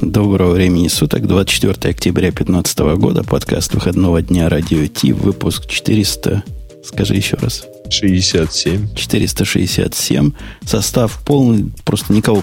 [0.00, 6.42] Доброго времени суток, 24 октября 2015 года, подкаст выходного дня Радио Ти, выпуск 400,
[6.82, 7.66] скажи еще раз.
[7.90, 8.94] 67.
[8.94, 10.32] 467.
[10.64, 12.42] Состав полный, просто никого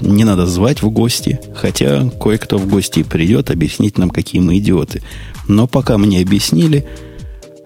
[0.00, 5.02] не надо звать в гости, хотя кое-кто в гости придет объяснить нам, какие мы идиоты.
[5.46, 6.86] Но пока мне объяснили,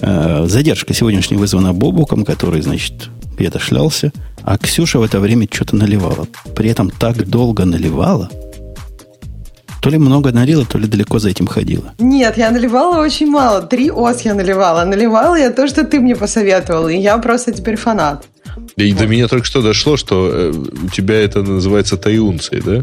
[0.00, 3.09] э, задержка сегодняшняя вызвана Бобуком, который, значит,
[3.39, 4.12] где-то шлялся,
[4.43, 6.27] а Ксюша в это время что-то наливала.
[6.57, 8.29] При этом так долго наливала,
[9.82, 11.93] то ли много налила, то ли далеко за этим ходила.
[11.99, 13.63] Нет, я наливала очень мало.
[13.63, 14.85] Три ос я наливала.
[14.85, 16.89] Наливала я то, что ты мне посоветовал.
[16.89, 18.25] И я просто теперь фанат.
[18.77, 19.00] И вот.
[19.00, 22.82] до меня только что дошло, что э, у тебя это называется таюнцией, да?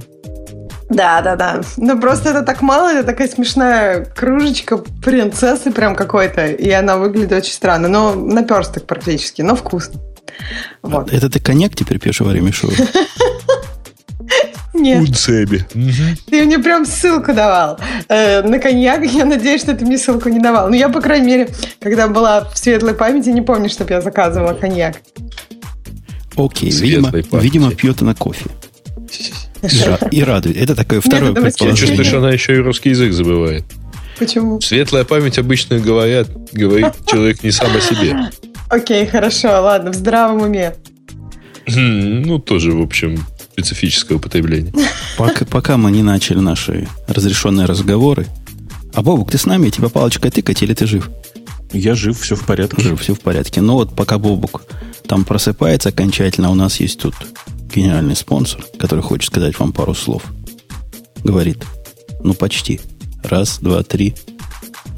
[0.89, 1.61] Да, да, да.
[1.77, 7.31] Ну просто это так мало, это такая смешная кружечка принцессы прям какой-то, и она выглядит
[7.31, 7.87] очень странно.
[7.87, 10.01] Но наперсток практически, но вкусно.
[10.81, 11.13] Вот.
[11.13, 12.71] Это ты коньяк теперь пьешь во время шоу?
[14.79, 15.01] Нет.
[15.01, 15.65] Унцеби.
[16.29, 19.03] Ты мне прям ссылку давал э, на коньяк.
[19.05, 20.69] Я надеюсь, что ты мне ссылку не давал.
[20.69, 21.49] Но я, по крайней мере,
[21.79, 25.01] когда была в светлой памяти, не помню, чтобы я заказывала коньяк.
[26.35, 28.45] Окей, видимо, видимо, пьет она кофе.
[30.11, 30.57] И радует.
[30.57, 31.69] Это такое второе Нет, предположение.
[31.69, 33.65] Я чувствую, что она еще и русский язык забывает.
[34.17, 34.61] Почему?
[34.61, 38.15] Светлая память обычно говорят, говорит человек не сам о себе.
[38.69, 40.75] Окей, хорошо, ладно, в здравом уме.
[41.67, 43.25] Ну, тоже, в общем,
[43.59, 44.73] специфическое употребление.
[45.17, 48.27] Пока, пока мы не начали наши разрешенные разговоры.
[48.93, 49.69] А Бобук, ты с нами?
[49.69, 51.09] Тебя палочкой тыкать или ты жив?
[51.71, 52.81] Я жив, все в порядке.
[52.81, 53.61] Жив, все в порядке.
[53.61, 54.63] Но вот пока Бобук
[55.07, 57.15] там просыпается окончательно, у нас есть тут
[57.73, 60.23] генеральный спонсор, который хочет сказать вам пару слов.
[61.23, 61.63] Говорит,
[62.23, 62.79] ну почти.
[63.23, 64.15] Раз, два, три.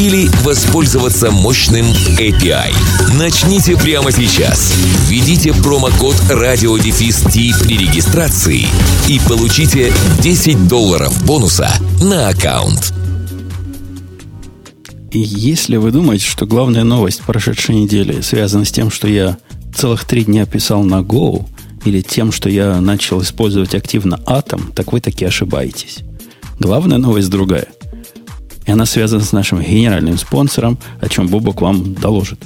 [0.00, 1.84] или воспользоваться мощным
[2.18, 2.72] API.
[3.18, 4.72] Начните прямо сейчас.
[5.06, 8.66] Введите промокод RadioDefist при регистрации
[9.08, 11.70] и получите 10 долларов бонуса
[12.02, 12.94] на аккаунт.
[15.10, 19.36] И если вы думаете, что главная новость прошедшей недели связана с тем, что я
[19.76, 21.44] целых три дня писал на Go,
[21.84, 25.98] или тем, что я начал использовать активно Atom, так вы таки ошибаетесь.
[26.58, 27.66] Главная новость другая–
[28.70, 32.38] и она связана с нашим генеральным спонсором, о чем Бобок вам доложит.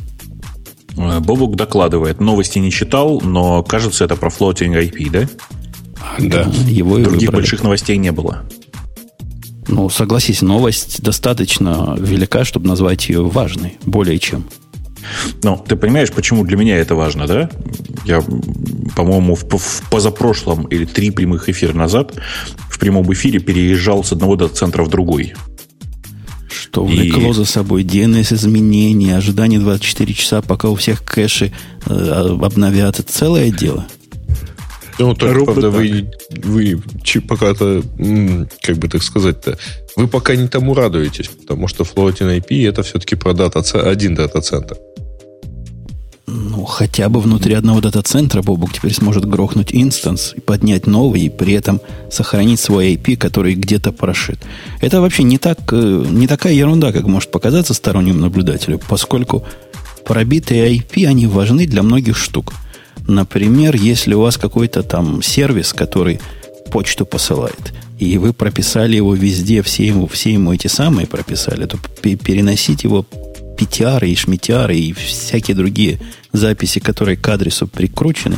[0.96, 2.18] Э, Бобок докладывает.
[2.18, 5.28] Новости не читал, но кажется, это про floating IP, да?
[6.18, 6.50] Да.
[6.66, 8.42] Его Других больших новостей не было.
[9.68, 14.46] Ну, согласись, новость достаточно велика, чтобы назвать ее важной, более чем.
[15.42, 17.50] Ну, ты понимаешь, почему для меня это важно, да?
[18.06, 18.22] Я,
[18.96, 22.14] по-моему, в, в позапрошлом или три прямых эфира назад
[22.70, 25.34] в прямом эфире переезжал с одного дата-центра в другой
[26.74, 27.32] что влекло и...
[27.32, 31.52] за собой DNS-изменения, ожидание 24 часа, пока у всех кэши
[31.86, 33.04] э, обновятся.
[33.04, 33.86] Целое дело.
[34.98, 36.10] Ну, только, правда, вы,
[36.42, 36.80] вы
[37.28, 37.82] пока-то,
[38.60, 39.58] как бы так сказать-то,
[39.96, 44.76] вы пока не тому радуетесь, потому что Floating IP это все-таки про дата, один дата-центр.
[46.26, 51.28] Ну, хотя бы внутри одного дата-центра Бобук теперь сможет грохнуть инстанс и поднять новый, и
[51.28, 51.80] при этом
[52.10, 54.38] сохранить свой IP, который где-то прошит.
[54.80, 59.44] Это вообще не, так, э, не такая ерунда, как может показаться стороннему наблюдателю, поскольку
[60.06, 62.54] пробитые IP, они важны для многих штук.
[63.06, 66.20] Например, если у вас какой-то там сервис, который
[66.70, 71.78] почту посылает, и вы прописали его везде, все ему, все ему эти самые прописали, то
[72.00, 73.04] переносить его
[73.56, 76.00] PTR и шмитиары и всякие другие
[76.32, 78.36] записи, которые к адресу прикручены,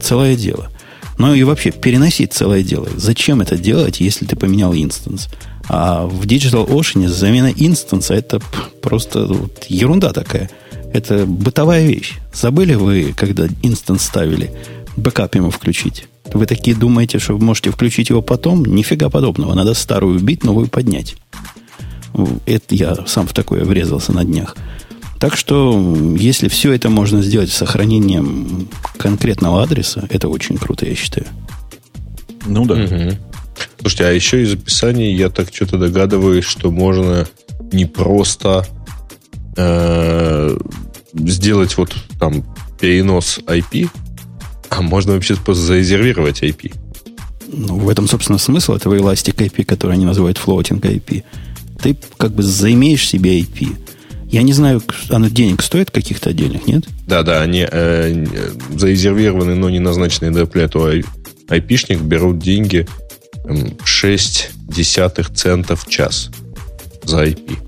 [0.00, 0.70] целое дело.
[1.18, 2.88] Ну и вообще, переносить целое дело.
[2.96, 5.28] Зачем это делать, если ты поменял инстанс?
[5.68, 8.40] А в Digital Ocean замена инстанса это
[8.80, 10.50] просто вот, ерунда такая.
[10.92, 12.14] Это бытовая вещь.
[12.34, 14.52] Забыли вы, когда инстанс ставили,
[14.96, 16.06] бэкап ему включить?
[16.34, 18.64] Вы такие думаете, что вы можете включить его потом?
[18.64, 19.54] Нифига подобного.
[19.54, 21.16] Надо старую убить, новую поднять.
[22.46, 24.56] Это я сам в такое врезался на днях.
[25.18, 28.68] Так что, если все это можно сделать с сохранением
[28.98, 31.26] конкретного адреса, это очень круто, я считаю.
[32.46, 32.74] Ну да.
[32.74, 33.18] Угу.
[33.80, 37.26] Слушайте, а еще из описания я так что-то догадываюсь, что можно
[37.72, 38.66] не просто
[39.56, 40.56] э,
[41.14, 42.44] сделать вот там
[42.80, 43.88] перенос IP,
[44.70, 46.74] а можно вообще просто зарезервировать IP.
[47.48, 51.22] Ну, в этом, собственно, смысл этого Elastic IP, который они называют Floating IP
[51.82, 53.76] ты как бы заимеешь себе IP.
[54.30, 56.84] Я не знаю, оно денег стоит каких-то денег, нет?
[57.06, 60.92] Да, да, они э, э зарезервированы, но не назначенные для этого
[61.48, 62.86] айпишник берут деньги
[63.84, 66.30] 6 десятых центов в час
[67.04, 67.58] за IP.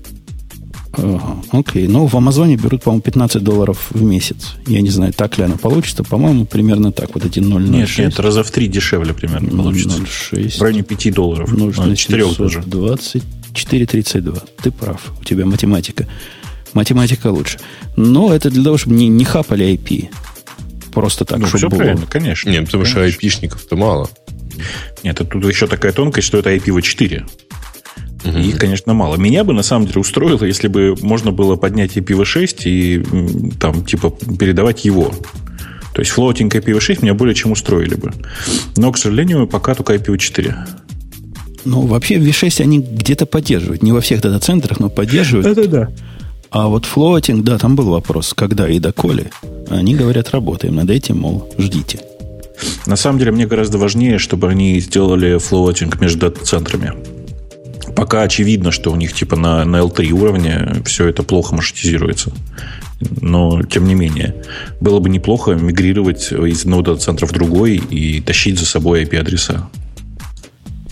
[0.97, 1.87] Ага, окей.
[1.87, 4.55] Ну, в Амазоне берут, по-моему, 15 долларов в месяц.
[4.65, 6.03] Я не знаю, так ли оно получится.
[6.03, 7.13] По-моему, примерно так.
[7.13, 7.69] Вот эти 0,06.
[7.69, 9.99] Нет, нет, раза в три дешевле примерно получится.
[9.99, 10.57] 0,6.
[10.57, 11.51] В районе 5 долларов.
[11.51, 12.61] 0, 4 а, даже.
[12.61, 13.23] 20
[13.55, 14.43] 4.32.
[14.61, 16.07] Ты прав, у тебя математика.
[16.73, 17.59] Математика лучше.
[17.95, 20.09] Но это для того, чтобы не, не хапали IP.
[20.93, 21.77] Просто так, ну, чтобы все было.
[21.77, 22.49] правильно, конечно.
[22.49, 23.01] Нет, ну, потому конечно.
[23.01, 24.09] что айпишников-то мало.
[25.03, 27.25] Нет, это тут еще такая тонкость, что это IPv4.
[28.25, 28.37] Угу.
[28.39, 29.17] И, конечно, мало.
[29.17, 34.09] Меня бы на самом деле устроило, если бы можно было поднять IPv6 и там, типа,
[34.09, 35.13] передавать его.
[35.93, 38.11] То есть floating IPv6 меня более чем устроили бы.
[38.75, 40.84] Но, к сожалению, пока только IPv4.
[41.65, 43.83] Ну, вообще, V6 они где-то поддерживают.
[43.83, 45.47] Не во всех дата-центрах, но поддерживают.
[45.47, 45.89] Это да.
[46.51, 49.31] А вот floating, да, там был вопрос, когда и доколе.
[49.69, 51.99] Они говорят, работаем над этим, мол, ждите.
[52.85, 56.93] На самом деле, мне гораздо важнее, чтобы они сделали floating между дата-центрами.
[57.95, 62.31] Пока очевидно, что у них типа на, на L3 уровне все это плохо маршрутизируется.
[63.21, 64.35] Но, тем не менее,
[64.79, 69.69] было бы неплохо мигрировать из одного дата-центра в другой и тащить за собой IP-адреса.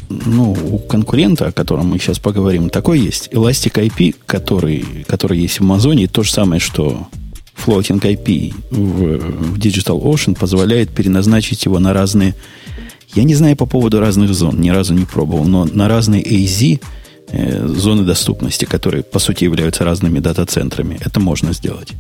[0.10, 3.30] Ну, у конкурента, о котором мы сейчас поговорим, такой есть.
[3.32, 7.08] Elastic IP, который, который есть в Амазоне, то же самое, что
[7.66, 12.36] Floating IP в, в Digital Ocean позволяет переназначить его на разные...
[13.14, 16.82] Я не знаю по поводу разных зон, ни разу не пробовал, но на разные AZ
[17.30, 21.94] э, зоны доступности, которые, по сути, являются разными дата-центрами, это можно сделать.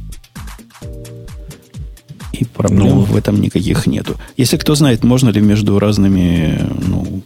[2.33, 4.15] И проблем ну, в этом никаких нету.
[4.37, 7.21] Если кто знает, можно ли между разными ну,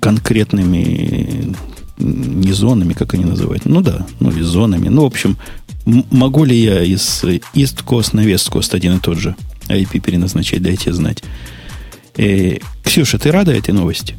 [0.00, 1.54] конкретными
[1.98, 3.64] не зонами, как они называют.
[3.64, 4.88] Ну да, ну и зонами.
[4.88, 5.36] Ну, в общем,
[5.84, 7.24] могу ли я из
[7.54, 9.34] East Coast на West Coast один и тот же
[9.68, 11.22] IP переназначать, дайте знать.
[12.16, 14.14] Э, Ксюша, ты рада этой новости?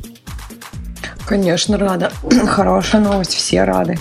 [1.26, 2.12] Конечно, рада.
[2.48, 3.98] Хорошая новость, все рады.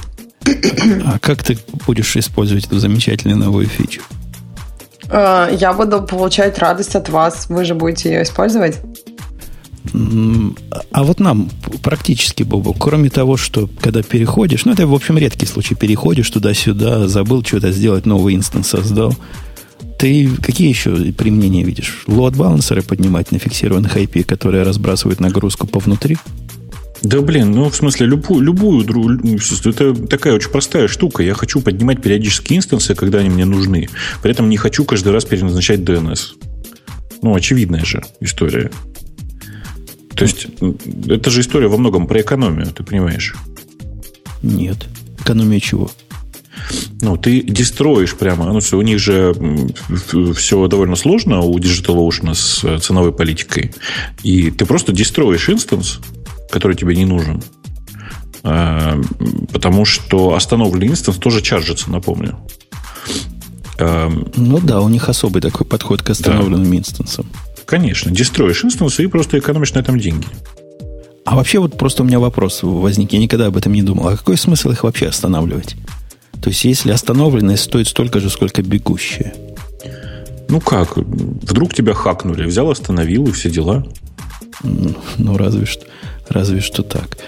[1.04, 4.02] А как ты будешь использовать эту замечательную новую фичу?
[5.10, 7.46] А, я буду получать радость от вас.
[7.48, 8.78] Вы же будете ее использовать?
[9.92, 11.50] А вот нам
[11.82, 17.08] практически, Бобу, кроме того, что когда переходишь, ну это, в общем, редкий случай, переходишь туда-сюда,
[17.08, 19.14] забыл что-то сделать, новый инстанс создал,
[19.98, 22.04] ты какие еще применения видишь?
[22.06, 26.16] Лоад-балансеры поднимать на фиксированных IP, которые разбрасывают нагрузку по внутри?
[27.02, 28.84] Да блин, ну в смысле любую, любую
[29.64, 31.22] это такая очень простая штука.
[31.22, 33.88] Я хочу поднимать периодически инстансы, когда они мне нужны.
[34.22, 36.18] При этом не хочу каждый раз переназначать DNS.
[37.22, 38.70] Ну, очевидная же история.
[40.18, 40.46] То есть,
[41.08, 43.36] это же история во многом про экономию, ты понимаешь?
[44.42, 44.86] Нет.
[45.20, 45.90] Экономия чего?
[47.00, 48.52] Ну, ты дестроишь прямо.
[48.52, 49.32] Ну, у них же
[50.34, 53.72] все довольно сложно у DigitalOcean с э, ценовой политикой.
[54.24, 56.00] И ты просто дестроишь инстанс,
[56.50, 57.42] который тебе не нужен.
[58.42, 59.00] А,
[59.52, 62.38] потому что остановленный инстанс тоже чаржится, напомню.
[63.78, 66.78] Ну да, у них особый такой подход к остановленным да.
[66.78, 67.26] инстансам.
[67.68, 70.26] Конечно, дестроишь инстансы и просто экономишь на этом деньги.
[71.26, 74.08] А вообще вот просто у меня вопрос возник, я никогда об этом не думал.
[74.08, 75.76] А какой смысл их вообще останавливать?
[76.40, 79.34] То есть, если остановленная стоит столько же, сколько бегущая?
[80.48, 80.96] Ну как?
[80.96, 83.86] Вдруг тебя хакнули, взял, остановил и все дела.
[84.62, 85.84] Ну, разве что,
[86.30, 87.18] разве что так.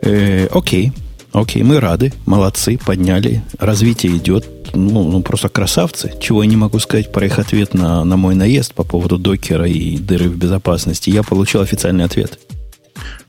[0.00, 0.92] Э, окей,
[1.34, 6.12] окей, мы рады, молодцы, подняли, развитие идет, ну, ну, просто красавцы.
[6.20, 9.66] Чего я не могу сказать про их ответ на, на мой наезд по поводу докера
[9.66, 11.10] и дыры в безопасности.
[11.10, 12.38] Я получил официальный ответ.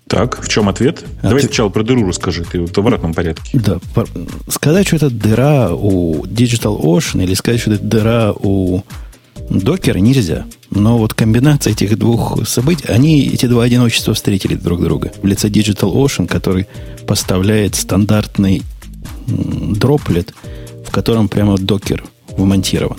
[0.07, 1.03] Так, в чем ответ?
[1.21, 1.47] А Давай ты...
[1.47, 3.57] сначала про дыру расскажи, ты в обратном порядке.
[3.57, 3.79] Да,
[4.47, 8.83] сказать, что это дыра у Digital Ocean или сказать, что это дыра у
[9.49, 10.45] докера нельзя.
[10.69, 15.11] Но вот комбинация этих двух событий, они, эти два одиночества встретили друг друга.
[15.23, 16.67] В лице Digital Ocean, который
[17.07, 18.61] поставляет стандартный
[19.27, 20.33] дроплет–
[20.85, 22.97] в котором прямо докер вмонтирован.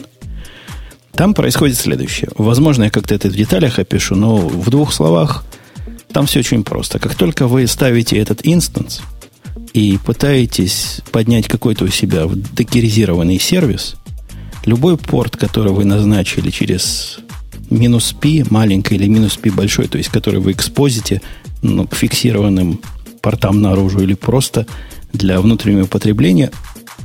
[1.13, 2.29] Там происходит следующее.
[2.37, 5.45] Возможно, я как-то это в деталях опишу, но в двух словах
[6.13, 6.99] там все очень просто.
[6.99, 9.01] Как только вы ставите этот инстанс
[9.73, 13.97] и пытаетесь поднять какой-то у себя докеризированный сервис,
[14.67, 17.21] любой порт, который вы назначили через
[17.71, 21.23] минус P маленький или минус P большой, то есть который вы экспозите
[21.63, 22.81] ну, к фиксированным
[23.23, 24.67] портам наружу или просто
[25.13, 26.51] для внутреннего потребления,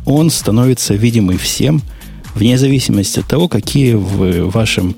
[0.06, 1.82] он становится видимый всем,
[2.36, 4.96] вне зависимости от того, какие в вашем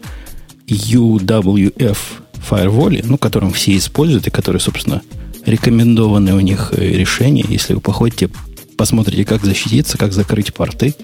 [0.68, 1.98] UWF
[2.34, 5.02] фаерволе, ну, которым все используют и которые, собственно,
[5.46, 7.46] рекомендованные у них э, решения.
[7.48, 8.30] Если вы походите,
[8.78, 10.96] посмотрите, как защититься, как закрыть порты.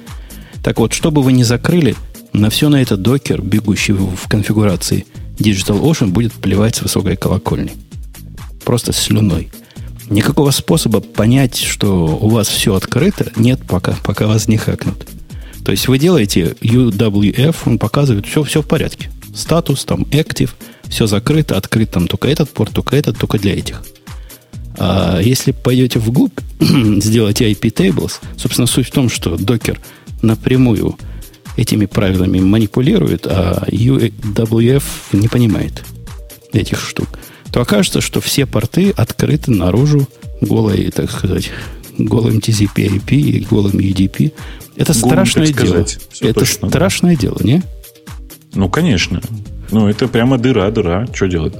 [0.63, 1.95] Так вот, чтобы вы не закрыли,
[2.33, 5.05] на все на этот докер, бегущий в конфигурации
[5.37, 7.71] Digital Ocean, будет плевать с высокой колокольни.
[8.63, 9.49] Просто слюной.
[10.09, 15.07] Никакого способа понять, что у вас все открыто, нет пока, пока вас не хакнут.
[15.63, 19.11] То есть вы делаете UWF, он показывает, все, все в порядке.
[19.35, 20.49] Статус, там, active,
[20.87, 23.83] все закрыто, открыт там только этот порт, только этот, только для этих.
[24.79, 29.79] А если пойдете вглубь, сделаете IP tables, собственно, суть в том, что докер
[30.23, 30.97] напрямую
[31.55, 35.83] этими правилами манипулирует, а UWF не понимает
[36.51, 37.19] этих штук,
[37.51, 40.07] то окажется, что все порты открыты наружу
[40.41, 41.51] голой, так сказать,
[41.97, 44.33] голым TCP IP и голым UDP.
[44.75, 45.85] Это Гум, страшное дело.
[46.21, 47.21] Это точно, страшное да.
[47.21, 47.63] дело, не?
[48.53, 49.21] Ну, конечно.
[49.71, 51.07] Ну, это прямо дыра, дыра.
[51.13, 51.53] Что делать?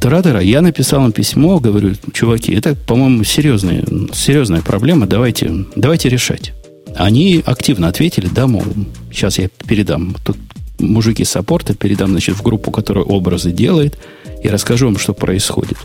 [0.00, 0.40] Дыра, дыра.
[0.40, 6.52] Я написал им письмо, говорю, чуваки, это, по-моему, серьезная, серьезная проблема, давайте, давайте решать.
[6.94, 8.64] Они активно ответили, да, мол,
[9.10, 10.14] сейчас я передам.
[10.24, 10.36] Тут
[10.78, 13.98] мужики саппорта передам, значит, в группу, которая образы делает,
[14.42, 15.78] и расскажу вам, что происходит.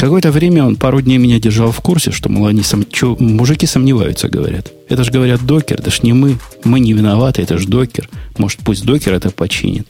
[0.00, 2.86] Какое-то время он пару дней меня держал в курсе, что, мол, они сом...
[2.90, 4.72] Чё, мужики сомневаются, говорят.
[4.88, 6.38] Это же, говорят, докер, это ж не мы.
[6.64, 8.08] Мы не виноваты, это же докер.
[8.38, 9.86] Может, пусть докер это починит.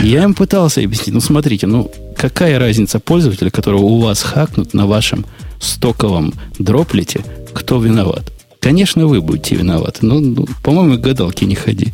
[0.00, 4.86] Я им пытался объяснить, ну, смотрите, ну, какая разница пользователя, которого у вас хакнут на
[4.86, 5.26] вашем
[5.60, 8.32] стоковом дроплете, кто виноват?
[8.60, 10.06] Конечно, вы будете виноваты.
[10.06, 11.88] Ну, ну по-моему, гадалки не ходи.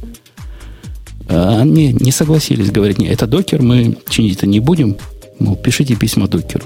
[1.28, 4.96] А они не согласились, говорят, нет, это докер, мы чинить это не будем.
[5.38, 6.64] Мол, пишите письма докеру.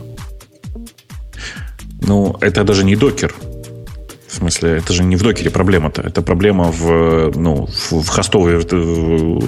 [2.00, 3.34] Ну, это даже не докер.
[4.28, 6.00] В смысле, это же не в докере проблема-то.
[6.00, 8.64] Это проблема в, ну, в, в хостовой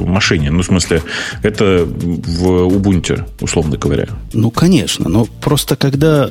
[0.04, 0.50] машине.
[0.50, 1.02] Ну, в смысле,
[1.42, 4.09] это в Ubuntu, условно говоря.
[4.35, 5.09] Ну, конечно.
[5.09, 6.30] Но просто когда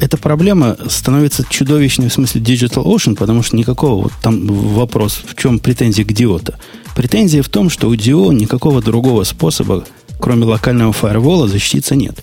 [0.00, 5.34] эта проблема становится чудовищной в смысле Digital Ocean, потому что никакого вот там вопрос, в
[5.40, 6.58] чем претензия к Диота.
[6.94, 9.84] Претензия в том, что у Dio никакого другого способа,
[10.18, 12.22] кроме локального фаервола, защититься нет.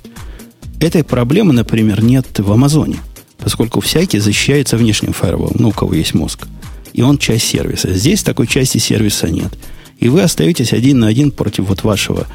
[0.79, 2.97] Этой проблемы, например, нет в Амазоне
[3.39, 6.47] поскольку всякий защищается внешним фаерволом, ну, у кого есть мозг.
[6.93, 7.93] И он часть сервиса.
[7.93, 9.53] Здесь такой части сервиса нет.
[9.97, 12.27] И вы остаетесь один на один против вот вашего,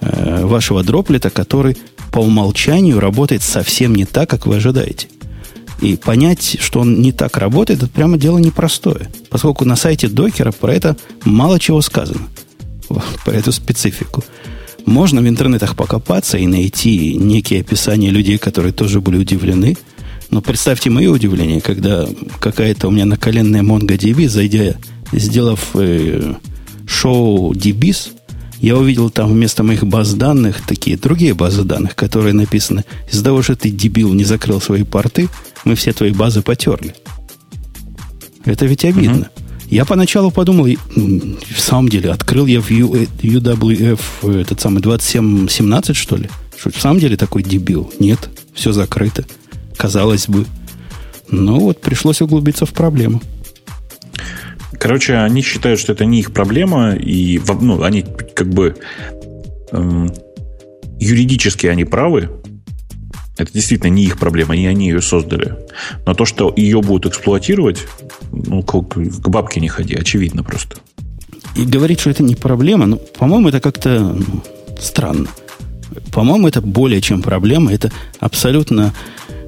[0.00, 1.76] э, вашего дроплета, который
[2.14, 5.08] по умолчанию работает совсем не так, как вы ожидаете.
[5.80, 9.10] И понять, что он не так работает, это прямо дело непростое.
[9.30, 12.28] Поскольку на сайте докера про это мало чего сказано.
[13.24, 14.22] Про эту специфику.
[14.86, 19.76] Можно в интернетах покопаться и найти некие описания людей, которые тоже были удивлены–
[20.30, 22.08] но представьте мое удивление, когда
[22.40, 24.74] какая-то у меня наколенная MongoDB, зайдя,
[25.12, 26.34] сделав э,
[26.88, 28.10] шоу DBs,
[28.64, 33.42] я увидел там вместо моих баз данных такие другие базы данных, которые написаны из-за того,
[33.42, 35.28] что ты дебил не закрыл свои порты,
[35.64, 36.94] мы все твои базы потерли.
[38.44, 39.28] Это ведь обидно.
[39.34, 39.66] Uh-huh.
[39.70, 46.16] Я поначалу подумал, в самом деле, открыл я в UWF э, этот самый 2717, что
[46.16, 46.28] ли?
[46.56, 47.90] Что в самом деле такой дебил?
[47.98, 49.24] Нет, все закрыто
[49.76, 50.46] казалось бы.
[51.28, 53.20] Но вот пришлось углубиться в проблему.
[54.84, 58.76] Короче, они считают, что это не их проблема, и ну, они как бы
[59.72, 60.12] эм,
[61.00, 62.28] юридически они правы.
[63.38, 65.54] Это действительно не их проблема, не они ее создали.
[66.04, 67.78] Но то, что ее будут эксплуатировать,
[68.30, 70.76] ну, к, к бабке не ходи, очевидно просто.
[71.56, 74.42] И говорить, что это не проблема, ну, по-моему, это как-то ну,
[74.78, 75.28] странно.
[76.12, 77.72] По-моему, это более чем проблема.
[77.72, 78.92] Это абсолютно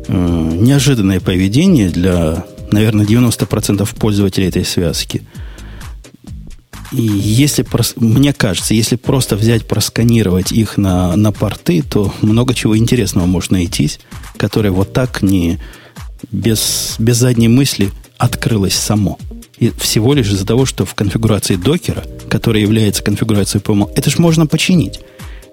[0.08, 5.22] Э, неожиданное поведение для, наверное, 90% пользователей этой связки.
[6.92, 12.78] И если, мне кажется, если просто взять, просканировать их на, на порты, то много чего
[12.78, 13.98] интересного может найтись,
[14.36, 15.58] которое вот так не
[16.30, 19.18] без, без задней мысли открылось само.
[19.58, 24.20] И всего лишь из-за того, что в конфигурации докера, которая является конфигурацией PML, это же
[24.20, 25.00] можно починить.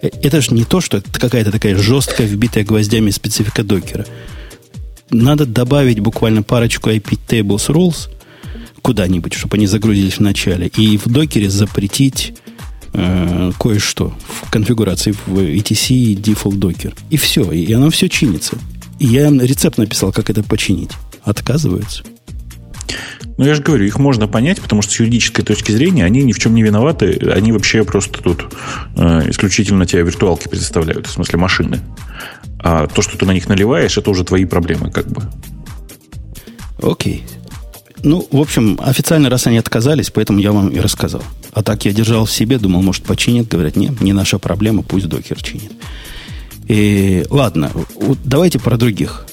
[0.02, 4.06] Э, это же не то, что это какая-то такая жесткая, вбитая гвоздями специфика докера
[5.14, 8.10] надо добавить буквально парочку IP tables rules
[8.82, 12.34] куда-нибудь, чтобы они загрузились в начале, и в докере запретить
[12.94, 16.94] э, кое-что в конфигурации в ETC default docker.
[17.10, 18.58] И все, и оно все чинится.
[19.00, 20.92] И я рецепт написал, как это починить.
[21.24, 22.04] Отказываются.
[23.38, 26.34] Ну, я же говорю, их можно понять, потому что с юридической точки зрения они ни
[26.34, 27.32] в чем не виноваты.
[27.34, 28.54] Они вообще просто тут
[28.96, 31.80] э, исключительно тебе виртуалки предоставляют, в смысле машины.
[32.64, 35.22] А то, что ты на них наливаешь, это уже твои проблемы, как бы.
[36.82, 37.24] Окей.
[38.04, 41.24] Ну, в общем, официально раз они отказались, поэтому я вам и рассказал.
[41.54, 43.48] А так я держал в себе, думал, может, починят.
[43.48, 45.72] Говорят, нет, не наша проблема, пусть докер чинит.
[46.68, 47.72] И, ладно,
[48.24, 49.26] давайте про других.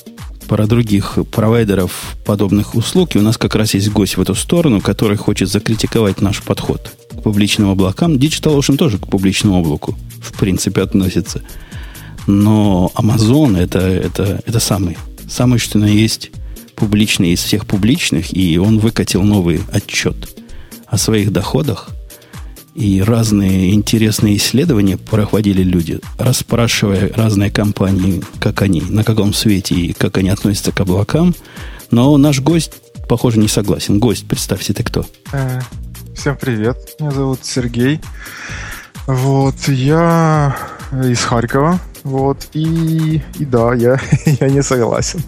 [0.49, 3.15] Про других провайдеров подобных услуг.
[3.15, 6.93] И у нас как раз есть гость в эту сторону, который хочет закритиковать наш подход
[7.11, 8.15] к публичным облакам.
[8.15, 11.43] DigitalOcean тоже к публичному облаку, в принципе, относится.
[12.27, 14.97] Но Amazon это, это, это самый,
[15.29, 16.31] самый, что на есть
[16.75, 20.17] публичный из всех публичных, и он выкатил новый отчет
[20.87, 21.91] о своих доходах.
[22.75, 29.93] И разные интересные исследования проводили люди, расспрашивая разные компании, как они, на каком свете и
[29.93, 31.35] как они относятся к облакам.
[31.91, 32.75] Но наш гость,
[33.09, 33.99] похоже, не согласен.
[33.99, 35.05] Гость, представьте, ты кто?
[35.33, 35.61] Э,
[36.17, 38.01] всем привет, меня зовут Сергей.
[39.07, 40.57] Вот, я
[40.93, 41.81] из Харькова.
[42.05, 43.99] Вот, и, и да, я,
[44.41, 45.23] я не согласен.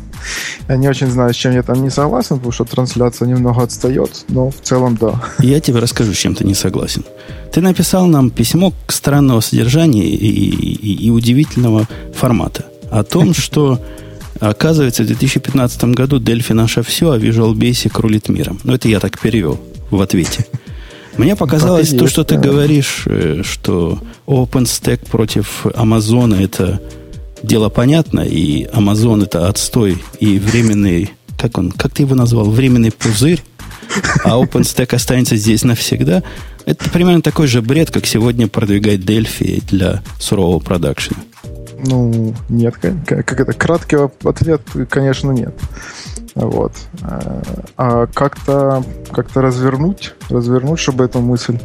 [0.69, 4.25] Я не очень знаю, с чем я там не согласен, потому что трансляция немного отстает,
[4.29, 5.23] но в целом да.
[5.41, 7.05] Я тебе расскажу, с чем ты не согласен.
[7.53, 13.81] Ты написал нам письмо к странного содержания и, и, и удивительного формата о том, что
[14.41, 18.61] оказывается в 2015 году Дельфи наше все, а Visual Basic рулит миром.
[18.65, 19.61] Ну, это я так перевел
[19.91, 20.47] в ответе.
[21.17, 26.81] Мне показалось то, что ты говоришь, э, что OpenStack против Амазона это
[27.43, 32.93] дело понятно, и Amazon это отстой и временный, как он, как ты его назвал, временный
[32.93, 33.43] пузырь,
[34.25, 36.23] а OpenStack останется здесь навсегда.
[36.65, 41.19] Это примерно такой же бред, как сегодня продвигать Delphi для сурового продакшена.
[41.85, 45.55] Ну, нет, как, как это, краткий ответ, конечно, нет.
[46.35, 46.73] Вот.
[47.77, 51.59] А, как-то как развернуть, развернуть, чтобы эту мысль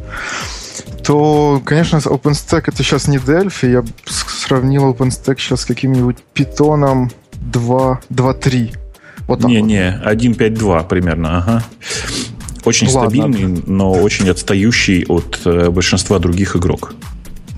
[1.03, 3.71] то, конечно, OpenStack это сейчас не Delphi.
[3.71, 7.09] Я сравнил OpenStack сейчас с каким-нибудь Python
[7.39, 8.75] 2.3.
[9.27, 11.63] Вот Не-не, 1.5.2 примерно, ага.
[12.65, 13.09] Очень Ладно.
[13.09, 16.93] стабильный, но очень отстающий от э, большинства других игрок.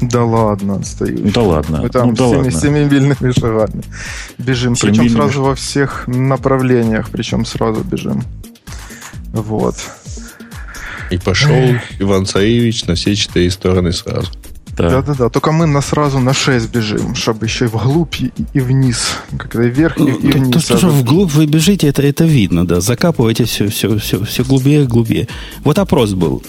[0.02, 1.32] Да ладно, отстающий.
[1.32, 1.82] Да ладно.
[1.82, 2.52] Мы там ну, да всеми, ладно.
[2.52, 3.84] семимильными шагами
[4.38, 4.76] бежим.
[4.76, 8.24] Причем сразу во всех направлениях, причем сразу бежим.
[9.34, 9.76] Вот.
[11.12, 14.30] И пошел Иван Царевич на все четыре стороны сразу.
[14.88, 19.18] Да-да-да, только мы на сразу на 6 бежим, чтобы еще и вглубь, и, и вниз.
[19.38, 20.66] Когда вверх и, и вниз.
[20.66, 22.80] То, что вглубь вы бежите, это, это видно, да.
[22.80, 25.28] Закапываете все, все, все, все глубее и глубее.
[25.66, 26.42] Вот опрос был.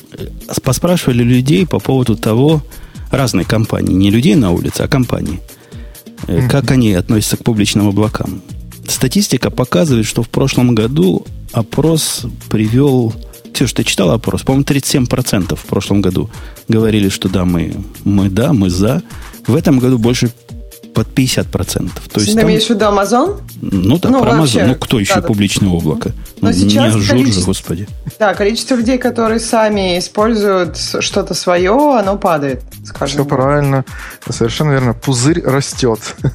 [0.63, 2.63] Поспрашивали людей по поводу того,
[3.11, 5.41] разные компании, не людей на улице, а компании,
[6.27, 6.49] mm-hmm.
[6.49, 8.43] как они относятся к публичным облакам.
[8.89, 13.15] Статистика показывает, что в прошлом году опрос привел
[13.53, 14.43] Ксюша, ты читал опрос?
[14.43, 16.31] По-моему, 37% в прошлом году
[16.69, 19.03] говорили, что да, мы, мы да, мы за.
[19.47, 20.31] В этом году больше
[20.95, 21.91] под 50%.
[22.13, 23.41] То есть ты имеешь в виду Amazon?
[23.61, 24.67] Ну да, ну, про вообще, Amazon.
[24.67, 26.13] Ну, кто еще да, публичное облако?
[26.41, 27.89] Но ну, сейчас не Azure господи.
[28.19, 33.21] Да, количество людей, которые сами используют что-то свое, оно падает, скажем.
[33.21, 33.85] Все правильно.
[34.29, 34.95] Совершенно верно.
[34.95, 36.01] Пузырь растет.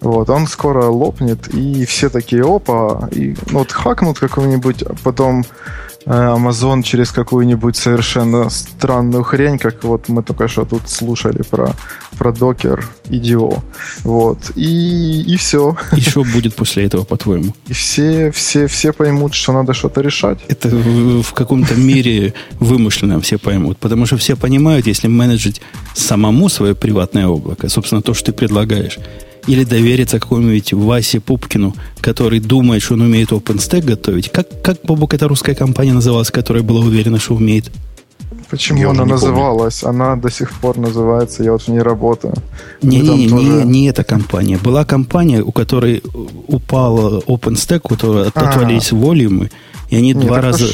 [0.00, 5.44] Вот, он скоро лопнет, и все такие, опа, и ну, вот хакнут какого-нибудь, а потом
[6.06, 11.74] Э, Amazon через какую-нибудь совершенно странную хрень, как вот мы только что тут слушали про,
[12.22, 13.60] про Docker IDO.
[14.04, 14.38] Вот.
[14.54, 15.76] И, и все.
[15.96, 17.52] И что будет после этого, по-твоему?
[17.68, 20.38] И все, все, все поймут, что надо что-то решать.
[20.46, 23.78] Это в, в каком-то мире вымышленном все поймут.
[23.78, 25.60] Потому что все понимают, если менеджить
[25.94, 28.98] самому свое приватное облако, собственно, то, что ты предлагаешь,
[29.48, 34.30] или довериться какому-нибудь Васе Пупкину, который думает, что он умеет OpenStack готовить.
[34.30, 37.72] Как, как Бобок, эта русская компания называлась, которая была уверена, что умеет?
[38.50, 39.80] Почему я она называлась?
[39.80, 40.02] Помню.
[40.02, 42.34] Она до сих пор называется, я вот в ней работаю.
[42.82, 43.44] Не-не-не, тоже...
[43.44, 44.58] не, не эта компания.
[44.58, 46.02] Была компания, у которой
[46.48, 48.40] упал OpenStack, у которой а.
[48.40, 49.50] отвалились волюмы,
[49.88, 50.66] и они Нет, два раза...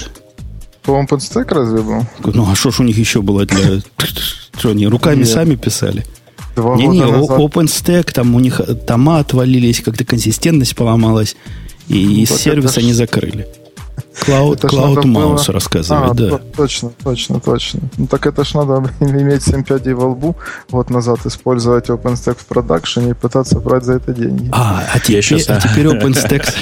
[0.82, 2.02] По OpenStack разве был?
[2.24, 3.80] Ну, а что ж у них еще было для...
[4.58, 5.28] Что, они руками Нет.
[5.28, 6.04] сами писали?
[6.56, 7.38] Два не, не, назад.
[7.38, 11.36] OpenStack, там у них тома отвалились, как-то консистентность поломалась,
[11.88, 13.46] и ну, сервис они закрыли.
[14.26, 15.54] Cloud, Cloud Mouse было...
[15.54, 16.40] рассказывает, а, да.
[16.57, 17.81] Точно, точно, точно.
[17.96, 20.37] Ну так это ж надо иметь 7 пядей во лбу,
[20.70, 24.48] вот назад использовать OpenStack в продакшене и пытаться брать за это деньги.
[24.52, 26.54] А, а теперь, а теперь OpenStack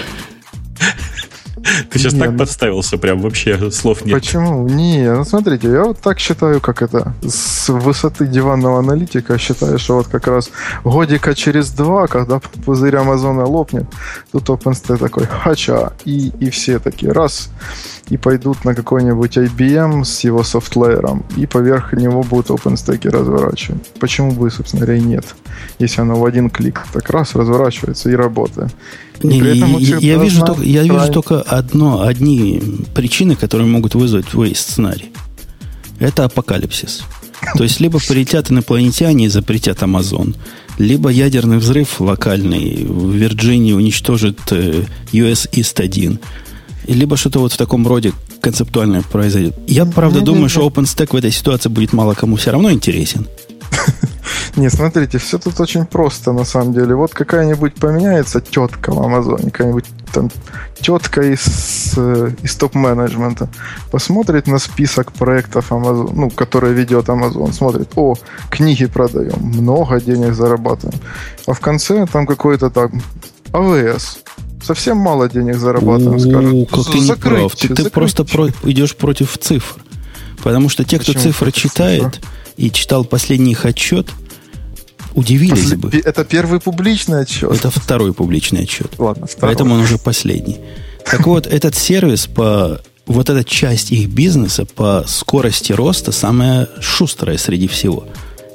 [1.91, 2.39] Ты сейчас не, так ну...
[2.39, 4.15] подставился, прям вообще слов нет.
[4.15, 4.69] Почему?
[4.69, 9.97] Не, ну смотрите, я вот так считаю, как это, с высоты диванного аналитика считаю, что
[9.97, 10.51] вот как раз
[10.85, 13.87] годика через два, когда пузырь Амазона лопнет,
[14.33, 17.51] тут OpenStack такой, хача, и, и все такие, раз,
[18.09, 23.87] и пойдут на какой-нибудь IBM с его софтлеером, и поверх него будут OpenStack разворачивать.
[24.01, 25.25] Почему бы, собственно говоря, и нет?
[25.79, 28.75] Если оно в один клик так раз разворачивается и работает.
[29.23, 32.63] Не, не, я, я, вижу только, я вижу только одно, одни
[32.95, 35.11] причины, которые могут вызвать весь сценарий.
[35.99, 37.03] Это апокалипсис.
[37.57, 40.35] То есть, либо полетят инопланетяне и запретят Амазон,
[40.79, 46.19] либо ядерный взрыв локальный в Вирджинии уничтожит э, US East 1,
[46.89, 49.55] либо что-то вот в таком роде концептуальное произойдет.
[49.67, 53.27] Я, правда, думаю, что OpenStack в этой ситуации будет мало кому все равно интересен.
[54.57, 56.95] Не, смотрите, все тут очень просто на самом деле.
[56.95, 60.31] Вот какая-нибудь поменяется тетка в Амазоне, какая-нибудь там
[60.81, 61.99] тетка из,
[62.43, 63.49] из топ-менеджмента,
[63.91, 68.15] посмотрит на список проектов Amazon, ну, которые ведет Amazon, смотрит, о,
[68.51, 70.99] книги продаем, много денег зарабатываем.
[71.47, 73.03] А в конце там какой-то там
[73.53, 74.19] АВС,
[74.63, 76.71] совсем мало денег зарабатываем, скажет.
[76.71, 77.55] Как ты не прав.
[77.55, 79.81] Ты, ты просто про, идешь против цифр.
[80.43, 82.31] Потому что те, кто Почему цифры читает цифра?
[82.57, 84.11] и читал последний их отчет,
[85.17, 85.77] удивились После...
[85.77, 85.91] бы.
[86.05, 87.51] Это первый публичный отчет.
[87.51, 88.93] Это второй публичный отчет.
[88.99, 89.55] Ладно, второй.
[89.55, 90.59] Поэтому он уже последний.
[91.11, 92.81] Так вот, этот сервис по...
[93.07, 98.07] Вот эта часть их бизнеса по скорости роста самая шустрая среди всего.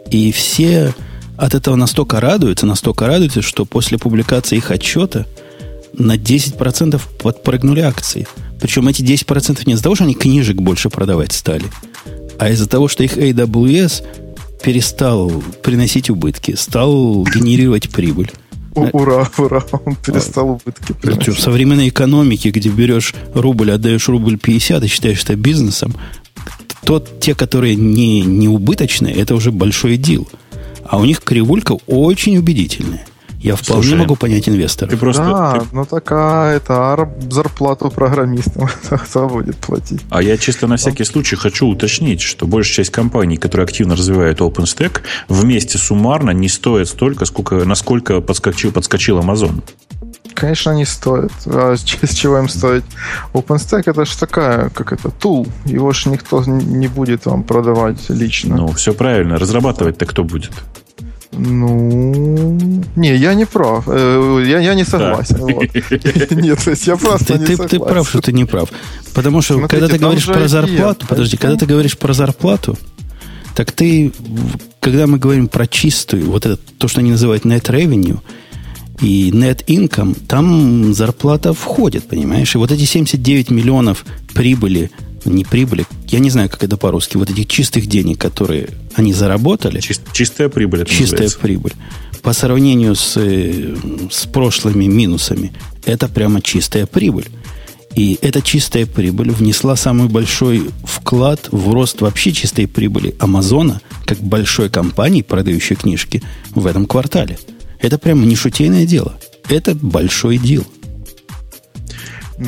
[0.09, 0.93] И все
[1.37, 5.25] от этого настолько радуются, настолько радуются, что после публикации их отчета
[5.93, 8.27] на 10% подпрыгнули акции.
[8.59, 11.65] Причем эти 10% не из-за того, что они книжек больше продавать стали,
[12.37, 14.03] а из-за того, что их AWS
[14.63, 15.29] перестал
[15.63, 18.31] приносить убытки, стал генерировать прибыль.
[18.73, 21.27] Ура, ура, он перестал а, убытки приносить.
[21.27, 25.93] Ну, в современной экономике, где берешь рубль, отдаешь рубль 50 и считаешь это бизнесом,
[26.85, 30.27] то те, которые не, не убыточные, это уже большой дел.
[30.85, 33.05] А у них кривулька очень убедительная.
[33.41, 34.89] Я вполне Слушай, могу понять инвестора.
[34.89, 35.65] Ты просто, да, ты...
[35.71, 40.01] ну такая это зарплату программистам кто будет платить.
[40.11, 44.41] А я чисто на всякий случай хочу уточнить, что большая часть компаний, которые активно развивают
[44.41, 49.63] OpenStack, вместе суммарно не стоят столько, сколько, насколько подскочил, подскочил Amazon.
[50.35, 51.31] Конечно, не стоит.
[51.47, 52.83] А с чего им стоить?
[53.33, 55.47] OpenStack это же такая, как это, тул.
[55.65, 58.55] Его же никто не будет вам продавать лично.
[58.55, 59.39] Ну, все правильно.
[59.39, 60.51] Разрабатывать-то кто будет?
[61.43, 62.57] Ну,
[62.95, 63.85] не, я не прав.
[63.87, 65.37] Э, я, я не согласен.
[65.37, 66.35] Да.
[66.35, 67.79] Нет, то есть я просто ты, не ты, согласен.
[67.79, 68.69] Ты прав, что ты не прав.
[69.13, 72.77] Потому что, Смотрите, когда ты говоришь про зарплату, подожди, когда ты говоришь про зарплату,
[73.55, 74.11] так ты,
[74.79, 78.19] когда мы говорим про чистую, вот это, то, что они называют net revenue
[79.01, 82.53] и net income, там зарплата входит, понимаешь?
[82.53, 84.91] И вот эти 79 миллионов прибыли
[85.25, 89.79] не прибыли, я не знаю, как это по-русски, вот этих чистых денег, которые они заработали.
[89.79, 90.81] Чист, чистая прибыль.
[90.81, 91.39] Это чистая называется.
[91.39, 91.73] прибыль.
[92.21, 93.75] По сравнению с, э,
[94.11, 95.53] с прошлыми минусами,
[95.85, 97.27] это прямо чистая прибыль.
[97.95, 104.19] И эта чистая прибыль внесла самый большой вклад в рост вообще чистой прибыли Амазона, как
[104.19, 106.23] большой компании, продающей книжки,
[106.55, 107.37] в этом квартале.
[107.79, 109.19] Это прямо не шутейное дело.
[109.49, 110.65] Это большой дел.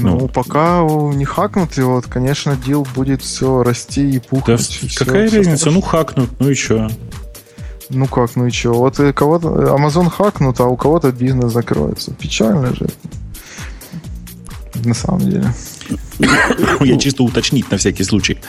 [0.02, 0.82] Ну, ну, пока
[1.14, 4.80] не хакнут его, вот, конечно, дел будет все расти и пухнуть.
[4.82, 5.58] Да, и какая все, разница?
[5.58, 6.90] Все ну, хакнут, ну и что?
[7.90, 8.74] Ну как, ну и что?
[8.74, 12.12] Вот кого-то Amazon хакнут, а у кого-то бизнес закроется.
[12.14, 12.88] Печально же.
[14.84, 15.54] На самом деле.
[16.82, 18.40] Я чисто уточнить на всякий случай.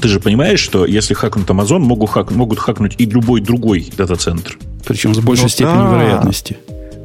[0.00, 4.58] Ты же понимаешь, что если хакнут Amazon, могут, хак, могут хакнуть и любой другой дата-центр.
[4.84, 5.92] Причем с большей ну, степенью да.
[5.92, 6.58] вероятности.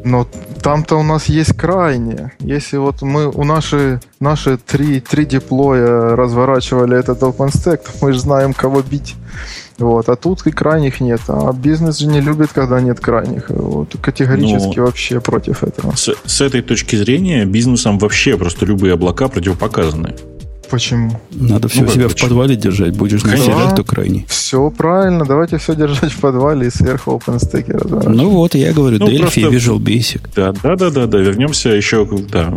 [0.04, 0.28] Но
[0.62, 2.32] там-то у нас есть крайние.
[2.40, 8.20] Если вот мы у наши, наши три, три деплоя разворачивали этот OpenStack, то мы же
[8.20, 9.16] знаем, кого бить.
[9.78, 10.10] Вот.
[10.10, 11.22] А тут и крайних нет.
[11.28, 13.50] А бизнес же не любит, когда нет крайних.
[13.50, 13.96] Вот.
[14.02, 15.96] Категорически Но ну, вообще против этого.
[15.96, 20.16] С, с этой точки зрения бизнесам вообще просто любые облака противопоказаны.
[20.70, 21.20] Почему?
[21.32, 24.26] Надо все ну, себя в подвале держать, будешь на да, то крайний.
[24.28, 28.16] Все правильно, давайте все держать в подвале и сверху OpenStack разворачивать.
[28.16, 30.22] Ну вот, я говорю, ну, Delphi и Visual Basic.
[30.36, 32.08] Да, да, да, да, да, вернемся еще.
[32.32, 32.54] Да.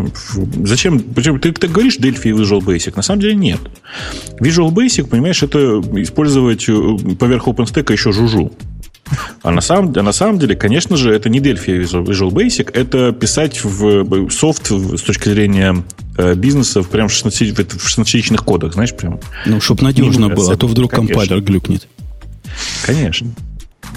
[0.64, 1.00] Зачем?
[1.00, 1.38] Почему?
[1.38, 2.92] Ты, ты говоришь Delphi и Visual Basic?
[2.96, 3.60] На самом деле нет.
[4.40, 8.52] Visual Basic, понимаешь, это использовать э, поверх OpenStack еще жужу.
[9.42, 13.12] А на самом, а на самом деле, конечно же, это не Delphi Visual Basic, это
[13.12, 15.82] писать в софт с точки зрения
[16.16, 19.20] э, бизнеса прям в 16-ячных кодах, знаешь, прям.
[19.46, 21.14] Ну, чтобы надежно было, а то вдруг конечно.
[21.14, 21.88] компайлер глюкнет.
[22.84, 23.28] Конечно.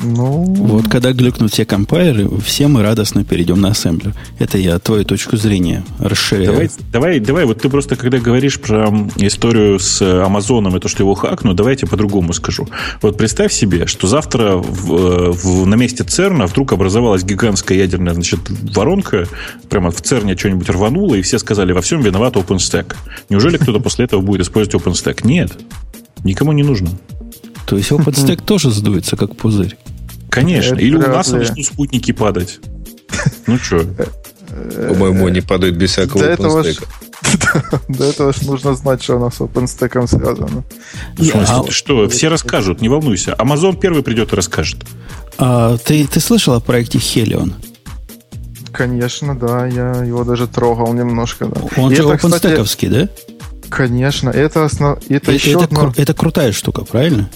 [0.03, 0.43] Ну...
[0.43, 4.13] Вот когда глюкнут все компайлеры, все мы радостно перейдем на ассемблер.
[4.39, 6.51] Это я твою точку зрения расширяю.
[6.51, 11.03] Давай, давай, давай, вот ты просто, когда говоришь про историю с Амазоном и то, что
[11.03, 12.67] его хакнут, давайте по-другому скажу.
[13.01, 18.39] Вот представь себе, что завтра в, в, на месте ЦЕРНа вдруг образовалась гигантская ядерная значит,
[18.75, 19.27] воронка,
[19.69, 22.95] прямо в ЦЕРНе что-нибудь рвануло, и все сказали, во всем виноват OpenStack.
[23.29, 25.21] Неужели кто-то после этого будет использовать OpenStack?
[25.23, 25.51] Нет.
[26.23, 26.89] Никому не нужно.
[27.65, 29.77] То есть OpenStack тоже сдуется, как пузырь.
[30.29, 30.75] Конечно.
[30.75, 32.59] Или у нас начнут спутники падать.
[33.47, 33.85] Ну что?
[34.89, 36.85] По-моему, они падают без всякого OpenStack.
[37.87, 40.63] До этого же нужно знать, что у нас с OpenStack связано.
[41.33, 43.35] А что, все расскажут, не волнуйся.
[43.37, 44.77] Amazon первый придет и расскажет.
[45.37, 47.53] А ты, ты слышал о проекте Helion?
[48.71, 51.49] Конечно, да, я его даже трогал немножко.
[51.77, 53.09] Он же OpenStack, да?
[53.69, 54.97] Конечно, это, основ...
[55.09, 55.59] это, это еще
[55.97, 57.29] это крутая штука, правильно?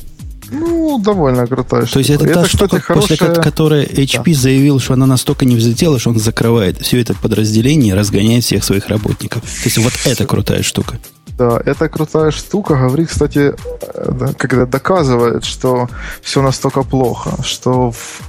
[0.52, 1.94] Ну, довольно крутая штука.
[1.94, 3.18] То есть это, это та штука, хорошая...
[3.18, 4.40] после которой HP да.
[4.40, 8.64] заявил, что она настолько не взлетела, что он закрывает все это подразделение и разгоняет всех
[8.64, 9.42] своих работников.
[9.42, 11.00] То есть вот это крутая штука.
[11.38, 12.76] Да, это крутая штука.
[12.76, 15.88] Говорит, кстати, э, когда доказывает, что
[16.22, 18.22] все настолько плохо, что в,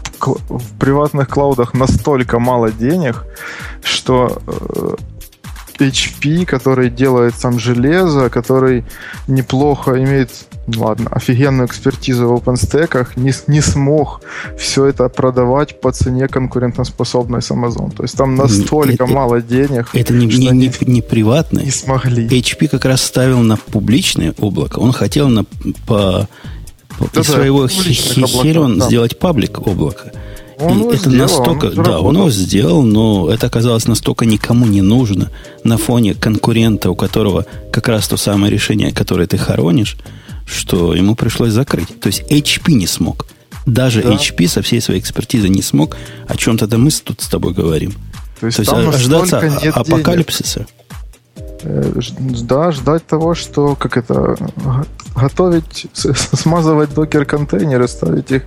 [0.48, 3.24] в приватных клаудах настолько мало денег,
[3.82, 4.94] что э,
[5.88, 8.84] HP, который делает сам железо, который
[9.26, 10.30] неплохо имеет,
[10.66, 14.22] ну ладно, офигенную экспертизу в OpenStack, не, не смог
[14.58, 17.94] все это продавать по цене конкурентоспособной с Amazon.
[17.94, 19.88] То есть там настолько это, мало денег.
[19.92, 21.64] Это не, не, не, не приватное.
[21.64, 22.26] Не смогли.
[22.26, 24.78] HP как раз ставил на публичное облако.
[24.78, 25.44] Он хотел на,
[25.86, 26.28] по,
[26.98, 28.86] по, да, из да, своего Helion да.
[28.86, 30.12] сделать паблик облако.
[30.60, 34.82] Он это сделал, настолько, он да, он его сделал, но это оказалось настолько никому не
[34.82, 35.30] нужно
[35.64, 39.96] на фоне конкурента, у которого как раз то самое решение, которое ты хоронишь,
[40.46, 42.00] что ему пришлось закрыть.
[42.00, 43.26] То есть HP не смог.
[43.66, 44.10] Даже да.
[44.10, 45.96] HP со всей своей экспертизой не смог.
[46.26, 47.92] О чем тогда мы тут с тобой говорим.
[48.40, 49.38] То есть, То есть ожидаться
[49.74, 50.60] апокалипсиса.
[50.60, 50.70] Денег.
[51.62, 52.00] Э,
[52.42, 54.36] да, ждать того, что, как это,
[55.14, 55.86] готовить,
[56.32, 58.42] смазывать докер-контейнеры, ставить их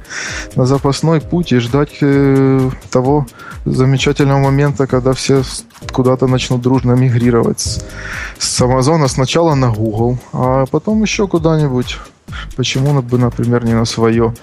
[0.56, 3.28] на запасной путь и ждать э, того
[3.66, 5.44] замечательного момента, когда все
[5.92, 7.82] куда-то начнут дружно мигрировать с,
[8.40, 11.98] с Амазона сначала на Google, а потом еще куда-нибудь.
[12.56, 14.34] Почему бы, например, не на свое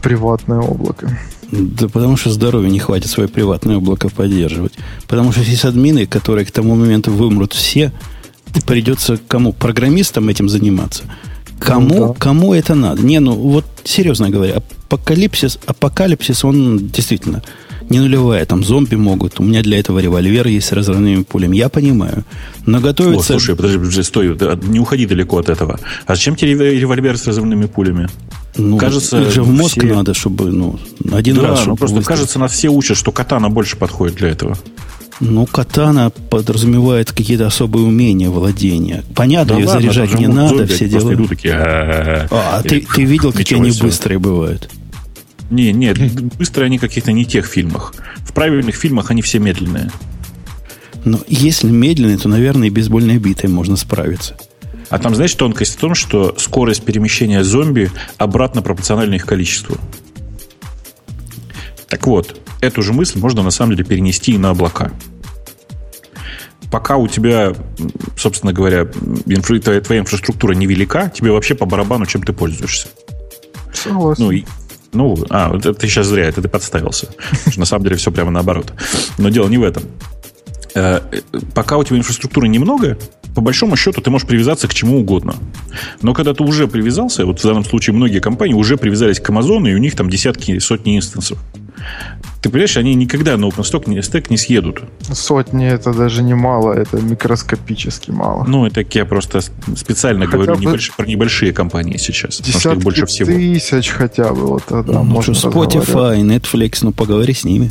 [0.00, 1.18] приватное облако?
[1.50, 4.72] Да потому что здоровья не хватит свое приватное облако поддерживать.
[5.06, 7.92] Потому что сисадмины, которые к тому моменту вымрут все,
[8.66, 9.52] придется кому?
[9.52, 11.04] Программистам этим заниматься.
[11.64, 12.14] Кому, ну, да.
[12.18, 13.02] кому это надо?
[13.02, 17.42] Не, ну вот серьезно говоря, апокалипсис, апокалипсис, он действительно
[17.90, 19.40] не нулевая, там зомби могут.
[19.40, 21.56] У меня для этого револьвер есть с разрывными пулями.
[21.56, 22.24] Я понимаю.
[22.66, 23.34] Но готовится...
[23.34, 25.78] О, слушай, подожди, подожди, стой, не уходи далеко от этого.
[26.06, 28.08] А зачем тебе револьвер с разрывными пулями?
[28.56, 29.94] Ну, кажется, их же в мозг все...
[29.94, 30.78] надо, чтобы ну,
[31.12, 31.66] один да, раз.
[31.66, 32.06] Ну, просто выставить.
[32.06, 34.56] кажется, нас все учат, что катана больше подходит для этого.
[35.20, 39.04] Ну, катана подразумевает какие-то особые умения владения.
[39.14, 41.14] Понятно, да ее ладно, заряжать не надо, все дела.
[41.14, 44.70] Идут такие, а, а ты, ты видел, какие они быстрые бывают?
[45.50, 45.98] Не, нет,
[46.36, 47.94] быстрые они каких-то не тех фильмах.
[48.26, 49.90] В правильных фильмах они все медленные.
[51.04, 54.36] Но если медленные, то, наверное, и бейсбольной битой можно справиться.
[54.88, 59.76] А там, знаешь, тонкость в том, что скорость перемещения зомби обратно пропорциональна их количеству.
[61.88, 64.90] Так вот, эту же мысль можно на самом деле перенести и на облака.
[66.70, 67.54] Пока у тебя,
[68.16, 68.88] собственно говоря,
[69.26, 72.88] инфра, твоя инфраструктура невелика, тебе вообще по барабану, чем ты пользуешься.
[73.72, 74.24] Согласен.
[74.24, 74.44] Ну, и,
[74.92, 77.08] ну, а, это ты сейчас зря, это ты подставился.
[77.56, 78.72] На самом деле все прямо наоборот.
[79.18, 79.84] Но дело не в этом.
[80.74, 81.00] Э,
[81.54, 82.98] пока у тебя инфраструктуры немного,
[83.34, 85.36] по большому счету ты можешь привязаться к чему угодно.
[86.02, 89.68] Но когда ты уже привязался, вот в данном случае многие компании уже привязались к Амазону,
[89.68, 91.38] и у них там десятки, сотни инстансов.
[92.44, 94.82] Ты понимаешь, они никогда на OpenStack не, стек не съедут.
[95.10, 98.44] Сотни это даже не мало, это микроскопически мало.
[98.44, 102.42] Ну, это я просто специально хотя говорю небольш, про небольшие компании сейчас.
[102.42, 103.32] Десятки что больше всего.
[103.32, 107.70] тысяч хотя бы, вот тогда ну, можно Spotify, Netflix, ну поговори с ними.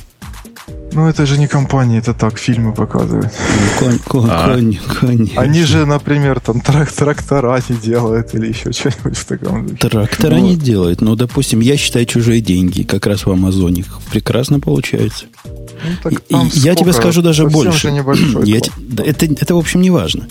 [0.94, 3.32] Ну, это же не компания, это так, фильмы показывают.
[3.80, 4.54] Конь, конь, а.
[4.54, 5.30] конь, конь.
[5.36, 9.90] Они же, например, там трак трактора не делают или еще что-нибудь в таком духе.
[9.90, 10.48] Трактора ну.
[10.48, 11.02] не делают.
[11.02, 13.86] Ну, допустим, я считаю чужие деньги как раз в Амазоне.
[14.12, 15.26] Прекрасно получается.
[16.30, 17.90] Ну, я тебе скажу даже больше.
[18.44, 20.28] Я, это, это, в общем, не важно.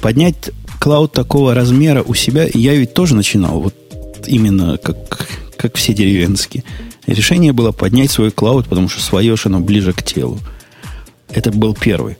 [0.00, 3.60] Поднять клауд такого размера у себя, я ведь тоже начинал.
[3.60, 3.74] Вот
[4.26, 4.96] именно как,
[5.56, 6.64] как все деревенские.
[7.06, 10.40] Решение было поднять свой клауд, потому что свое оно ближе к телу.
[11.28, 12.16] Это был первый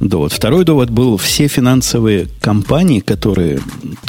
[0.00, 0.32] довод.
[0.32, 3.60] Второй довод был все финансовые компании, которые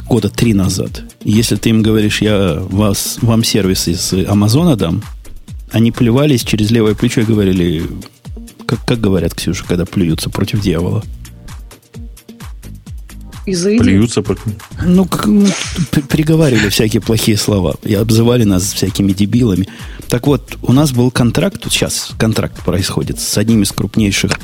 [0.08, 5.04] года три назад, если ты им говоришь, я вас, вам сервис из Амазона дам,
[5.72, 7.84] они плевались через левое плечо и говорили,
[8.66, 11.04] как, как говорят, Ксюша, когда плюются против дьявола–
[13.48, 13.80] Изыди?
[13.80, 14.24] Плюются.
[14.86, 15.48] Ну, как, ну,
[16.10, 17.76] приговаривали всякие плохие слова.
[17.84, 19.68] И обзывали нас всякими дебилами.
[20.10, 24.39] Так вот, у нас был контракт, вот сейчас контракт происходит с одним из крупнейших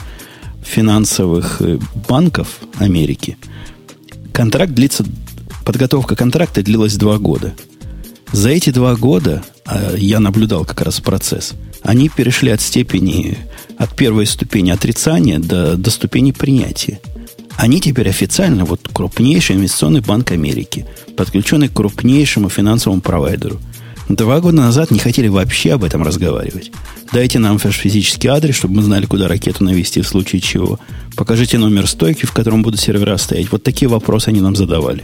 [0.61, 3.37] финансовых э, банков Америки.
[4.33, 5.05] Контракт длится,
[5.65, 7.53] подготовка контракта длилась два года.
[8.31, 13.37] За эти два года, а я наблюдал как раз процесс, они перешли от степени,
[13.77, 16.99] от первой ступени отрицания до, до ступени принятия.
[17.55, 23.59] Они теперь официально вот крупнейший инвестиционный банк Америки, подключенный к крупнейшему финансовому провайдеру.
[24.09, 26.71] Два года назад не хотели вообще об этом разговаривать.
[27.13, 30.79] Дайте нам физический адрес, чтобы мы знали, куда ракету навести в случае чего.
[31.15, 33.51] Покажите номер стойки, в котором будут сервера стоять.
[33.51, 35.03] Вот такие вопросы они нам задавали.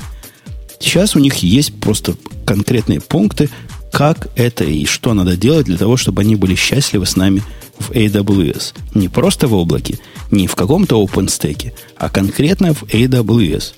[0.80, 3.50] Сейчас у них есть просто конкретные пункты,
[3.92, 7.44] как это и что надо делать для того, чтобы они были счастливы с нами
[7.78, 8.74] в AWS.
[8.94, 10.00] Не просто в облаке,
[10.32, 13.74] не в каком-то OpenStack, а конкретно в AWS.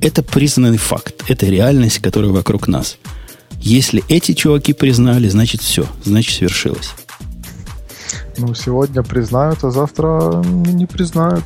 [0.00, 2.98] Это признанный факт, это реальность, которая вокруг нас.
[3.60, 6.94] Если эти чуваки признали, значит все, значит свершилось.
[8.38, 11.44] Ну, сегодня признают, а завтра не признают.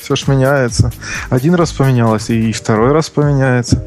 [0.00, 0.92] Все ж меняется.
[1.30, 3.84] Один раз поменялось, и второй раз поменяется.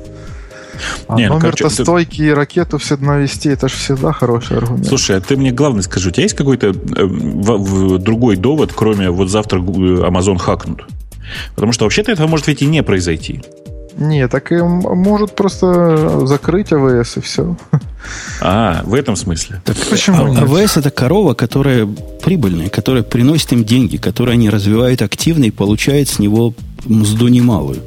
[1.08, 4.86] А не, ну, номер-то ну, стойки и ракету все навести, это же всегда хороший аргумент.
[4.86, 9.30] Слушай, а ты мне главное скажи, у тебя есть какой-то э, другой довод, кроме вот
[9.30, 10.86] завтра Amazon хакнут?
[11.56, 13.42] Потому что вообще-то этого может ведь и не произойти.
[13.98, 17.58] Не, так и может просто закрыть АВС и все.
[18.40, 19.62] А, в этом смысле.
[19.66, 20.36] Так почему?
[20.36, 21.88] А, АВС это корова, которая
[22.24, 26.54] прибыльная, которая приносит им деньги, которую они развивают активно и получают с него
[26.86, 27.82] мзду немалую.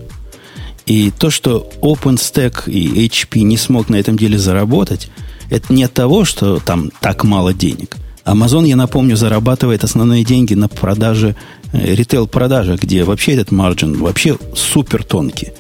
[0.86, 5.08] И то, что OpenStack и HP не смог на этом деле заработать,
[5.48, 7.96] это не от того, что там так мало денег.
[8.24, 11.36] Amazon, я напомню, зарабатывает основные деньги на продаже,
[11.72, 15.52] э, ритейл-продаже, где вообще этот маржин вообще супер тонкий.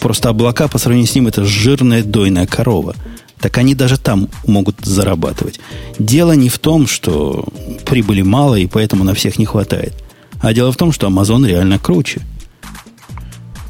[0.00, 2.94] Просто облака по сравнению с ним это жирная дойная корова.
[3.38, 5.58] Так они даже там могут зарабатывать.
[5.98, 7.44] Дело не в том, что
[7.84, 9.94] прибыли мало и поэтому на всех не хватает.
[10.40, 12.22] А дело в том, что Amazon реально круче.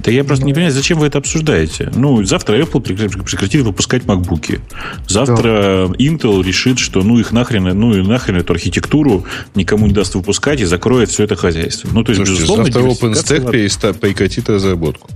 [0.04, 1.90] Да я просто не понимаю, зачем вы это обсуждаете?
[1.94, 4.60] Ну, завтра Apple прекратит выпускать макбуки.
[5.06, 5.94] Завтра да.
[5.94, 10.60] Intel решит, что ну их нахрен, ну и нахрен эту архитектуру никому не даст выпускать
[10.60, 11.88] и закроет все это хозяйство.
[11.92, 15.08] Ну, то есть, Слушайте, безусловно, завтра OpenStack прекратит разработку.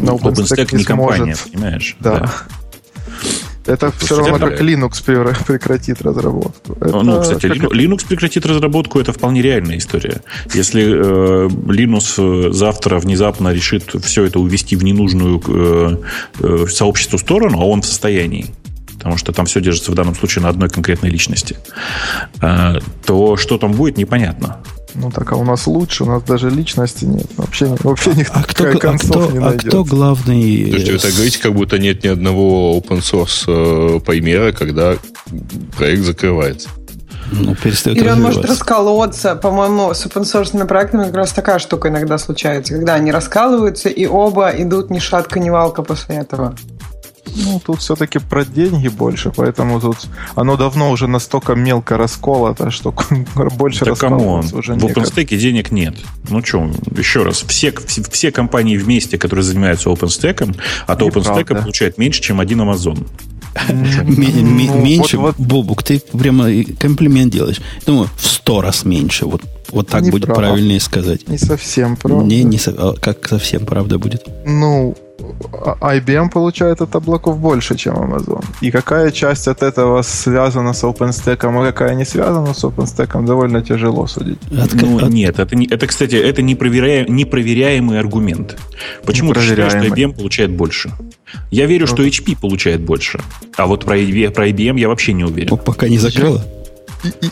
[0.00, 1.96] Но OpenStack, OpenStack не компания, понимаешь?
[2.00, 2.20] Да.
[2.20, 2.32] да.
[3.66, 5.04] Это все равно как Linux
[5.46, 6.76] прекратит разработку.
[6.80, 7.72] Ну, это ну, кстати, как...
[7.72, 10.22] Linux прекратит разработку, это вполне реальная история.
[10.54, 15.96] Если э, Linux э, завтра внезапно решит все это увести в ненужную э,
[16.40, 18.46] э, сообществу сторону, а он в состоянии,
[18.94, 21.56] потому что там все держится в данном случае на одной конкретной личности,
[22.40, 24.58] э, то что там будет, непонятно.
[24.94, 27.26] Ну так, а у нас лучше, у нас даже личности нет.
[27.36, 30.66] Вообще, вообще никто а кто, а кто, не а кто главный...
[30.70, 34.96] Слушайте, вы так говорите, как будто нет ни одного open source э, примера, когда
[35.76, 36.68] проект закрывается.
[37.32, 39.36] Ну, перестает Или он может расколоться.
[39.36, 44.06] По-моему, с open source проектами как раз такая штука иногда случается, когда они раскалываются, и
[44.06, 46.56] оба идут ни шатка, ни валка после этого.
[47.36, 49.96] Ну, тут все-таки про деньги больше, поэтому тут
[50.34, 52.94] оно давно уже настолько мелко расколото, что
[53.56, 55.96] больше да come on, уже в OpenStack денег нет.
[56.28, 57.72] Ну что, еще раз, все,
[58.10, 63.06] все компании вместе, которые занимаются OpenStack, от OpenStack получают меньше, чем один Amazon.
[63.68, 67.60] Ну, меньше, Бобук, ты прямо комплимент делаешь.
[67.86, 69.26] Думаю, в сто раз меньше.
[69.26, 71.28] Вот, вот так будет правильнее сказать.
[71.28, 72.24] Не совсем правда.
[72.24, 74.26] Не, не, а как совсем правда будет?
[74.44, 74.96] Ну,
[75.80, 78.44] IBM получает от облаков больше, чем Amazon.
[78.60, 83.62] И какая часть от этого связана с OpenStack, а какая не связана с OpenStack, довольно
[83.62, 84.38] тяжело судить.
[84.50, 85.10] От, ну, от...
[85.10, 87.06] Нет, это, не, это, кстати, это непроверя...
[87.08, 88.56] непроверяемый аргумент.
[89.04, 90.90] Почему ты считаешь, что IBM получает больше?
[91.50, 93.20] Я верю, что HP получает больше.
[93.56, 93.94] А вот про,
[94.30, 95.56] про IBM я вообще не уверен.
[95.58, 96.42] пока не закрыла.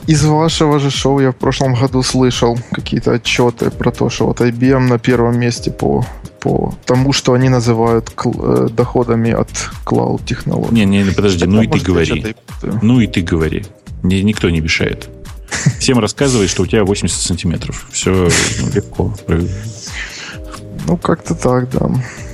[0.06, 4.40] Из вашего же шоу я в прошлом году слышал какие-то отчеты про то, что вот
[4.40, 6.04] IBM на первом месте по,
[6.40, 9.48] по тому, что они называют кл- э, доходами от
[9.84, 10.84] клауд технологий.
[10.84, 12.34] Не, не, подожди, ну и ты говори.
[12.82, 13.66] Ну и ты говори.
[14.02, 15.08] Никто не мешает.
[15.78, 17.86] Всем рассказывай, что у тебя 80 сантиметров.
[17.92, 18.28] Все
[18.74, 19.14] легко.
[20.88, 21.90] Ну, как-то так, да.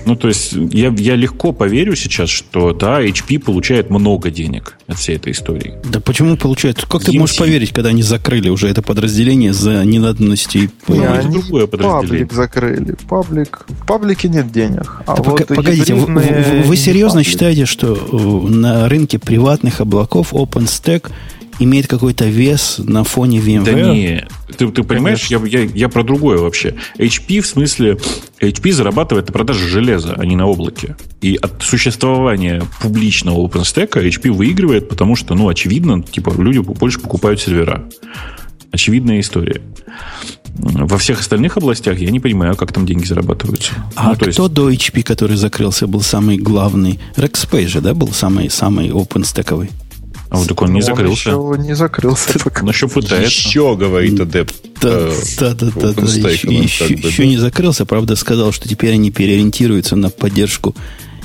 [0.07, 4.99] Ну, то есть я, я легко поверю сейчас, что да, HP получает много денег от
[4.99, 5.75] всей этой истории.
[5.85, 6.85] Да почему получает?
[6.85, 10.71] Как ты можешь поверить, когда они закрыли уже это подразделение за ненадобностью?
[10.87, 12.27] Не, ну, они другое подразделение.
[12.27, 12.97] Паблик закрыли.
[13.09, 13.67] Паблик.
[13.69, 15.03] В паблике нет денег.
[15.07, 17.27] А да вот погодите, вы, вы, вы серьезно паблик.
[17.27, 21.11] считаете, что э, на рынке приватных облаков OpenStack
[21.59, 23.65] имеет какой-то вес на фоне VMware?
[23.65, 24.27] Да не,
[24.57, 26.75] ты, ты понимаешь, я, я, я про другое вообще.
[26.99, 27.99] HP в смысле,
[28.41, 30.97] HP зарабатывает на продаже железа, а не на облаке.
[31.21, 37.41] И от существования публичного OpenStack HP выигрывает, потому что, ну, очевидно, типа, люди больше покупают
[37.41, 37.85] сервера.
[38.71, 39.63] Очевидная история.
[40.57, 43.73] Во всех остальных областях я не понимаю, как там деньги зарабатываются.
[43.97, 44.53] А ну, кто есть...
[44.53, 47.01] до HP, который закрылся, был самый главный?
[47.17, 49.71] Rackspace же, да, был самый, самый OpenStack-овый?
[50.35, 51.37] А вот так он не закрылся.
[51.37, 52.39] Он еще не закрылся.
[52.45, 53.49] Он еще пытается.
[53.49, 54.55] Еще, говорит адепт.
[54.81, 56.03] Да, да, да, да.
[56.03, 60.75] Еще, еще, еще не закрылся, правда, сказал, что теперь они переориентируются на поддержку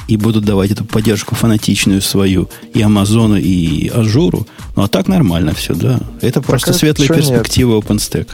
[0.07, 4.47] и будут давать эту поддержку фанатичную свою и Амазону, и Ажуру.
[4.75, 5.99] Ну, а так нормально все, да.
[6.21, 7.85] Это просто светлая перспектива нет?
[7.85, 8.27] OpenStack.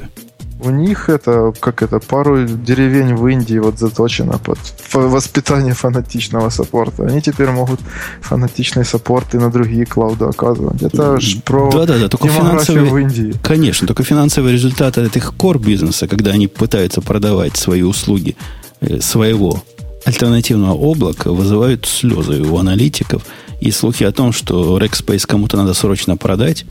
[0.60, 4.58] У них это, как это, пару деревень в Индии вот заточено под
[4.94, 7.04] воспитание фанатичного саппорта.
[7.04, 7.82] Они теперь могут
[8.22, 10.82] фанатичный саппорт и на другие клауды оказывать.
[10.82, 13.34] Это ж про да, да, да, только финансовые, в Индии.
[13.44, 18.38] Конечно, только финансовые результаты от их core бизнеса, когда они пытаются продавать свои услуги
[18.80, 19.62] э, своего
[20.06, 23.26] альтернативного облака, вызывают слезы у аналитиков.
[23.60, 26.66] И слухи о том, что Rackspace кому-то надо срочно продать,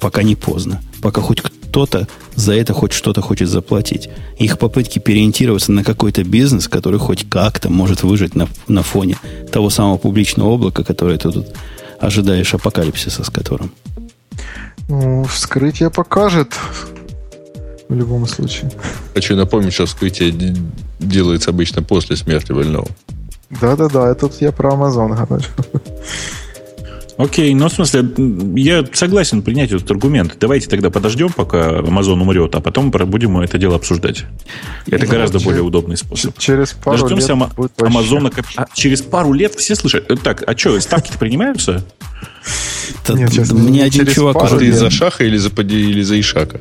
[0.00, 0.82] пока не поздно.
[1.00, 1.42] Пока хоть
[1.76, 4.08] кто-то за это хоть что-то хочет заплатить.
[4.38, 9.18] Их попытки переориентироваться на какой-то бизнес, который хоть как-то может выжить на, на фоне
[9.52, 11.48] того самого публичного облака, которое ты тут
[12.00, 13.72] ожидаешь апокалипсиса с которым.
[14.88, 16.54] Ну, вскрытие покажет
[17.90, 18.70] в любом случае.
[19.12, 20.56] Хочу напомнить, что вскрытие
[20.98, 22.88] делается обычно после смерти больного.
[23.50, 25.44] Да-да-да, это я про Amazon говорю.
[27.18, 28.06] Окей, ну, в смысле,
[28.56, 30.36] я согласен принять этот аргумент.
[30.38, 34.24] Давайте тогда подождем, пока Amazon умрет, а потом будем это дело обсуждать.
[34.86, 36.38] Это гораздо более удобный способ.
[36.38, 38.30] Через пару Дождемся лет будет Амазона.
[38.56, 40.06] А, через пару лет все слышат.
[40.22, 41.84] Так, а что, ставки-то принимаются?
[43.08, 44.58] Нет, Мне один чувак...
[44.58, 46.60] Ты из-за Шаха или за, или за Ишака?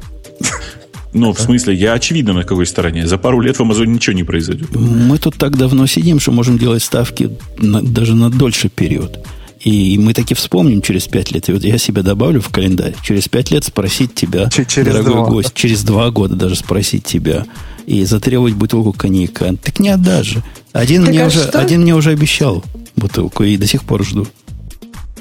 [1.13, 3.07] Ну, в смысле, я очевидно на какой стороне.
[3.07, 4.75] За пару лет в Амазоне ничего не произойдет.
[4.75, 9.19] Мы тут так давно сидим, что можем делать ставки на, даже на дольший период.
[9.65, 11.49] И мы таки вспомним через пять лет.
[11.49, 12.93] И вот я себя добавлю в календарь.
[13.01, 15.25] Через пять лет спросить тебя, через дорогой два.
[15.25, 17.45] гость, через два года даже спросить тебя
[17.87, 19.55] и затребовать бутылку коньяка.
[19.55, 20.43] Так не отдашь же.
[20.71, 22.63] Один, так мне, а уже, один мне уже обещал
[22.95, 24.27] бутылку, и до сих пор жду.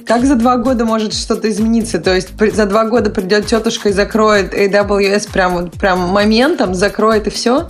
[0.04, 1.98] Как за два года может что-то измениться?
[1.98, 7.26] То есть за два года придет тетушка и закроет AWS прям, вот, прям моментом, закроет
[7.26, 7.68] и все?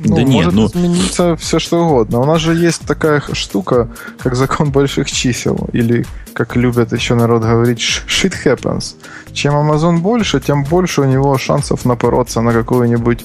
[0.00, 0.80] Ну, да может нет, ну...
[0.80, 2.20] измениться все что угодно.
[2.20, 3.88] У нас же есть такая штука,
[4.18, 8.94] как закон больших чисел, или, как любят еще народ говорить, shit happens.
[9.32, 13.24] Чем Amazon больше, тем больше у него шансов напороться на какой-нибудь,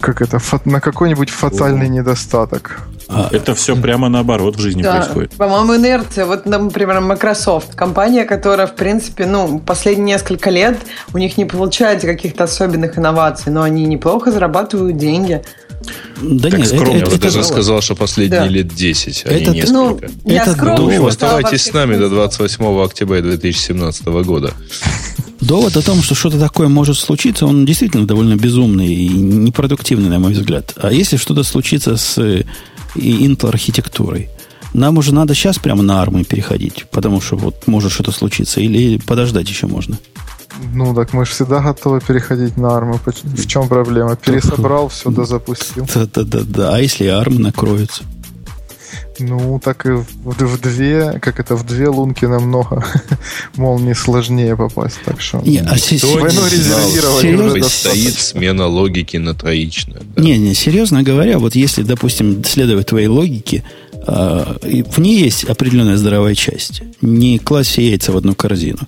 [0.00, 1.88] как это, на какой-нибудь фатальный О.
[1.88, 2.80] недостаток.
[3.12, 5.32] А, это все прямо наоборот в жизни да, происходит.
[5.32, 6.26] По-моему, инерция.
[6.26, 10.78] Вот, например, Microsoft, компания, которая, в принципе, ну, последние несколько лет
[11.12, 15.42] у них не получается каких-то особенных инноваций, но они неплохо зарабатывают деньги.
[16.20, 18.46] Да так нет, скромно, это, я это, даже это сказал, что последние да.
[18.46, 19.72] лет 10, а это, не несколько.
[19.72, 21.10] Ну, я это скромно, довод.
[21.10, 24.52] Оставайтесь с нами до 28 октября 2017 года.
[25.40, 30.18] Довод о том, что что-то такое может случиться, он действительно довольно безумный и непродуктивный, на
[30.18, 30.74] мой взгляд.
[30.76, 32.44] А если что-то случится с
[32.94, 34.28] Intel архитектурой,
[34.72, 38.98] нам уже надо сейчас прямо на армы переходить, потому что вот может что-то случиться, или
[38.98, 39.98] подождать еще можно.
[40.74, 43.00] Ну, так мы же всегда готовы переходить на арму.
[43.04, 44.16] В чем проблема?
[44.16, 45.86] Пересобрал, все, да запустил.
[45.94, 46.74] Да-да-да.
[46.74, 48.04] А если армы накроются?
[49.20, 52.84] Ну, так и в, в две, как это, в две лунки намного,
[53.56, 54.98] мол, не сложнее попасть.
[55.04, 57.68] Так что не, а с- войну резервировать серьезно?
[57.68, 60.02] стоит смена логики на троичную.
[60.16, 60.22] Да?
[60.22, 65.96] Не, не, серьезно говоря, вот если, допустим, следовать твоей логике, э, в ней есть определенная
[65.96, 66.82] здоровая часть.
[67.00, 68.80] Не класть все яйца в одну корзину.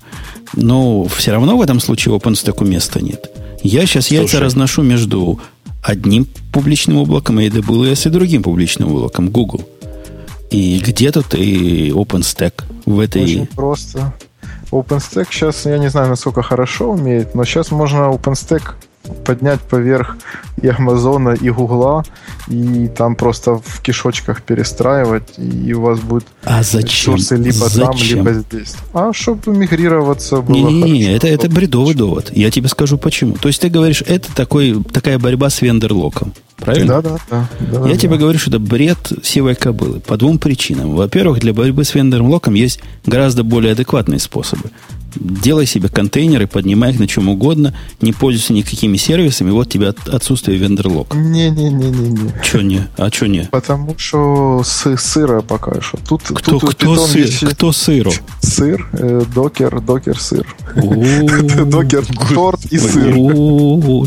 [0.55, 3.31] Но все равно в этом случае OpenStack места нет.
[3.63, 4.21] Я сейчас Слушай.
[4.21, 5.39] яйца разношу между
[5.83, 9.69] одним публичным облаком AWS и другим публичным облаком Google.
[10.53, 13.23] И где тут и OpenStack в этой...
[13.23, 14.13] Очень просто.
[14.71, 18.75] OpenStack сейчас, я не знаю, насколько хорошо умеет, но сейчас можно OpenStack
[19.25, 20.17] поднять поверх
[20.61, 22.05] и Амазона, и Гугла,
[22.49, 27.17] и там просто в кишочках перестраивать, и у вас будет а зачем?
[27.17, 27.87] ресурсы либо зачем?
[27.87, 28.75] там, либо здесь.
[28.93, 32.31] А чтобы мигрироваться было не, не, не, это, это бредовый довод.
[32.35, 33.35] Я тебе скажу почему.
[33.35, 36.33] То есть ты говоришь, это такой, такая борьба с вендерлоком.
[36.57, 37.03] Правильно?
[37.03, 37.49] Да, да, да.
[37.73, 37.99] да Я да.
[37.99, 40.01] тебе говорю, что это бред сивой кобылы.
[40.01, 40.95] По двум причинам.
[40.95, 44.71] Во-первых, для борьбы с вендерлоком есть гораздо более адекватные способы.
[45.15, 50.59] Делай себе контейнеры, поднимай их на чем угодно, не пользуйся никакими сервисами, вот тебе отсутствие
[50.59, 51.17] вендерлока.
[51.17, 52.33] Не-не-не-не-не.
[52.43, 52.89] Че не?
[52.97, 53.49] А что не?
[53.51, 55.99] Потому что с сыра пока что.
[56.09, 57.27] Тут, кто, тут кто, сыр?
[57.27, 57.47] Есть...
[57.47, 58.13] кто сыру?
[58.41, 60.47] Сыр, э, докер, докер сыр.
[61.67, 62.05] Докер
[62.35, 63.15] торт и сыр.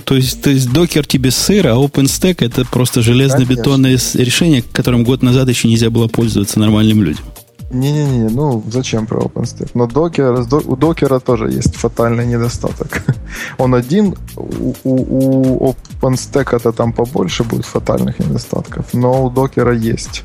[0.03, 5.21] То есть, то есть докер тебе сыр, а OpenStack это просто железно-бетонное решение, которым год
[5.21, 7.25] назад еще нельзя было пользоваться нормальным людям.
[7.71, 9.71] Не-не-не, ну зачем про OpenStack?
[9.73, 13.03] Но докер, у докера тоже есть фатальный недостаток.
[13.57, 19.73] Он один, у, у, у OpenStack это там побольше будет фатальных недостатков, но у докера
[19.73, 20.23] есть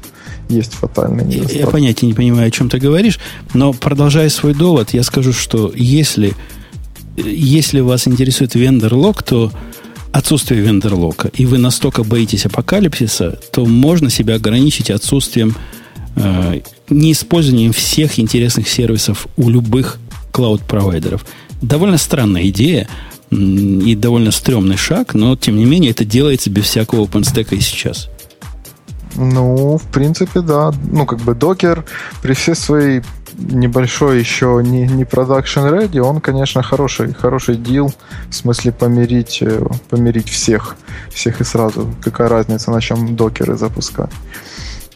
[0.51, 1.61] есть фатальный недостаток.
[1.61, 3.19] Я понятия не понимаю, о чем ты говоришь,
[3.55, 6.35] но продолжая свой довод, я скажу, что если,
[7.17, 9.53] если вас интересует вендор-лог, то
[10.13, 15.55] отсутствие вендор-лока, и вы настолько боитесь апокалипсиса, то можно себя ограничить отсутствием
[16.17, 16.61] э,
[16.91, 19.99] неиспользованием всех интересных сервисов у любых
[20.33, 21.25] клауд-провайдеров.
[21.63, 22.89] Довольно странная идея
[23.31, 28.09] и довольно стрёмный шаг, но, тем не менее, это делается без всякого OpenStack и сейчас.
[29.17, 30.73] Ну, в принципе, да.
[30.91, 31.85] Ну, как бы докер
[32.23, 33.03] при всей своей
[33.39, 37.93] небольшой еще не, не production ready, он, конечно, хороший, хороший дел,
[38.29, 40.77] в смысле помирить, э, помирить всех,
[41.13, 41.93] всех и сразу.
[42.03, 44.11] Какая разница, на чем докеры запускать.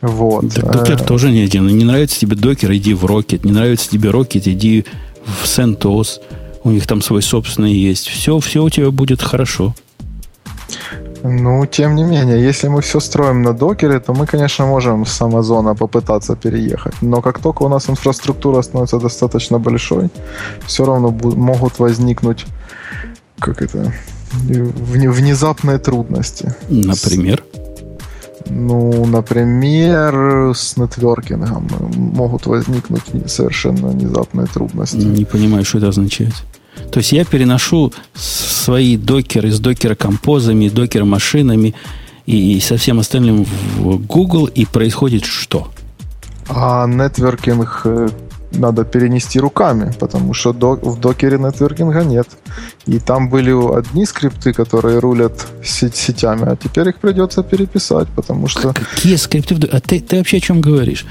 [0.01, 0.53] Вот.
[0.55, 1.05] Так докер а...
[1.05, 1.66] тоже не один.
[1.66, 3.40] Не нравится тебе докер, иди в Rocket.
[3.45, 4.84] Не нравится тебе Rocket, иди
[5.24, 6.20] в CentOS.
[6.62, 8.09] У них там свой собственный есть.
[8.09, 9.74] Все, все у тебя будет хорошо.
[11.22, 15.22] Ну, тем не менее, если мы все строим на докере, то мы, конечно, можем с
[15.22, 16.95] Амазона попытаться переехать.
[17.01, 20.11] Но как только у нас инфраструктура становится достаточно большой,
[20.66, 22.45] все равно могут возникнуть,
[23.38, 23.90] как это,
[24.32, 26.55] внезапные трудности.
[26.68, 27.42] Например?
[28.47, 34.97] Ну, например, с нетворкингом могут возникнуть совершенно внезапные трудности.
[34.97, 36.34] Не понимаю, что это означает.
[36.90, 41.74] То есть я переношу свои докеры с докер-композами, докер-машинами
[42.26, 43.45] и со всем остальным
[43.78, 45.68] в Google, и происходит что?
[46.49, 48.09] А нетворкинг э,
[48.55, 52.28] надо перенести руками, потому что в докере нетворкинга нет.
[52.86, 58.48] И там были одни скрипты, которые рулят сеть сетями, а теперь их придется переписать, потому
[58.48, 58.72] что...
[58.72, 59.55] Какие скрипты?
[59.72, 61.07] А ты, ты вообще о чем говоришь?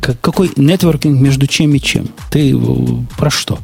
[0.00, 2.08] Какой нетворкинг между чем и чем?
[2.30, 2.56] Ты
[3.16, 3.58] про что?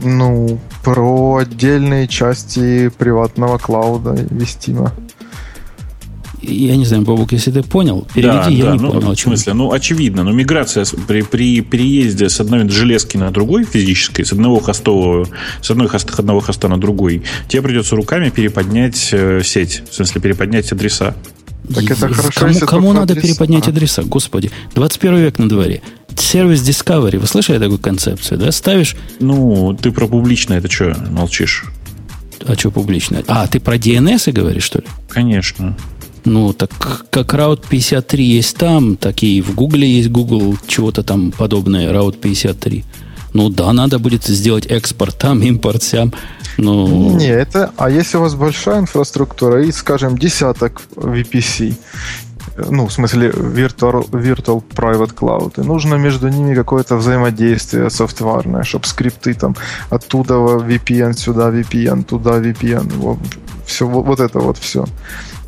[0.00, 4.92] Ну, про отдельные части приватного клауда вестима.
[6.42, 9.14] Я не знаю, Бобок, если ты понял, переведи, да, я да, не ну, понял.
[9.14, 14.24] В смысле, ну, очевидно, но миграция при, при переезде с одной железки на другой физической,
[14.24, 15.28] с одного хостового,
[15.60, 20.20] с одной хоста, одного хоста на другой, тебе придется руками переподнять э, сеть, в смысле,
[20.20, 21.14] переподнять адреса.
[21.74, 23.28] Так это хорошо, кому, кому надо адреса.
[23.28, 24.02] переподнять адреса?
[24.02, 25.82] Господи, 21 век на дворе
[26.16, 27.18] сервис Discovery.
[27.18, 28.52] Вы слышали такую концепцию, да?
[28.52, 28.96] Ставишь...
[29.20, 31.64] Ну, ты про публичное, это что, молчишь?
[32.46, 33.24] А что публичное?
[33.26, 34.84] А, ты про DNS говоришь, что ли?
[35.08, 35.76] Конечно.
[36.24, 36.70] Ну, так
[37.10, 42.18] как Route 53 есть там, так и в Гугле есть Google, чего-то там подобное, Route
[42.18, 42.84] 53.
[43.34, 46.12] Ну да, надо будет сделать экспорт там, импорт сям.
[46.56, 47.16] Ну...
[47.16, 47.70] Не, это...
[47.76, 51.74] А если у вас большая инфраструктура и, скажем, десяток VPC,
[52.70, 58.86] ну, в смысле, virtual, virtual private cloud, и нужно между ними какое-то взаимодействие софтварное, чтобы
[58.86, 59.54] скрипты там
[59.90, 63.18] оттуда VPN, сюда VPN, туда VPN, вот,
[63.66, 64.84] все, вот, вот это вот все.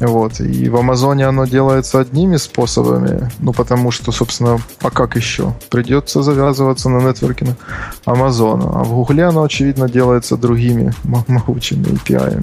[0.01, 0.41] Вот.
[0.41, 5.55] И в Амазоне оно делается одними способами, ну, потому что, собственно, а как еще?
[5.69, 7.57] Придется завязываться на нетворкинг
[8.07, 8.81] Амазона.
[8.81, 12.43] А в Гугле оно, очевидно, делается другими могучими API.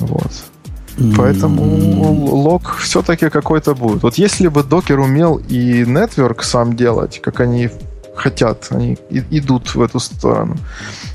[0.00, 0.32] Вот.
[1.16, 4.02] Поэтому лог все-таки какой-то будет.
[4.02, 7.70] Вот если бы докер умел и network сам делать, как они
[8.20, 10.56] хотят, они идут в эту сторону.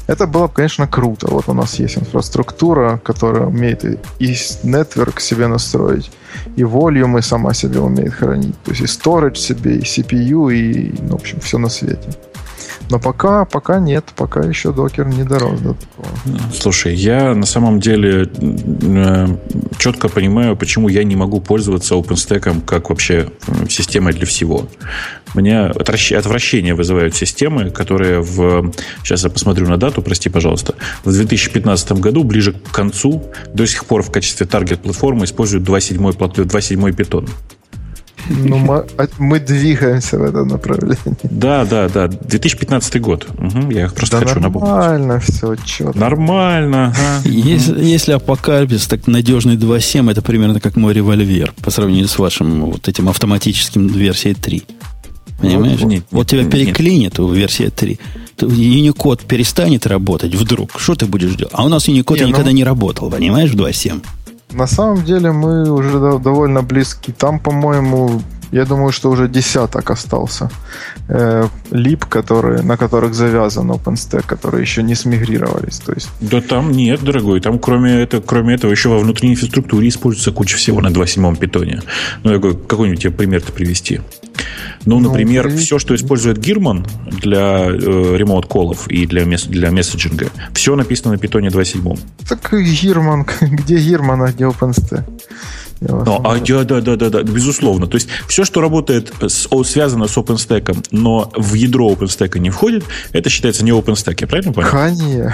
[0.08, 1.28] Это было бы, конечно, круто.
[1.30, 6.12] Вот у нас есть инфраструктура, которая умеет и, network себе настроить,
[6.58, 8.56] и volume сама себе умеет хранить.
[8.64, 12.10] То есть и storage себе, и CPU, и, ну, в общем, все на свете.
[12.90, 16.08] Но пока, пока нет, пока еще докер не дорос до такого.
[16.54, 19.28] Слушай, я на самом деле э,
[19.78, 23.30] четко понимаю, почему я не могу пользоваться OpenStack как вообще
[23.70, 24.68] системой для всего.
[25.34, 28.72] Меня отвращение вызывают системы, которые в...
[29.04, 30.76] Сейчас я посмотрю на дату, прости, пожалуйста.
[31.04, 37.30] В 2015 году, ближе к концу, до сих пор в качестве таргет-платформы используют 2.7 Python.
[38.30, 41.18] Ну, мы, а мы двигаемся в этом направлении.
[41.24, 42.08] Да, да, да.
[42.08, 43.28] 2015 год.
[43.38, 44.70] Угу, я просто да хочу напомнить.
[44.70, 45.98] Нормально все, четко.
[45.98, 46.94] Нормально.
[46.96, 47.30] Ага.
[47.30, 52.66] Если, если апокалипсис, так надежный 2.7, это примерно как мой револьвер по сравнению с вашим
[52.66, 54.64] вот этим автоматическим версией 3.
[55.40, 55.80] Понимаешь?
[55.80, 58.00] Вот, нет, вот тебя переклинит в версии 3.
[58.38, 60.80] Unicode перестанет работать вдруг.
[60.80, 61.54] Что ты будешь делать?
[61.54, 62.58] А у нас Unicode не, никогда ну...
[62.58, 64.04] не работал, понимаешь, в 2.7.
[64.52, 67.12] На самом деле мы уже довольно близки.
[67.12, 68.22] Там, по-моему,
[68.52, 70.50] я думаю, что уже десяток остался
[71.10, 75.80] э, лип, которые, на которых завязан OpenStack, которые еще не смигрировались.
[75.80, 76.10] То есть...
[76.22, 77.42] Да там нет, дорогой.
[77.42, 81.82] Там кроме, это, кроме этого еще во внутренней инфраструктуре используется куча всего на 2.7 питоне.
[82.24, 84.02] Ну, я говорю, какой-нибудь тебе пример-то привести.
[84.86, 85.56] Ну, ну, например, при...
[85.58, 86.86] все, что использует Гирман
[87.22, 92.00] для э, ремоут-коллов и для, мес- для месседжинга, все написано на питоне 2.7.
[92.28, 95.04] Так Гирман, где Гирман, а где OpenStack?
[95.82, 97.88] Ну, а, да, да, да, да, да, безусловно.
[97.88, 102.86] То есть все, что работает, с, связано с OpenStack, но в ядро OpenStack не входит,
[103.12, 104.70] это считается не OpenStack, я правильно понял?
[104.70, 105.34] Конечно.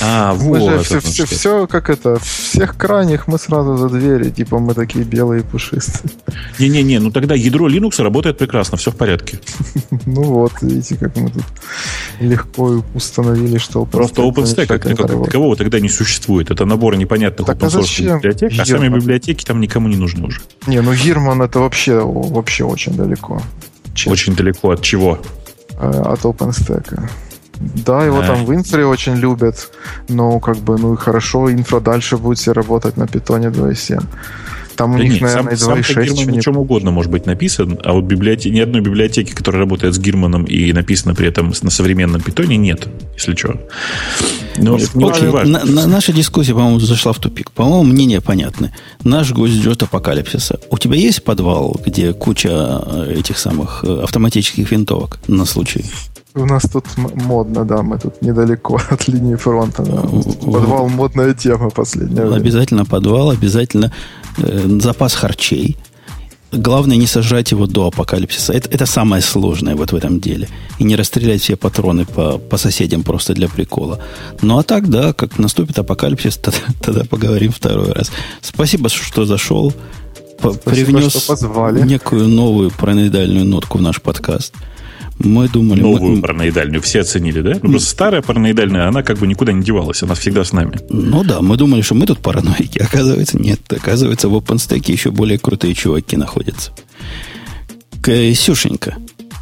[0.00, 0.72] А, мы вот.
[0.72, 5.04] Же все, все, все, как это, всех крайних мы сразу за двери, типа мы такие
[5.04, 6.12] белые пушистые.
[6.58, 9.40] Не-не-не, ну тогда ядро Linux работает прекрасно, все в порядке.
[10.06, 11.44] Ну вот, видите, как мы тут
[12.20, 13.90] легко установили, что OpenStack...
[13.90, 16.50] Просто OpenStack как, такового тогда не существует.
[16.50, 20.40] Это набор непонятных так, open а библиотек, а сами библиотеки там никому не нужны уже.
[20.66, 23.40] Не, ну Гирман это вообще, вообще очень далеко.
[23.94, 24.12] Честно.
[24.12, 25.18] Очень далеко от чего?
[25.78, 27.08] А, от OpenStack.
[27.58, 28.26] Да, его а.
[28.26, 29.70] там в инфре очень любят,
[30.08, 34.02] но как бы, ну и хорошо, инфра дальше будет все работать на питоне 2.7.
[34.76, 36.04] Там да у них, нет, наверное, сам, 2.6.
[36.04, 39.94] Гирман на чем угодно может быть написан, а вот библиотеки, ни одной библиотеки, которая работает
[39.94, 43.60] с Гирманом и написана при этом на современном питоне, нет, если что.
[44.58, 45.60] Но это не очень важно.
[45.60, 47.50] На, на, наша дискуссия, по-моему, зашла в тупик.
[47.50, 48.74] По-моему, мнение понятны.
[49.04, 50.60] Наш гость ждет апокалипсиса.
[50.70, 55.84] У тебя есть подвал, где куча э, этих самых э, автоматических винтовок на случай?
[56.36, 59.82] У нас тут модно, да, мы тут недалеко от линии фронта.
[59.82, 60.02] Да.
[60.52, 62.34] Подвал модная тема последняя.
[62.34, 63.90] Обязательно подвал, обязательно
[64.38, 65.78] э, запас харчей.
[66.52, 68.52] Главное не сожрать его до апокалипсиса.
[68.52, 70.48] Это, это самое сложное вот в этом деле.
[70.78, 73.98] И не расстрелять все патроны по, по соседям просто для прикола.
[74.42, 78.12] Ну а так, да, как наступит апокалипсис, тогда, тогда поговорим второй раз.
[78.42, 79.72] Спасибо, что зашел.
[80.38, 81.80] Спасибо, Привнес что позвали.
[81.80, 84.54] некую новую параноидальную нотку в наш подкаст.
[85.18, 85.80] Мы думали...
[85.80, 86.22] Новую мы...
[86.22, 87.54] параноидальную все оценили, да?
[87.62, 90.78] Ну, просто старая параноидальная, она как бы никуда не девалась, она всегда с нами.
[90.90, 92.78] Ну да, мы думали, что мы тут параноики.
[92.78, 93.60] Оказывается, нет.
[93.72, 96.72] Оказывается, в OpenStack еще более крутые чуваки находятся.
[98.02, 98.96] Ксюшенька,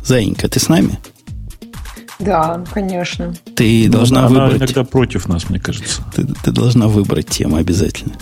[0.04, 0.98] Заинька, ты с нами?
[2.20, 3.34] Да, конечно.
[3.56, 4.62] Ты ну, должна она выбрать...
[4.62, 6.02] иногда против нас, мне кажется.
[6.14, 8.14] Ты, ты должна выбрать тему обязательно.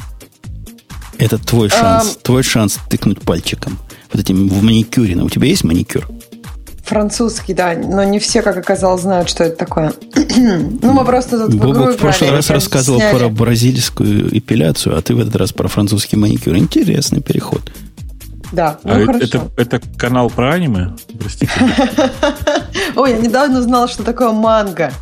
[1.18, 2.16] Это твой шанс.
[2.16, 2.22] Um...
[2.22, 3.78] Твой шанс тыкнуть пальчиком.
[4.12, 5.14] Вот этим в маникюре.
[5.16, 6.08] У тебя есть маникюр?
[6.84, 9.92] Французский, да, но не все, как оказалось, знают, что это такое.
[10.36, 13.18] ну, мы просто тут Бобок в игру в прошлый раз рассказывал сняли.
[13.18, 16.56] про бразильскую эпиляцию, а ты в этот раз про французский маникюр.
[16.56, 17.70] Интересный переход.
[18.52, 19.24] Да, ну а хорошо.
[19.24, 20.94] Это, это канал про аниме?
[21.18, 21.52] Простите.
[22.96, 24.92] Ой, я недавно узнала, что такое манго.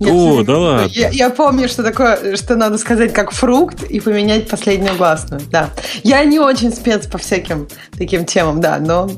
[0.00, 0.88] Нет, О, да ладно.
[0.92, 5.42] Я, я помню, что такое, что надо сказать как фрукт и поменять последнюю гласную.
[5.50, 5.70] Да.
[6.04, 9.10] Я не очень спец по всяким таким темам, да, но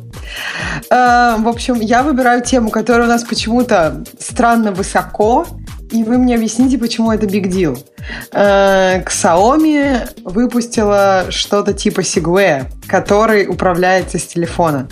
[0.90, 5.46] э, в общем, я выбираю тему, которая у нас почему-то странно высоко,
[5.90, 7.78] и вы мне объясните, почему это big deal.
[8.32, 14.88] Э, Xiaomi выпустила что-то типа Segway, который управляется с телефона.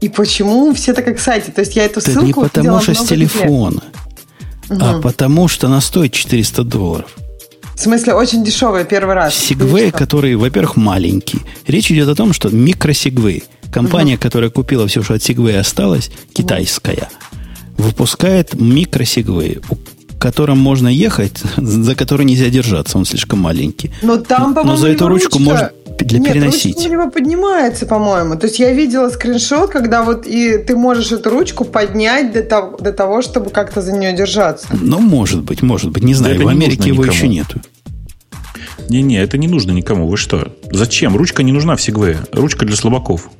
[0.00, 1.52] И почему все так эксайте?
[1.52, 3.80] То есть я эту ссылку да не потому что с телефона.
[3.80, 4.01] Где
[4.76, 4.84] угу.
[4.84, 7.16] а потому что она стоит 400 долларов.
[7.74, 9.34] В смысле, очень дешевая первый раз.
[9.34, 11.40] Сигвей, который, во-первых, маленький.
[11.66, 14.22] Речь идет о том, что микросигвей, компания, угу.
[14.22, 17.08] которая купила все, что от Сигвей осталось, китайская,
[17.78, 19.60] выпускает микросигвей,
[20.20, 23.90] которым можно ехать, за который нельзя держаться, он слишком маленький.
[24.02, 25.50] Но там, по-моему, Но за эту ручку ручка...
[25.50, 25.72] можно
[26.04, 26.76] для Нет, переносить.
[26.76, 28.36] Ручка у него поднимается, по-моему.
[28.36, 32.76] То есть я видела скриншот, когда вот и ты можешь эту ручку поднять до того,
[32.78, 34.66] до того чтобы как-то за нее держаться.
[34.72, 36.02] Ну, может быть, может быть.
[36.02, 37.16] Не знаю, да в Америке его никому.
[37.16, 37.60] еще нету.
[38.88, 40.08] Не-не, это не нужно никому.
[40.08, 40.52] Вы что?
[40.70, 41.16] Зачем?
[41.16, 42.18] Ручка не нужна в Сигвее.
[42.32, 43.30] Ручка для слабаков.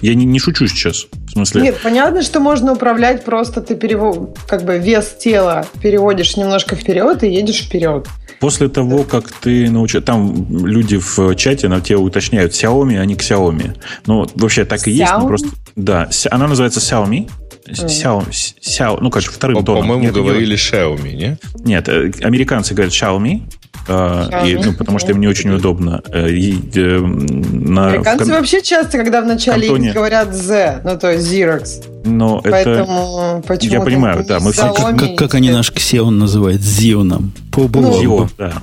[0.00, 1.06] Я не, не шучу сейчас.
[1.28, 1.62] В смысле...
[1.62, 7.22] Нет, понятно, что можно управлять просто ты перевод, как бы вес тела переводишь немножко вперед
[7.22, 8.06] и едешь вперед.
[8.40, 10.00] После того, как ты научил...
[10.00, 13.76] Там люди в чате на тебя уточняют Xiaomi, а не Xiaomi.
[14.06, 14.96] Ну, вообще так и Xiaomi?
[14.96, 15.26] есть.
[15.26, 15.48] просто...
[15.76, 17.30] Да, она называется Xiaomi.
[17.66, 18.30] Xiaomi,
[18.60, 19.82] Xiaomi, ну, короче, вторым тоном.
[19.82, 21.38] По-моему, говорили Xiaomi, не?
[21.64, 23.42] Нет, э, американцы говорят Xiaomi,
[23.88, 26.02] а, и, ну, потому что им не очень удобно.
[26.12, 28.34] Э, и, э, на, Американцы кон...
[28.34, 29.92] вообще часто, когда в начале Антоне...
[29.92, 31.84] говорят Z, ну то есть Xerox.
[32.04, 33.48] Но Поэтому это...
[33.48, 34.40] почему Я понимаю, да.
[34.40, 34.72] Мы все...
[34.72, 36.62] Как, как, как они наш Xeon называют?
[36.62, 37.30] Xeon.
[37.52, 38.54] По ну, да.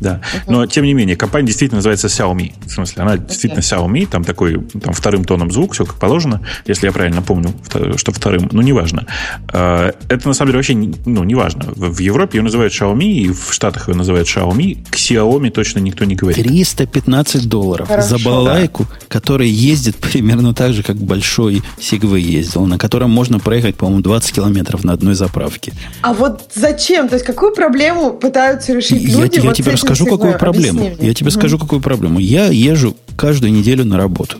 [0.00, 0.20] Да.
[0.46, 2.52] Но, тем не менее, компания действительно называется Xiaomi.
[2.66, 6.86] В смысле, она действительно Xiaomi, там такой там, вторым тоном звук, все как положено, если
[6.86, 7.52] я правильно помню,
[7.96, 9.06] что вторым, ну, неважно.
[9.52, 11.64] А, это, на самом деле, вообще ну, неважно.
[11.74, 14.86] В Европе ее называют Xiaomi, и в Штатах ее называют Xiaomi.
[14.90, 16.44] К Xiaomi точно никто не говорит.
[16.44, 18.08] 315 долларов Хорошо.
[18.08, 19.06] за балалайку, да.
[19.08, 24.32] которая ездит примерно так же, как большой Segway ездил, на котором можно проехать, по-моему, 20
[24.32, 25.72] километров на одной заправке.
[26.02, 27.08] А вот зачем?
[27.08, 29.36] То есть какую проблему пытаются решить я, люди?
[29.36, 30.96] Я вот тебе скажу, какую проблему.
[31.00, 32.18] Я тебе скажу, какую проблему.
[32.18, 34.38] Я езжу каждую неделю на работу.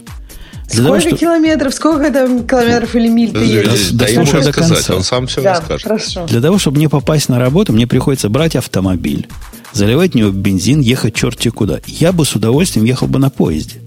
[0.71, 1.17] Для сколько того, что...
[1.17, 3.89] километров, сколько там километров или миль ты едешь?
[3.93, 4.95] Да, да, да до конца.
[4.95, 5.83] Он сам все да, расскажет.
[5.85, 6.27] Хорошо.
[6.27, 9.29] Для того, чтобы мне попасть на работу, мне приходится брать автомобиль,
[9.73, 11.81] заливать в него бензин, ехать черти куда.
[11.87, 13.81] Я бы с удовольствием ехал бы на поезде.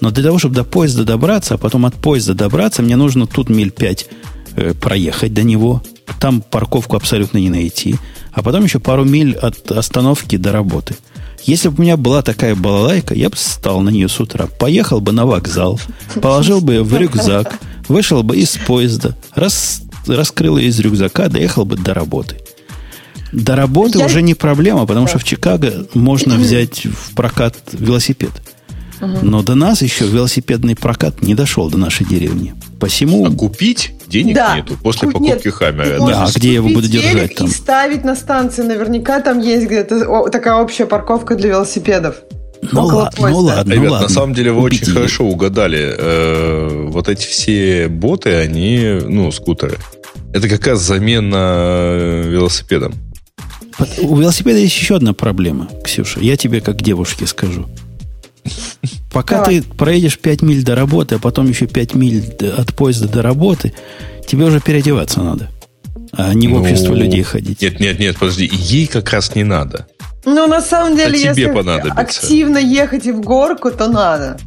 [0.00, 3.48] Но для того, чтобы до поезда добраться, а потом от поезда добраться, мне нужно тут
[3.48, 4.06] миль пять
[4.54, 5.82] э, проехать до него.
[6.20, 7.96] Там парковку абсолютно не найти.
[8.32, 10.96] А потом еще пару миль от остановки до работы.
[11.44, 15.00] Если бы у меня была такая балалайка, я бы встал на нее с утра, поехал
[15.00, 15.80] бы на вокзал,
[16.20, 21.64] положил бы ее в рюкзак, вышел бы из поезда, рас, раскрыл ее из рюкзака, доехал
[21.64, 22.36] бы до работы.
[23.32, 24.06] До работы я...
[24.06, 25.10] уже не проблема, потому да.
[25.10, 28.30] что в Чикаго можно взять в прокат велосипед.
[29.00, 32.54] Но до нас еще велосипедный прокат не дошел до нашей деревни.
[32.80, 33.26] Посему...
[33.26, 34.56] А купить денег да.
[34.56, 35.98] нету после покупки Нет, Хаммера.
[35.98, 37.46] Да, а где я его буду держать там?
[37.46, 38.62] И ставить на станции.
[38.62, 42.16] Наверняка там есть где-то такая общая парковка для велосипедов.
[42.72, 44.08] Ну, ла- ну ладно, Ребят, ну ладно.
[44.08, 44.82] на самом деле вы Убедили.
[44.82, 45.94] очень хорошо угадали.
[45.96, 49.78] Э, вот эти все боты, они, ну, скутеры.
[50.32, 52.94] Это как раз замена э, велосипедам.
[54.00, 56.18] У велосипеда есть еще одна проблема, Ксюша.
[56.20, 57.66] Я тебе как девушке скажу.
[59.12, 59.60] Пока Давай.
[59.60, 62.22] ты проедешь 5 миль до работы, а потом еще 5 миль
[62.56, 63.72] от поезда до работы,
[64.26, 65.50] тебе уже переодеваться надо.
[66.12, 67.60] А не в ну, общество людей ходить.
[67.62, 68.50] Нет, нет, нет, подожди.
[68.52, 69.86] Ей как раз не надо.
[70.24, 72.00] Ну, на самом деле, а если понадобится.
[72.00, 74.38] активно ехать и в горку, то надо.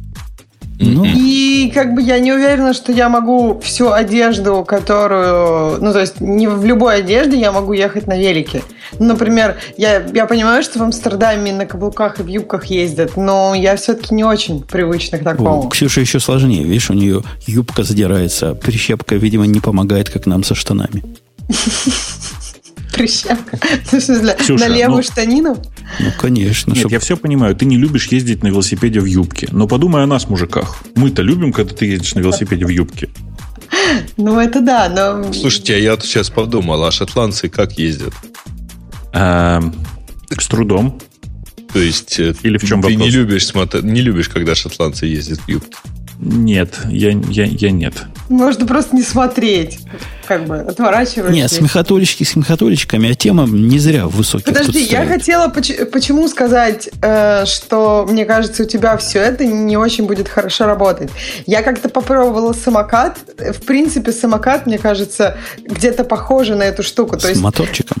[0.82, 1.04] Ну.
[1.04, 5.80] И как бы я не уверена, что я могу всю одежду, которую...
[5.80, 8.62] Ну, то есть не в любой одежде я могу ехать на велике.
[8.98, 13.76] Например, я, я понимаю, что в Амстердаме на каблуках и в юбках ездят, но я
[13.76, 15.66] все-таки не очень привычна к такому.
[15.66, 16.64] О, Ксюша еще сложнее.
[16.64, 21.02] Видишь, у нее юбка задирается, а прищепка, видимо, не помогает, как нам со штанами.
[22.92, 23.58] Прищепка?
[23.84, 25.62] В смысле, на левую ну, штанину?
[25.98, 26.72] Ну, конечно.
[26.72, 27.56] Нет, я все понимаю.
[27.56, 29.48] Ты не любишь ездить на велосипеде в юбке.
[29.50, 30.76] Но подумай о нас, мужиках.
[30.94, 33.08] Мы-то любим, когда ты ездишь на велосипеде в юбке.
[34.16, 35.32] Ну, это да, но...
[35.32, 38.12] Слушайте, а я тут сейчас подумал, а шотландцы как ездят?
[39.12, 39.62] А,
[40.30, 41.00] с трудом.
[41.72, 43.00] То есть э, Или в чем ты вопрос?
[43.00, 45.76] не любишь, не любишь, когда шотландцы ездят в юбке?
[46.24, 47.94] Нет, я, я, я нет.
[48.28, 49.80] Можно просто не смотреть,
[50.26, 51.32] как бы отворачиваться.
[51.32, 58.06] Нет, смехотулечки смехотулечками, а тема не зря высоких Подожди, я хотела почему сказать, э, что
[58.08, 61.10] мне кажется, у тебя все это не очень будет хорошо работать.
[61.46, 63.18] Я как-то попробовала самокат.
[63.36, 67.18] В принципе, самокат, мне кажется, где-то похоже на эту штуку.
[67.18, 68.00] С моторчиком?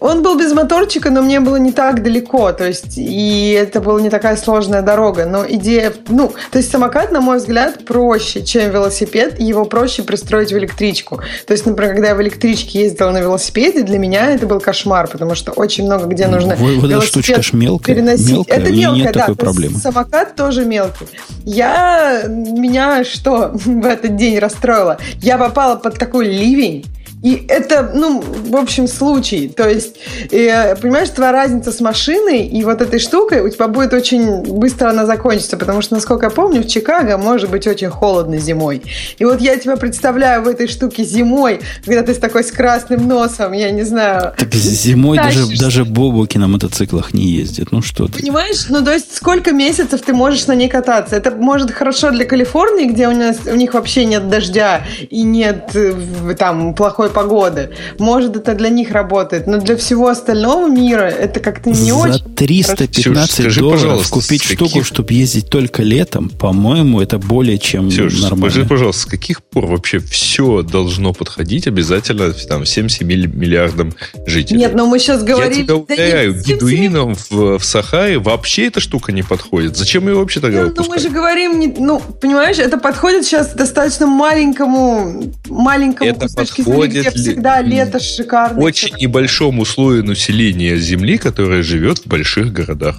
[0.00, 4.00] Он был без моторчика, но мне было не так далеко, то есть, и это была
[4.00, 8.70] не такая сложная дорога, но идея, ну, то есть самокат, на мой взгляд, проще, чем
[8.70, 11.20] велосипед, его проще пристроить в электричку.
[11.46, 15.08] То есть, например, когда я в электричке ездила на велосипеде, для меня это был кошмар,
[15.08, 18.30] потому что очень много где нужно вот, вот эта штучка ж мелкая, переносить.
[18.30, 19.78] Мелкая, это мелкая, нет да, такой проблемы.
[19.78, 21.06] самокат тоже мелкий.
[21.44, 24.98] Я, меня что в этот день расстроило?
[25.20, 26.84] Я попала под такой ливень,
[27.26, 29.48] и это, ну, в общем, случай.
[29.48, 29.96] То есть,
[30.30, 34.90] э, понимаешь, твоя разница с машиной и вот этой штукой у тебя будет очень быстро
[34.90, 38.82] она закончится, потому что, насколько я помню, в Чикаго может быть очень холодно зимой.
[39.18, 43.08] И вот я тебя представляю в этой штуке зимой, когда ты с такой с красным
[43.08, 44.32] носом, я не знаю.
[44.38, 47.72] Так зимой даже, даже бобуки на мотоциклах не ездят.
[47.72, 48.20] Ну что ты.
[48.20, 48.66] Понимаешь?
[48.68, 51.16] Ну, то есть, сколько месяцев ты можешь на ней кататься?
[51.16, 55.72] Это может хорошо для Калифорнии, где у, нас, у них вообще нет дождя и нет
[55.74, 55.92] э,
[56.38, 57.70] там плохой погоды.
[57.98, 62.12] Может, это для них работает, но для всего остального мира это как-то не За очень.
[62.12, 64.84] За 315 Ксюш, долларов купить штуку, каких...
[64.84, 68.50] чтобы ездить только летом, по-моему, это более чем Ксюш, нормально.
[68.50, 73.94] Скажи, пожалуйста, с каких пор вообще все должно подходить обязательно там 7-7 миллиардам
[74.26, 74.58] жителей?
[74.58, 75.58] Нет, но мы сейчас говорим...
[75.58, 79.76] Я тебя уверяю, да бедуинам в, в Сахаре вообще эта штука не подходит.
[79.76, 83.54] Зачем ее вообще тогда ну, ну, мы же говорим, не, ну, понимаешь, это подходит сейчас
[83.54, 88.62] достаточно маленькому, маленькому это подходит где всегда лето шикарное.
[88.62, 92.96] Очень небольшому слою населения Земли, которое живет в больших городах.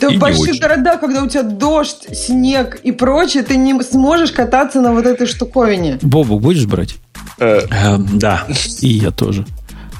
[0.00, 4.80] И в больших городах, когда у тебя дождь, снег и прочее, ты не сможешь кататься
[4.80, 5.98] на вот этой штуковине.
[6.02, 6.96] Бобу будешь брать?
[7.38, 8.46] Э, э, да.
[8.80, 9.46] И я тоже.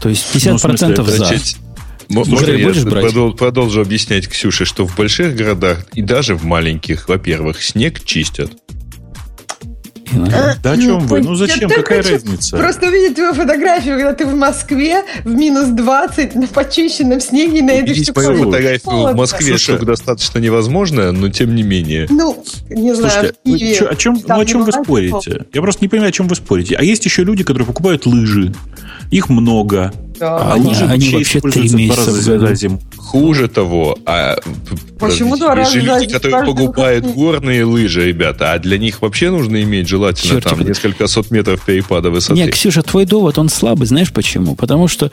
[0.02, 1.16] То есть 50% ну, за.
[1.16, 1.56] Значит,
[2.08, 7.62] можно я продол- продолжу объяснять Ксюше, что в больших городах и даже в маленьких, во-первых,
[7.62, 8.50] снег чистят.
[10.62, 11.20] Да о чем вы?
[11.20, 11.68] Ну зачем?
[11.70, 12.56] Какая разница?
[12.56, 17.72] Просто увидеть твою фотографию, когда ты в Москве в минус 20 на почищенном снеге на
[17.72, 18.12] этой штуке.
[18.28, 22.06] мою фотографию в Москве штука достаточно невозможно, но тем не менее.
[22.10, 23.34] Ну, не знаю.
[23.44, 25.46] Слушайте, о чем, ну, о чем вы спорите?
[25.52, 26.76] Я просто не понимаю, о чем вы спорите.
[26.76, 28.52] А есть еще люди, которые покупают лыжи.
[29.10, 29.92] Их много.
[30.18, 30.36] Да.
[30.36, 32.80] А они, они вообще три месяца за зиму.
[32.96, 34.36] Хуже того, а
[34.98, 39.88] Почему два раза люди, которые покупают горные лыжи, ребята, а для них вообще нужно иметь
[39.88, 42.40] желательно Черт, там несколько сот метров перепада высоты.
[42.40, 44.54] Не, Ксюша, твой довод, он слабый, знаешь почему?
[44.54, 45.10] Потому что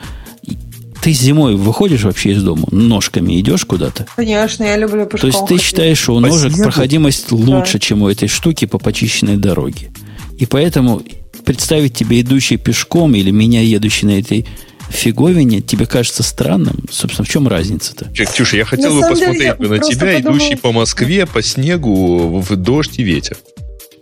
[1.02, 2.66] ты зимой выходишь вообще из дома?
[2.70, 4.06] Ножками идешь куда-то?
[4.14, 5.62] Конечно, я люблю пешком То есть ты ходить.
[5.62, 6.62] считаешь, что у ножек снегу?
[6.62, 9.90] проходимость лучше, чем у этой штуки по почищенной дороге.
[10.38, 11.02] И поэтому
[11.44, 14.46] представить тебе идущий пешком или меня едущий на этой
[14.90, 16.84] фиговине тебе кажется странным.
[16.90, 18.10] Собственно, в чем разница-то?
[18.14, 21.42] Ксюша, я хотел На бы деле, посмотреть бы на тебя, подумала- идущий по Москве, по
[21.42, 23.36] снегу, в дождь и ветер.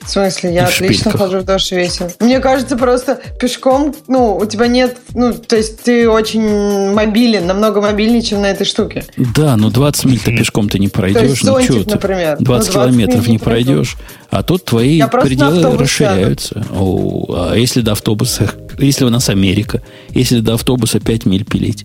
[0.03, 1.21] В смысле, я И отлично шпильках.
[1.21, 2.11] хожу в дождь весел.
[2.21, 7.81] Мне кажется, просто пешком, ну, у тебя нет, ну, то есть ты очень мобилен, намного
[7.81, 9.05] мобильнее, чем на этой штуке.
[9.17, 11.43] Да, но 20 миль-то пешком ты не пройдешь.
[11.43, 11.91] ну, зонтик, чё ты?
[11.91, 12.37] например.
[12.39, 13.97] Ну, 20 20 километров миль не пройдешь.
[14.31, 16.65] А тут твои Я пределы расширяются.
[16.75, 21.85] О, а если до автобуса, если у нас Америка, если до автобуса 5 миль пилить?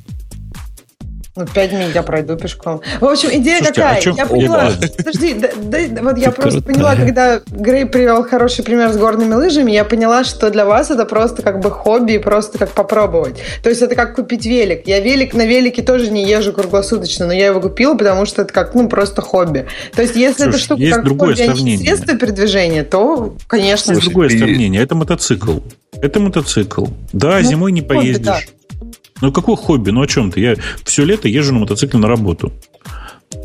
[1.38, 2.82] Ну, 5 миль я пройду пешком.
[3.02, 3.98] В общем, идея Слушайте, какая?
[3.98, 4.72] а чё- я поняла.
[4.98, 6.74] Подожди, да- да- вот я Ты просто крутая.
[6.74, 11.06] поняла, когда Грей привел хороший пример с горными лыжами, я поняла, что для вас это
[11.06, 13.36] просто как бы хобби и просто как попробовать.
[13.64, 14.88] То есть это как купить велик.
[14.88, 18.54] Я велик на велике тоже не езжу круглосуточно, но я его купила, потому что это
[18.54, 19.66] как, ну, просто хобби.
[19.94, 21.86] То есть если Слушай, эта штука есть как другое хобби, а не сравнение.
[21.86, 24.82] средство передвижения, то, конечно, Есть другое ты- сравнение.
[24.82, 25.60] Это мотоцикл.
[26.02, 26.86] Это мотоцикл.
[27.12, 28.26] Да, Ну, зимой не хобби, поездишь.
[28.26, 28.40] да.
[29.22, 29.92] Ну, какое хобби?
[29.92, 30.42] Ну, о чем ты?
[30.42, 32.52] Я все лето езжу на мотоцикле на работу.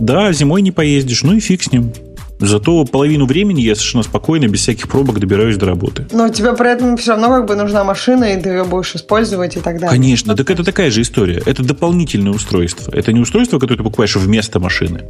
[0.01, 1.23] Да, зимой не поездишь.
[1.23, 1.93] Ну и фиг с ним.
[2.41, 6.07] Зато половину времени я совершенно спокойно, без всяких пробок добираюсь до работы.
[6.11, 9.57] но тебе при этом все равно как бы нужна машина, и ты ее будешь использовать
[9.57, 9.91] и так далее.
[9.91, 11.43] Конечно, так это такая же история.
[11.45, 12.91] Это дополнительное устройство.
[12.93, 15.03] Это не устройство, которое ты покупаешь вместо машины,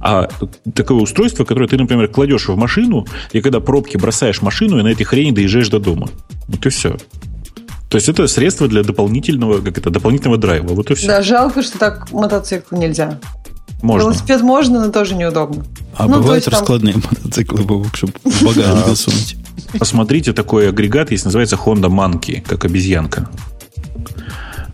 [0.00, 0.28] а
[0.74, 4.88] такое устройство, которое ты, например, кладешь в машину, и когда пробки бросаешь машину, и на
[4.88, 6.10] этой хрени доезжаешь до дома.
[6.48, 6.98] Вот и все.
[7.88, 10.74] То есть это средство для дополнительного, как это, дополнительного драйва.
[10.74, 11.06] Вот и все.
[11.06, 13.18] Да, жалко, что так мотоцикл нельзя.
[13.80, 14.08] Можно.
[14.08, 15.64] Велосипед можно, но тоже неудобно.
[15.96, 19.36] А Ну, бывают есть там- раскладные мотоциклы, Бобок, чтобы в багажник засунуть.
[19.78, 23.28] Посмотрите, такой агрегат есть, называется Honda Monkey, как обезьянка.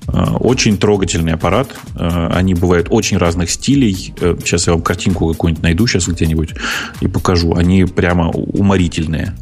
[0.08, 1.68] Э, Очень трогательный аппарат.
[1.96, 4.14] Э, Они бывают очень разных стилей.
[4.20, 6.54] Э, Сейчас я вам картинку какую-нибудь найду сейчас где-нибудь
[7.00, 7.54] и покажу.
[7.54, 9.34] Они прямо уморительные.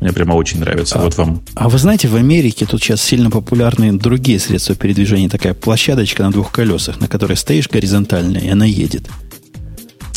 [0.00, 0.98] Мне прямо очень нравятся.
[0.98, 1.42] Вот вам.
[1.54, 5.28] А вы знаете, в Америке тут сейчас сильно популярны другие средства передвижения.
[5.28, 9.06] Такая площадочка на двух колесах, на которой стоишь горизонтально, и она едет.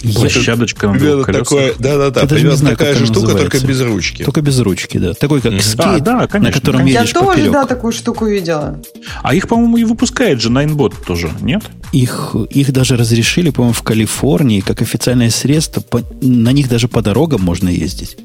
[0.04, 1.44] Я- Площадочка на двух колесах.
[1.48, 3.52] такое, да-да-да, Я даже не примерно знаю, такая же штука, называется.
[3.52, 4.24] только без ручки.
[4.24, 5.14] Только без ручки, да.
[5.14, 5.62] Такой, как Мгм.
[5.62, 6.94] скейт, А, да, конечно, на котором конечно.
[6.96, 7.52] Я едешь тоже, поперек.
[7.52, 8.82] да, такую штуку видела.
[9.22, 11.62] А их, по-моему, и выпускает же Ninebot тоже, нет?
[11.92, 15.82] Их, их даже разрешили, по-моему, в Калифорнии, как официальное средство.
[15.82, 18.18] По- на них даже по дорогам можно ездить.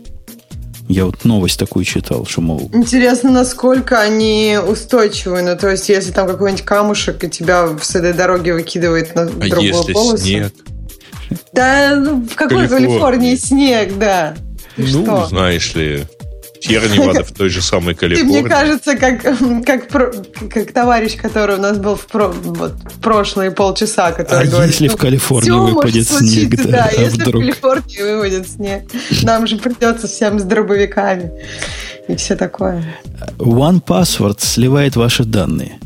[0.88, 5.42] Я вот новость такую читал, что, мол, Интересно, насколько они устойчивы.
[5.42, 9.26] Ну, то есть, если там какой-нибудь камушек и тебя с этой дороги выкидывает на А
[9.26, 10.18] другую если полосу.
[10.18, 10.52] снег?
[11.52, 12.86] Да, ну, в какой Калифорнии.
[12.86, 14.36] Калифорнии снег, да.
[14.76, 15.26] Ты Ну, что?
[15.26, 16.04] знаешь ли,
[16.66, 18.40] Сьерра Невада в той же самой Ты, Калифорнии.
[18.40, 19.22] мне кажется, как,
[19.64, 19.88] как,
[20.50, 24.72] как товарищ, который у нас был в, про- вот, в прошлые полчаса, а который говорит,
[24.72, 27.42] если в «Ну, Калифорнии всё может выпадет снег, да, а если вдруг?
[27.42, 28.82] в Калифорнии выводит снег,
[29.22, 31.30] нам же придется всем с дробовиками
[32.08, 32.84] и все такое.
[33.38, 35.78] One Password сливает ваши данные.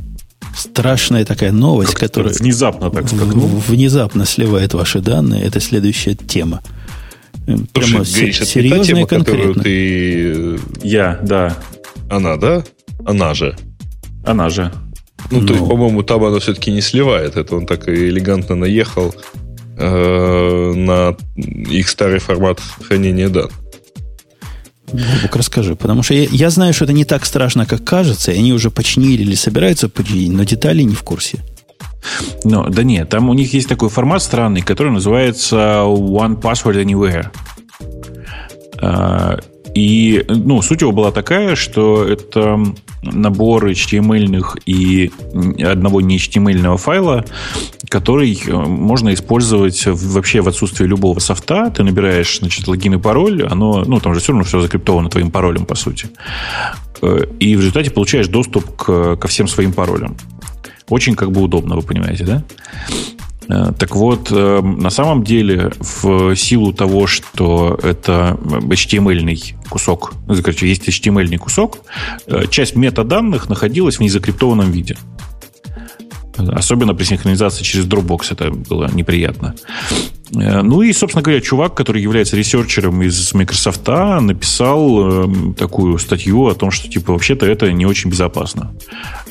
[0.56, 3.46] Страшная такая новость, которая Внезапно так скакнул.
[3.46, 5.44] в- внезапно сливает ваши данные.
[5.44, 6.60] Это следующая тема.
[7.46, 10.32] Э, Слушай, Прямо Гриш, се- это не та тема, которую ты...
[10.34, 11.56] э, Я, да.
[12.08, 12.64] Она, да?
[13.04, 13.56] Она же.
[14.24, 14.70] Она же.
[15.30, 15.68] Ну, то есть, Ну.
[15.68, 17.36] по-моему, там она все-таки не сливает.
[17.36, 19.14] Это он так элегантно наехал
[19.78, 21.16] э, на
[21.70, 23.52] их старый формат хранения данных.
[24.92, 25.76] Бобук, расскажи.
[25.76, 28.70] Потому что я, я знаю, что это не так страшно, как кажется, и они уже
[28.70, 31.38] починили или собираются починить, но деталей не в курсе.
[32.44, 37.26] Но, да нет, там у них есть такой формат странный, который называется One Password Anywhere.
[38.80, 39.38] А,
[39.74, 42.58] И, ну, суть его была такая, что это
[43.02, 45.12] набор HTML и
[45.62, 47.24] одного не HTML файла,
[47.88, 51.70] который э, можно использовать вообще в отсутствии любого софта.
[51.70, 55.30] Ты набираешь, значит, логин и пароль, оно, ну, там же все равно все закриптовано твоим
[55.30, 56.08] паролем, по сути.
[57.00, 60.16] Э, И в результате получаешь доступ к- ко всем своим паролям.
[60.90, 62.44] Очень как бы удобно, вы понимаете, да?
[63.50, 70.36] Э, Так вот, э, на самом деле, в силу того, что это HTML кусок, ну,
[70.36, 71.78] короче, есть HTML кусок,
[72.26, 74.96] э, часть метаданных находилась в незакриптованном виде.
[76.36, 79.54] Особенно при синхронизации через Dropbox это было неприятно.
[80.32, 86.54] Ну и, собственно говоря, чувак, который является researcher ом из Microsoft, написал такую статью о
[86.54, 88.72] том, что типа вообще-то это не очень безопасно.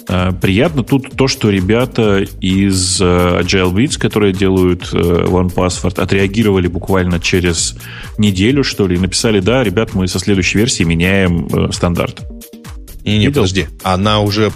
[0.09, 7.19] Э, Приятно тут то, что ребята из э, AgileBits, которые делают э, 1Password, отреагировали буквально
[7.19, 7.75] через
[8.17, 12.21] неделю, что ли, и написали, да, ребят, мы со следующей версии меняем э, стандарт.
[13.05, 13.41] Не, не, Видел?
[13.41, 13.67] подожди.
[13.83, 14.51] Она уже...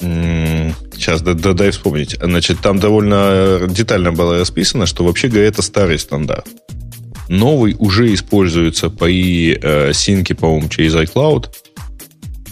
[0.00, 2.16] сейчас сейчас да, да, дай вспомнить.
[2.20, 6.46] Значит, там довольно детально было расписано, что вообще говоря, это старый стандарт.
[7.28, 11.46] Новый уже используется при э, синке, по-моему, через iCloud.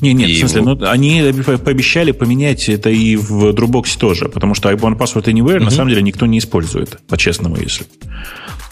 [0.03, 0.75] Не, нет, и в смысле, его...
[0.75, 1.33] ну, они
[1.65, 5.65] пообещали поменять это и в Dropbox тоже, потому что iPhone Password Anywhere угу.
[5.65, 7.87] на самом деле никто не использует, по-честному, если.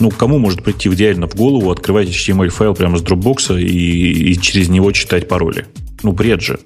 [0.01, 4.69] Ну, кому может прийти идеально в голову открывать HTML-файл прямо с Dropbox и, и через
[4.69, 5.67] него читать пароли?
[6.03, 6.59] Ну, бред же.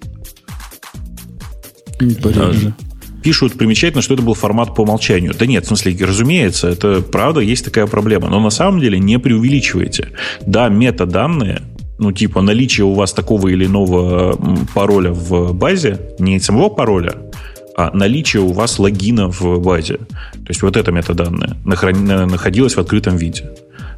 [2.00, 2.74] Бред же
[3.24, 5.34] пишут примечательно, что это был формат по умолчанию.
[5.36, 8.28] Да нет, в смысле, разумеется, это правда, есть такая проблема.
[8.28, 10.10] Но на самом деле не преувеличивайте.
[10.46, 11.62] Да, метаданные,
[11.98, 14.38] ну, типа, наличие у вас такого или иного
[14.74, 17.14] пароля в базе, не самого пароля,
[17.76, 19.96] а наличие у вас логина в базе.
[19.96, 23.50] То есть вот это метаданное находилось в открытом виде.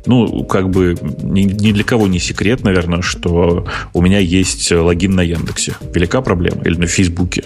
[0.07, 5.17] Ну, как бы ни, ни для кого не секрет, наверное, что у меня есть логин
[5.17, 5.75] на Яндексе.
[5.93, 6.63] Велика проблема.
[6.63, 7.45] Или на Фейсбуке.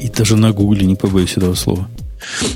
[0.00, 1.88] И даже на Гугле, не побоюсь этого слова.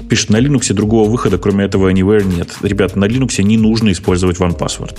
[0.08, 2.48] Пишет, на Linux другого выхода, кроме этого Anywhere, нет.
[2.62, 4.96] Ребята, на Linux не нужно использовать OnePassword.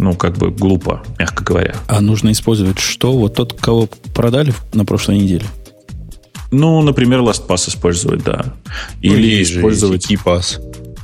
[0.00, 1.76] Ну, как бы глупо, мягко говоря.
[1.86, 3.12] А нужно использовать что?
[3.12, 5.44] Вот тот, кого продали на прошлой неделе?
[6.50, 8.54] Ну, например, LastPass использовать, да.
[9.02, 10.10] Или ну, использовать...
[10.10, 10.58] KeyPass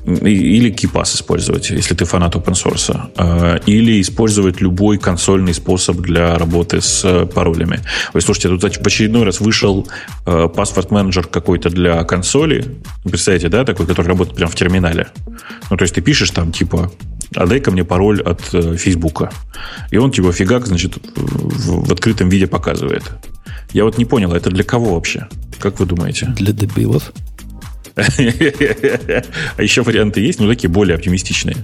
[0.07, 6.39] или KeyPass использовать, если ты фанат open source, а, или использовать любой консольный способ для
[6.39, 7.81] работы с э, паролями.
[8.15, 9.87] Ой, слушайте, тут в очередной раз вышел
[10.25, 12.65] паспорт менеджер какой-то для консоли.
[13.05, 15.09] Представляете, да, такой, который работает прямо в терминале.
[15.71, 16.91] Ну, то есть ты пишешь там, типа,
[17.35, 19.31] а дай-ка мне пароль от э, Фейсбука.
[19.91, 23.03] И он типа фигак, значит, в, в открытом виде показывает.
[23.73, 25.29] Я вот не понял, это для кого вообще?
[25.59, 26.27] Как вы думаете?
[26.37, 27.13] Для дебилов.
[27.97, 31.57] А еще варианты есть, но такие более оптимистичные.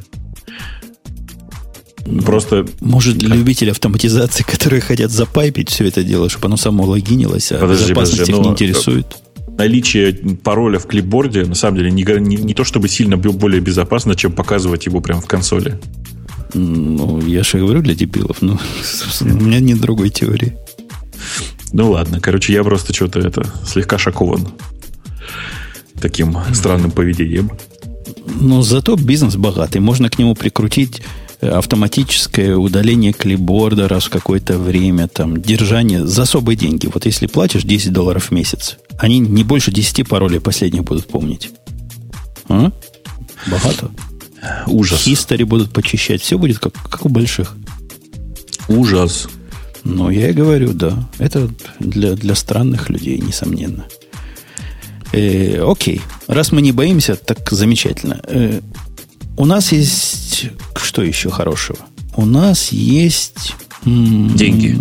[2.25, 2.67] Просто...
[2.81, 7.59] Может, для любителей автоматизации, которые хотят запайпить все это дело, чтобы оно само логинилось, а
[7.59, 9.17] подожди, безопасность подожди, их не интересует?
[9.59, 14.15] Наличие пароля в клипборде, на самом деле, не, не, не то чтобы сильно более безопасно,
[14.15, 15.79] чем показывать его прямо в консоли.
[16.55, 18.59] Ну, я же говорю для дебилов, но
[19.21, 20.57] у меня нет другой теории.
[21.73, 24.49] Ну ладно, короче, я просто что-то это слегка шокован
[26.03, 27.51] таким странным поведением.
[28.41, 29.79] Но зато бизнес богатый.
[29.79, 31.03] Можно к нему прикрутить
[31.41, 36.91] э, автоматическое удаление клипборда раз в какое-то время, там, держание за особые деньги.
[36.93, 41.51] Вот если платишь 10 долларов в месяц, они не больше 10 паролей последних будут помнить.
[42.49, 42.71] А?
[43.47, 43.91] Богато.
[44.67, 45.03] Ужас.
[45.03, 46.21] Хистори будут почищать.
[46.21, 47.57] Все будет как, как у больших.
[48.69, 49.29] Ужас.
[49.85, 51.09] Ну, я и говорю, да.
[51.19, 51.49] Это
[51.81, 53.87] для, для странных людей, несомненно.
[55.13, 56.01] Э, окей.
[56.27, 58.21] Раз мы не боимся, так замечательно.
[58.25, 58.61] Э,
[59.37, 60.51] у нас есть...
[60.77, 61.79] Что еще хорошего?
[62.17, 63.55] У нас есть...
[63.85, 64.79] Деньги.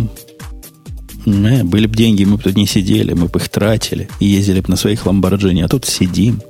[1.25, 4.61] Не, были бы деньги, мы бы тут не сидели, мы бы их тратили и ездили
[4.61, 6.41] бы на своих ламборджини, а тут сидим.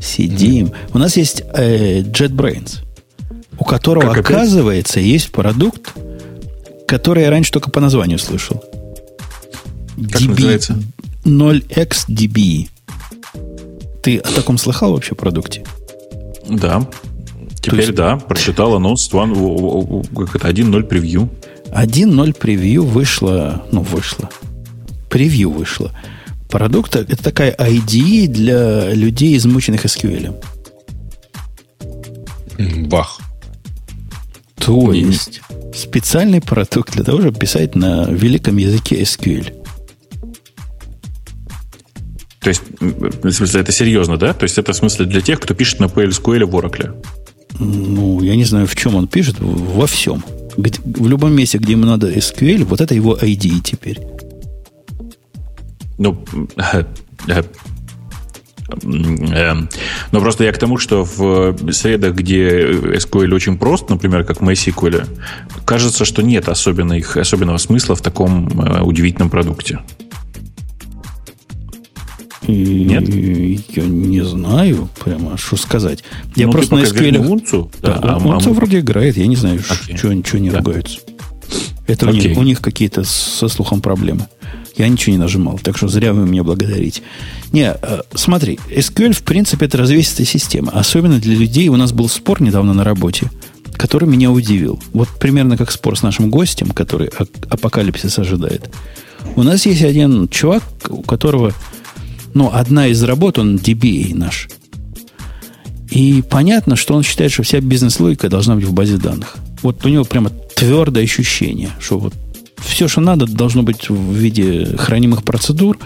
[0.00, 0.66] Сидим.
[0.66, 0.74] Mm.
[0.94, 2.78] У нас есть э, JetBrains,
[3.58, 5.10] у которого, как оказывается, опять?
[5.10, 5.92] есть продукт,
[6.86, 8.62] который я раньше только по названию слышал.
[10.10, 10.82] Как DB, называется?
[11.24, 12.68] 0xDB.
[14.08, 15.64] Ты о таком слыхал вообще продукте?
[16.48, 16.88] Да.
[17.60, 17.94] Теперь есть...
[17.94, 21.28] да, прочитал анонс как это 1.0 превью.
[21.66, 24.30] 1.0 превью вышло, ну, вышло.
[25.10, 25.92] Превью вышло.
[26.48, 30.42] Продукт это такая IDE для людей, измученных SQL.
[32.86, 33.20] Бах.
[34.56, 35.42] То есть
[35.74, 39.52] специальный продукт для того, чтобы писать на великом языке SQL.
[42.40, 44.32] То есть, в смысле, это серьезно, да?
[44.32, 46.94] То есть, это в смысле для тех, кто пишет на PLSQL в Oracle?
[47.58, 49.36] Ну, я не знаю, в чем он пишет.
[49.40, 50.22] Во всем.
[50.56, 54.00] В любом месте, где ему надо SQL, вот это его ID теперь.
[55.98, 56.24] Ну,
[56.72, 56.84] э,
[57.28, 57.42] э,
[58.82, 59.54] э,
[60.12, 64.48] но просто я к тому, что в средах, где SQL очень прост, например, как в
[64.48, 65.06] MySQL,
[65.64, 68.46] кажется, что нет особенных, особенного смысла в таком
[68.84, 69.80] удивительном продукте.
[72.48, 73.08] Нет?
[73.08, 76.02] Я не знаю прямо, что сказать.
[76.34, 77.18] Я ну, просто на SQL...
[77.18, 77.70] Унцу?
[77.82, 79.16] Да, да, а, Унцу а вроде играет.
[79.16, 79.96] Я не знаю, okay.
[79.96, 80.58] что, что они да.
[80.58, 81.00] ругаются.
[81.86, 82.10] Это okay.
[82.10, 84.26] у них, у них какие-то со слухом проблемы.
[84.76, 87.02] Я ничего не нажимал, так что зря вы меня благодарите.
[87.52, 90.70] Не, э, смотри, SQL, в принципе, это развесистая система.
[90.72, 91.68] Особенно для людей.
[91.68, 93.28] У нас был спор недавно на работе,
[93.72, 94.80] который меня удивил.
[94.92, 97.10] Вот примерно как спор с нашим гостем, который
[97.50, 98.70] апокалипсис ожидает.
[99.34, 101.52] У нас есть один чувак, у которого
[102.34, 104.48] ну, одна из работ, он DBA наш.
[105.90, 109.36] И понятно, что он считает, что вся бизнес-логика должна быть в базе данных.
[109.62, 112.14] Вот у него прямо твердое ощущение, что вот
[112.58, 115.78] все, что надо, должно быть в виде хранимых процедур,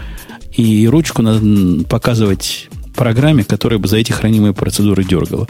[0.57, 5.49] И ручку надо показывать программе, которая бы за эти хранимые процедуры дергала.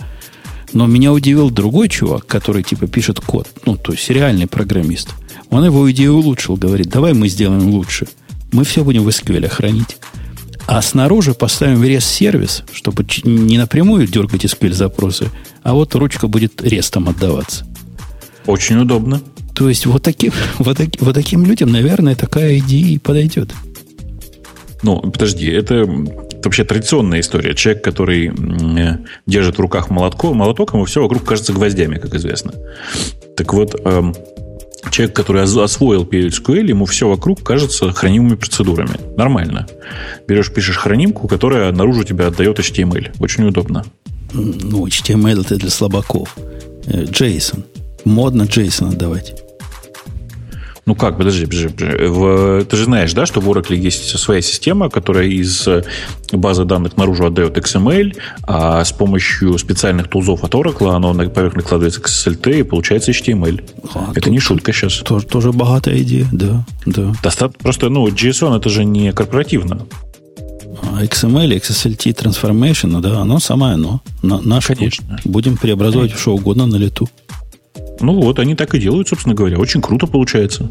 [0.72, 3.48] Но меня удивил другой чувак, который типа пишет код.
[3.66, 5.10] Ну, то есть реальный программист.
[5.50, 8.06] Он его идею улучшил, говорит, давай мы сделаем лучше.
[8.52, 9.98] Мы все будем в SQL хранить.
[10.66, 15.28] А снаружи поставим REST-сервис, чтобы не напрямую дергать SQL запросы,
[15.62, 17.66] а вот ручка будет рестом отдаваться.
[18.46, 19.20] Очень удобно.
[19.54, 23.50] То есть вот таким, вот, таки, вот таким людям, наверное, такая идея подойдет.
[24.82, 25.86] Ну, подожди, это
[26.42, 27.54] вообще традиционная история.
[27.54, 32.52] Человек, который э, держит в руках молотко, молоток, ему все вокруг кажется гвоздями, как известно.
[33.36, 34.14] Так вот, эм,
[34.90, 38.98] человек, который освоил PLSQL, ему все вокруг кажется хранимыми процедурами.
[39.16, 39.66] Нормально.
[40.26, 43.14] Берешь, пишешь хранимку, которая наружу тебя отдает HTML.
[43.18, 43.84] Очень удобно.
[44.32, 46.36] Ну, HTML это для слабаков.
[46.86, 47.60] JSON.
[47.60, 49.34] Э, Модно JSON отдавать.
[50.84, 52.06] Ну как, подожди, подожди, подожди.
[52.06, 55.68] В, ты же знаешь, да, что в Oracle есть своя система, которая из
[56.32, 62.00] базы данных наружу отдает XML, а с помощью специальных тулзов от Oracle оно поверх накладывается
[62.00, 63.62] к SLT и получается HTML.
[63.94, 64.98] А, это не шутка сейчас.
[64.98, 66.64] Тоже, тоже богатая идея, да.
[66.84, 67.12] да.
[67.22, 69.86] Достаточно, просто, ну, JSON это же не корпоративно.
[70.82, 74.02] А XML, XSLT Transformation, да, оно самое оно.
[74.22, 75.20] На, наш Конечно.
[75.24, 76.22] Будем преобразовать Конечно.
[76.22, 77.08] что угодно на лету.
[78.00, 79.58] Ну вот, они так и делают, собственно говоря.
[79.58, 80.70] Очень круто получается.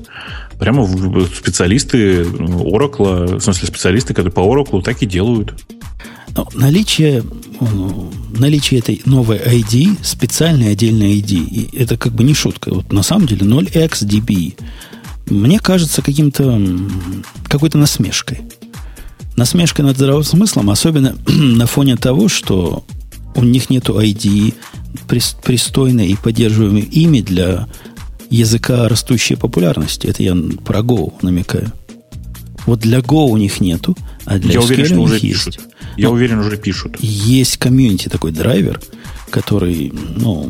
[0.59, 0.87] Прямо
[1.33, 5.53] специалисты Oracle, в смысле специалисты, которые по Oracle так и делают.
[6.35, 7.23] Но наличие,
[7.59, 12.73] ну, наличие этой новой ID, специальной отдельной ID, это как бы не шутка.
[12.73, 14.55] Вот на самом деле 0xDB
[15.29, 16.61] мне кажется каким-то
[17.47, 18.41] какой-то насмешкой.
[19.35, 22.83] Насмешкой над здравым смыслом, особенно на фоне того, что
[23.35, 24.53] у них нету ID,
[25.07, 27.67] пристойное и поддерживаемое имя для
[28.29, 30.07] языка растущей популярности.
[30.07, 31.71] Это я про Go намекаю.
[32.65, 35.45] Вот для Go у них нету, а для я уверен, что уже есть.
[35.45, 35.59] Пишут.
[35.97, 36.97] Я Но уверен, уже пишут.
[36.99, 38.79] Есть комьюнити такой драйвер,
[39.29, 40.49] который, ну,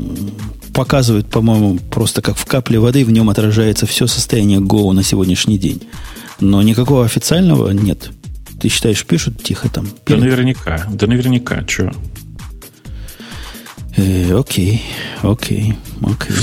[0.73, 5.57] показывает, по-моему, просто как в капле воды в нем отражается все состояние Go на сегодняшний
[5.57, 5.81] день.
[6.39, 8.11] Но никакого официального нет.
[8.59, 9.87] Ты считаешь, пишут тихо там?
[10.05, 10.85] Да наверняка.
[10.91, 11.63] Да наверняка.
[11.63, 11.91] Чего?
[14.01, 14.81] Э, окей,
[15.21, 16.35] окей, окей.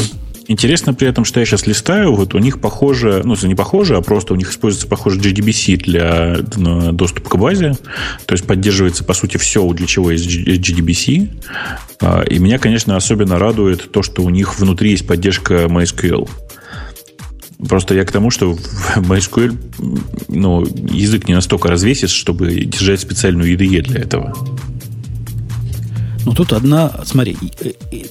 [0.47, 4.01] Интересно при этом, что я сейчас листаю, вот у них похоже, ну, не похоже, а
[4.01, 6.39] просто у них используется, похоже, JDBC для
[6.93, 7.77] доступа к базе.
[8.25, 11.43] То есть поддерживается, по сути, все, для чего есть JDBC.
[12.01, 16.27] А, и меня, конечно, особенно радует то, что у них внутри есть поддержка MySQL.
[17.69, 18.57] Просто я к тому, что
[18.97, 19.55] MySQL
[20.29, 24.35] ну, язык не настолько развесит, чтобы держать специальную IDE для этого.
[26.29, 27.39] Ну, тут одна, смотри,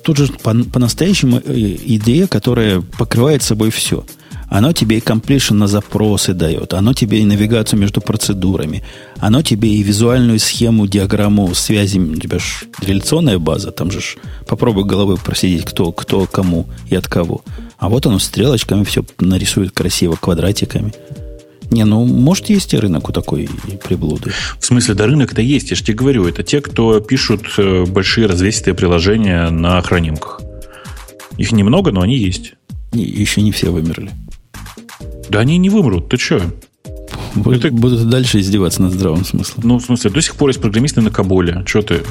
[0.03, 4.03] тут же по- по-настоящему э, идея, которая покрывает собой все.
[4.49, 8.81] Оно тебе и completion на запросы дает, оно тебе и навигацию между процедурами,
[9.19, 14.15] оно тебе и визуальную схему, диаграмму связи, у тебя же реляционная база, там же ж,
[14.47, 17.43] попробуй головой просидеть, кто, кто кому и от кого.
[17.77, 20.91] А вот оно стрелочками все нарисует красиво, квадратиками.
[21.71, 23.49] Не, ну, может, есть и рынок у такой
[23.83, 24.31] приблуды.
[24.59, 26.25] В смысле, да рынок-то есть, я же тебе говорю.
[26.25, 30.41] Это те, кто пишут э, большие развесистые приложения на хранимках.
[31.37, 32.53] Их немного, но они есть.
[32.93, 34.11] И еще не все вымерли.
[35.29, 36.41] Да они не вымрут, ты что?
[37.35, 37.73] Будут, это...
[37.73, 39.63] будут дальше издеваться над здравым смыслом.
[39.67, 41.63] Ну, в смысле, до сих пор есть программисты на Каболе.
[41.65, 42.01] Что ты?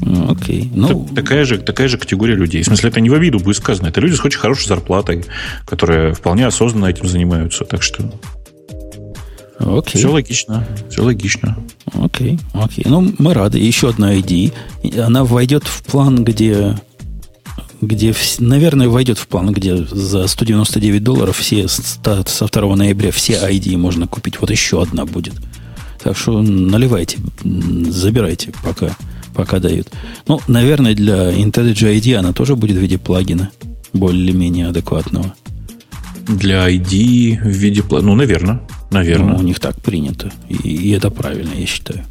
[0.00, 0.70] Ну, окей.
[0.74, 2.62] Ну, такая, же, такая же категория людей.
[2.62, 3.88] В смысле, это не в обиду будет сказано.
[3.88, 5.24] Это люди с очень хорошей зарплатой,
[5.66, 7.64] которые вполне осознанно этим занимаются.
[7.64, 8.12] Так что
[9.64, 9.98] Окей.
[9.98, 10.66] Все логично.
[10.90, 11.56] Все логично.
[11.92, 12.84] Окей, окей.
[12.86, 13.58] Ну, мы рады.
[13.58, 14.52] Еще одна ID.
[15.00, 16.76] Она войдет в план, где
[17.80, 23.76] где, наверное, войдет в план, где за 199 долларов все со 2 ноября все ID
[23.76, 24.40] можно купить.
[24.40, 25.34] Вот еще одна будет.
[26.02, 28.96] Так что наливайте, забирайте, пока,
[29.34, 29.88] пока дают.
[30.28, 33.50] Ну, наверное, для IntelliJ ID она тоже будет в виде плагина
[33.92, 35.34] более-менее адекватного.
[36.26, 38.10] Для ID в виде плагина?
[38.10, 38.60] Ну, наверное.
[38.94, 39.34] Наверное.
[39.34, 40.32] Ну, у них так принято.
[40.48, 42.04] И, и это правильно, я считаю.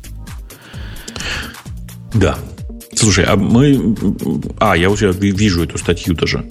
[2.13, 2.37] Да.
[2.93, 3.95] Слушай, а мы...
[4.59, 6.45] А, я уже вижу эту статью даже.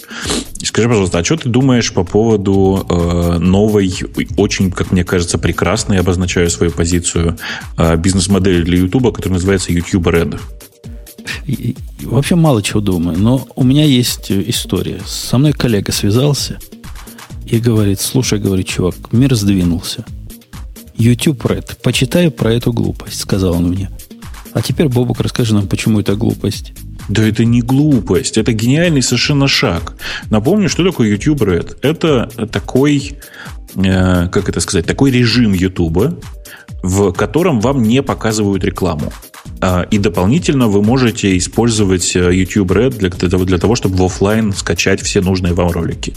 [0.63, 3.95] Скажи, пожалуйста, а что ты думаешь по поводу э, новой,
[4.39, 7.37] очень, как мне кажется, прекрасной, обозначаю свою позицию,
[7.77, 10.41] э, бизнес-модели для YouTube, которая называется YouTube Red?
[12.01, 15.01] Вообще мало чего думаю, но у меня есть история.
[15.07, 16.59] Со мной коллега связался
[17.47, 20.05] и говорит, слушай, говорит, чувак, мир сдвинулся.
[20.97, 21.77] YouTube Red.
[21.83, 23.91] Почитай про эту глупость, сказал он мне.
[24.53, 26.73] А теперь, Бобук, расскажи нам, почему это глупость.
[27.09, 29.95] Да это не глупость, это гениальный совершенно шаг.
[30.31, 31.79] Напомню, что такое YouTube Red.
[31.83, 33.19] Это такой,
[33.75, 36.23] э, как это сказать, такой режим YouTube,
[36.83, 39.13] в котором вам не показывают рекламу.
[39.61, 44.53] А, и дополнительно вы можете использовать э, YouTube Red для, для того, чтобы в офлайн
[44.53, 46.15] скачать все нужные вам ролики.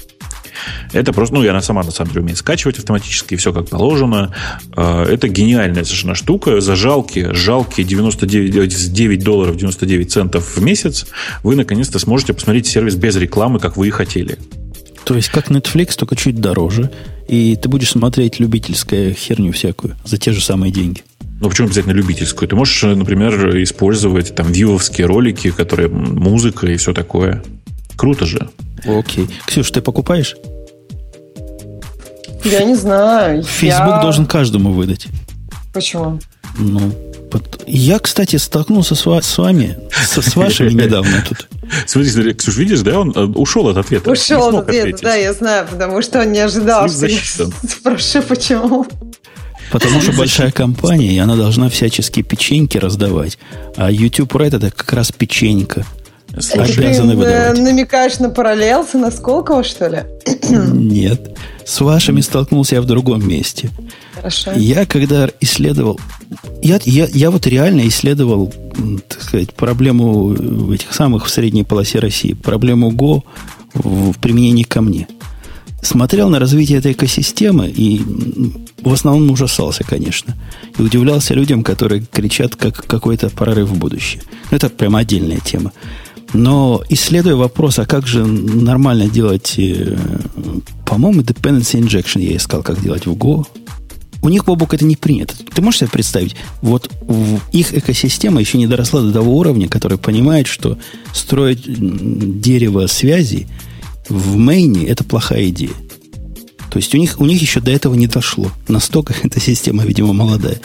[0.94, 4.34] Это просто, ну, я сама на самом деле умею скачивать автоматически, все как положено.
[4.76, 6.62] А, это гениальная совершенно штука.
[6.62, 11.06] За жалкие, жалкие 99 9 долларов 99 центов в месяц
[11.44, 14.38] вы наконец-то сможете посмотреть сервис без рекламы, как вы и хотели.
[15.06, 16.92] То есть как Netflix, только чуть дороже.
[17.28, 21.04] И ты будешь смотреть любительскую херню всякую за те же самые деньги.
[21.42, 22.48] Ну, почему обязательно любительскую?
[22.48, 27.44] Ты можешь, например, использовать там вьюовские ролики, которые музыка и все такое.
[27.96, 28.50] Круто же.
[28.88, 29.30] Окей.
[29.46, 30.36] Ксюш, ты покупаешь?
[32.44, 33.44] Я не знаю.
[33.44, 34.02] Facebook я...
[34.02, 35.08] должен каждому выдать.
[35.74, 36.20] Почему?
[36.58, 36.94] Ну,
[37.66, 39.06] я, кстати, столкнулся с,
[39.38, 41.48] вами, с, с вашими недавно тут.
[41.86, 44.12] Смотри, смотри, Ксюш, видишь, да, он э, ушел от ответа.
[44.12, 47.20] Ушел от ответа, да, я знаю, потому что он не ожидал, что я
[47.68, 48.86] спрошу, почему.
[49.72, 53.40] Потому что большая компания, и она должна всячески печеньки раздавать.
[53.76, 55.86] А YouTube Red это как раз печенька.
[56.36, 57.58] Обязаны Ты выдавать.
[57.60, 60.04] намекаешь на параллел на Сколково, что ли?
[60.50, 61.38] Нет.
[61.66, 63.70] С вашими столкнулся я в другом месте.
[64.14, 64.52] Хорошо.
[64.56, 66.00] Я когда исследовал...
[66.62, 68.54] Я, я, я вот реально исследовал,
[69.08, 73.24] так сказать, проблему этих самых в средней полосе России, проблему Go
[73.74, 75.08] в, в применении ко мне
[75.86, 78.02] смотрел на развитие этой экосистемы и
[78.82, 80.36] в основном ужасался, конечно.
[80.78, 84.22] И удивлялся людям, которые кричат, как какой-то прорыв в будущее.
[84.50, 85.72] Это прямо отдельная тема.
[86.34, 89.98] Но исследуя вопрос, а как же нормально делать, э,
[90.86, 93.46] по-моему, dependency injection я искал, как делать в Go.
[94.22, 95.36] У них, Бобок, это не принято.
[95.54, 96.92] Ты можешь себе представить, вот
[97.52, 100.78] их экосистема еще не доросла до того уровня, который понимает, что
[101.14, 101.62] строить
[102.42, 103.48] дерево связи–
[104.10, 105.72] в мейне это плохая идея.
[106.70, 108.52] То есть у них, у них еще до этого не дошло.
[108.68, 110.60] Настолько эта система, видимо, молодая.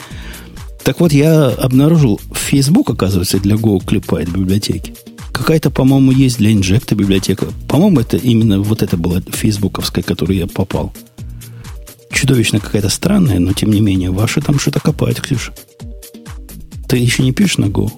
[0.83, 4.95] Так вот, я обнаружил, Facebook, оказывается, для Go клепает библиотеки.
[5.33, 7.47] Какая-то, по-моему, есть для инжекта библиотека.
[7.67, 10.93] По-моему, это именно вот это была фейсбуковская, которую я попал.
[12.11, 15.53] Чудовищно какая-то странная, но тем не менее, ваши там что-то копают, Ксюша.
[16.87, 17.91] Ты еще не пишешь на Go?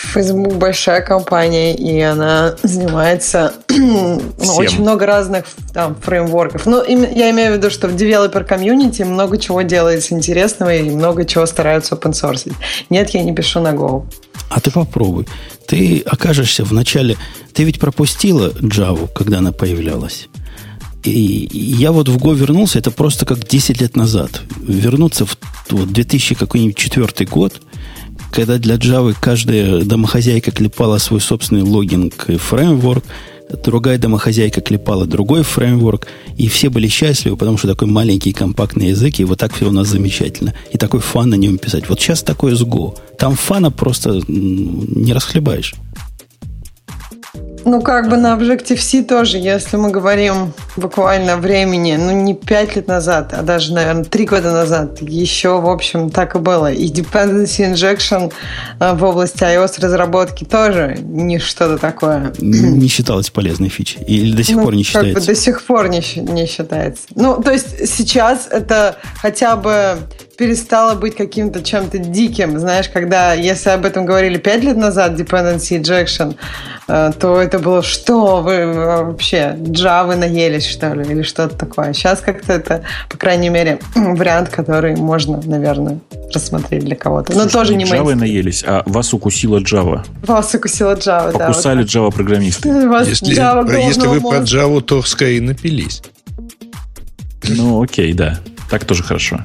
[0.00, 4.20] Facebook большая компания, и она занимается ну,
[4.56, 6.66] очень много разных там, фреймворков.
[6.66, 11.24] Ну, я имею в виду, что в девелопер комьюнити много чего делается интересного и много
[11.24, 12.52] чего стараются open source.
[12.90, 14.06] Нет, я не пишу на Go.
[14.50, 15.26] А ты попробуй.
[15.66, 17.16] Ты окажешься в начале...
[17.52, 20.28] Ты ведь пропустила Java, когда она появлялась.
[21.04, 24.42] И я вот в Go вернулся, это просто как 10 лет назад.
[24.60, 25.36] Вернуться в
[25.70, 27.60] вот, 2004 год,
[28.30, 33.04] когда для Java каждая домохозяйка клепала свой собственный логинг и фреймворк,
[33.62, 36.06] другая домохозяйка клепала другой фреймворк,
[36.36, 39.72] и все были счастливы, потому что такой маленький компактный язык, и вот так все у
[39.72, 40.54] нас замечательно.
[40.72, 41.88] И такой фан на нем писать.
[41.88, 42.96] Вот сейчас такое с Go.
[43.18, 45.74] Там фана просто не расхлебаешь.
[47.64, 52.86] Ну, как бы на Objective-C тоже, если мы говорим буквально времени, ну, не пять лет
[52.86, 56.72] назад, а даже, наверное, три года назад, еще, в общем, так и было.
[56.72, 58.32] И Dependency Injection
[58.80, 62.32] э, в области iOS-разработки тоже не что-то такое.
[62.38, 64.02] Не считалось полезной фичей?
[64.06, 65.14] Или до сих ну, пор не считается?
[65.14, 67.02] Как бы до сих пор не, не считается.
[67.14, 69.98] Ну, то есть сейчас это хотя бы
[70.38, 72.58] перестало быть каким-то чем-то диким.
[72.60, 76.36] Знаешь, когда, если об этом говорили пять лет назад, dependency injection,
[76.86, 81.92] э, то это было, что вы вообще, Java наелись, что ли, или что-то такое.
[81.92, 85.98] Сейчас как-то это, по крайней мере, вариант, который можно, наверное,
[86.32, 87.36] рассмотреть для кого-то.
[87.36, 90.04] Но тоже не Java наелись, а вас укусила Java.
[90.24, 91.48] Вас укусила Java, да.
[91.48, 92.68] Покусали вот Java-программисты.
[93.08, 96.00] Если, Java если вы про Java, то скорее напились.
[97.42, 98.38] Ну, окей, да.
[98.70, 99.40] Так тоже хорошо.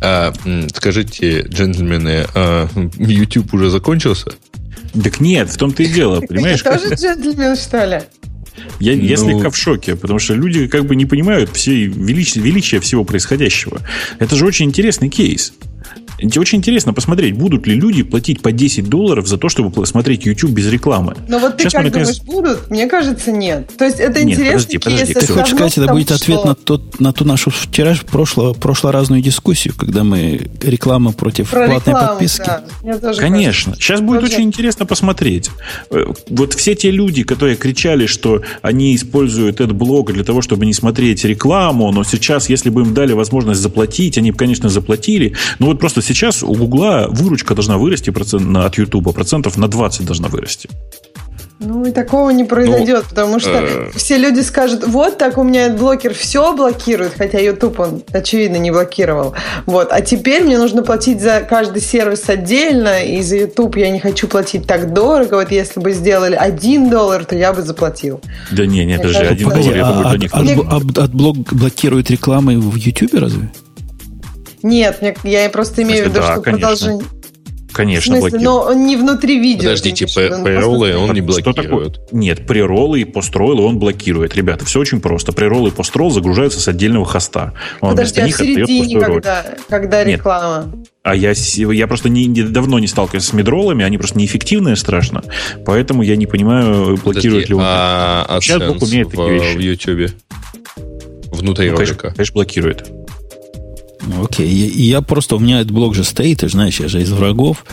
[0.00, 0.32] А,
[0.74, 4.32] скажите, джентльмены, а, YouTube уже закончился?
[5.00, 6.62] Так нет, в том-то и дело, понимаешь?
[6.62, 8.02] Ты тоже джентльмен, что ли?
[8.80, 9.02] Я, ну...
[9.02, 13.04] я слегка в шоке, потому что люди как бы не понимают всей величия, величия всего
[13.04, 13.80] происходящего.
[14.18, 15.52] Это же очень интересный кейс.
[16.36, 20.50] Очень интересно посмотреть, будут ли люди платить по 10 долларов за то, чтобы смотреть YouTube
[20.50, 21.16] без рекламы.
[21.28, 22.18] Ну вот ты Сейчас как наконец...
[22.20, 22.70] думаешь, будут?
[22.70, 23.70] Мне кажется, нет.
[23.76, 24.52] То есть это нет, интересно.
[24.52, 25.14] Подожди, подожди.
[25.14, 26.48] Ты хочешь сказать, это будет ответ что...
[26.48, 31.94] на, тот, на ту нашу вчера прошло, прошлоразную дискуссию, когда мы реклама против Про платной
[31.94, 32.50] рекламу, подписки?
[32.82, 33.14] Да.
[33.14, 33.72] Конечно.
[33.72, 33.82] Кажется.
[33.82, 34.34] Сейчас будет тоже...
[34.34, 35.50] очень интересно посмотреть.
[35.90, 40.66] Э, вот все те люди, которые кричали, что они используют этот блог для того, чтобы
[40.66, 45.34] не смотреть рекламу, но сейчас, если бы им дали возможность заплатить, они бы, конечно, заплатили.
[45.58, 50.06] Но вот просто сейчас у Гугла выручка должна вырасти процент, от Ютуба, процентов на 20
[50.06, 50.68] должна вырасти.
[51.58, 53.90] Ну и такого не произойдет, ну, потому что э...
[53.94, 58.70] все люди скажут, вот так у меня блокер все блокирует, хотя YouTube он, очевидно, не
[58.70, 59.34] блокировал.
[59.66, 59.88] Вот.
[59.90, 64.28] А теперь мне нужно платить за каждый сервис отдельно, и за YouTube я не хочу
[64.28, 65.34] платить так дорого.
[65.34, 68.20] Вот если бы сделали один доллар, то я бы заплатил.
[68.52, 70.64] Да не, нет, даже один доллар, я думаю, для них...
[70.68, 73.50] От, от, блокирует рекламы в YouTube разве?
[74.62, 77.04] Нет, я просто имею в виду, что продолжение...
[77.72, 78.66] Конечно, в смысле, блокирует.
[78.66, 79.62] Но не внутри видео.
[79.62, 81.56] Подождите, прероллы он не блокирует.
[81.56, 81.92] Что такое?
[82.10, 84.36] Нет, прероллы и построллы он блокирует.
[84.36, 85.32] Ребята, все очень просто.
[85.32, 87.54] Прероллы и построл загружаются с отдельного хоста.
[87.80, 90.70] Он Подожди, а в середине, когда, когда реклама?
[90.74, 90.88] Нет.
[91.02, 95.24] А я, я просто не, не, давно не сталкивался с медролами, они просто неэффективные страшно,
[95.66, 97.62] поэтому я не понимаю, блокирует Подожди, ли он.
[97.64, 99.56] А Сейчас Бог умеет такие вещи.
[99.56, 100.12] в YouTube?
[101.32, 101.94] Внутри ну, ролика?
[101.94, 103.01] Конечно, конечно, блокирует.
[104.22, 104.48] Окей.
[104.48, 107.64] Я, я просто, у меня AdBlock же стоит, ты знаешь, я же из врагов.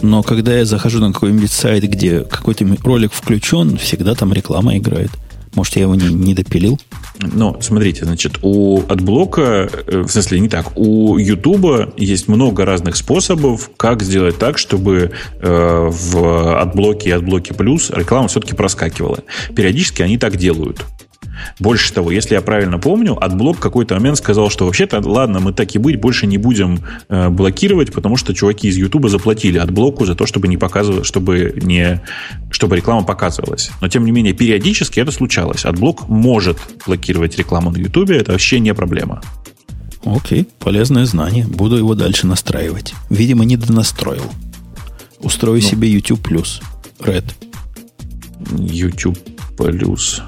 [0.00, 5.10] Но когда я захожу на какой-нибудь сайт, где какой-то ролик включен, всегда там реклама играет.
[5.54, 6.78] Может, я его не, не допилил?
[7.18, 12.66] Ну, смотрите, значит, у AdBlock а, э, в смысле, не так, у Ютуба есть много
[12.66, 18.28] разных способов, как сделать так, чтобы э, в AdBlock е и AdBlock е Plus реклама
[18.28, 19.20] все-таки проскакивала.
[19.54, 20.84] Периодически они так делают.
[21.58, 25.52] Больше того, если я правильно помню, AdBlock в какой-то момент сказал, что вообще-то, ладно, мы
[25.52, 29.98] так и быть, больше не будем э, блокировать, потому что чуваки из Ютуба заплатили AdBlock
[29.98, 32.02] у за то, чтобы не показывать, чтобы не,
[32.50, 33.70] чтобы реклама показывалась.
[33.80, 35.64] Но тем не менее, периодически это случалось.
[35.64, 39.22] AdBlock может блокировать рекламу на Ютубе, это вообще не проблема.
[40.04, 41.46] Окей, полезное знание.
[41.46, 42.94] Буду его дальше настраивать.
[43.10, 44.30] Видимо, не донастроил.
[45.18, 46.62] Устрою ну, себе YouTube Plus.
[47.00, 47.24] Red.
[48.56, 49.18] YouTube
[49.56, 50.22] Plus.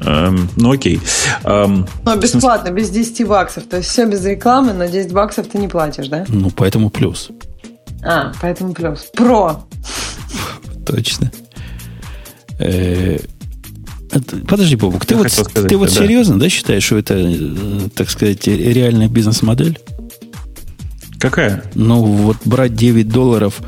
[0.00, 1.00] Эм, ну окей.
[1.44, 3.64] Эм, но бесплатно, без 10 баксов.
[3.64, 6.24] То есть все без рекламы, но 10 баксов ты не платишь, да?
[6.28, 7.30] Ну, поэтому плюс.
[8.02, 9.08] А, поэтому плюс.
[9.14, 9.64] Про.
[10.86, 11.30] Точно.
[12.58, 13.18] Э,
[14.46, 15.28] подожди, Бобук, ты вот,
[15.68, 19.78] ты вот серьезно, да, считаешь, что это, э, так сказать, реальная бизнес-модель?
[21.18, 21.64] Какая?
[21.74, 23.60] Ну, вот брать 9 долларов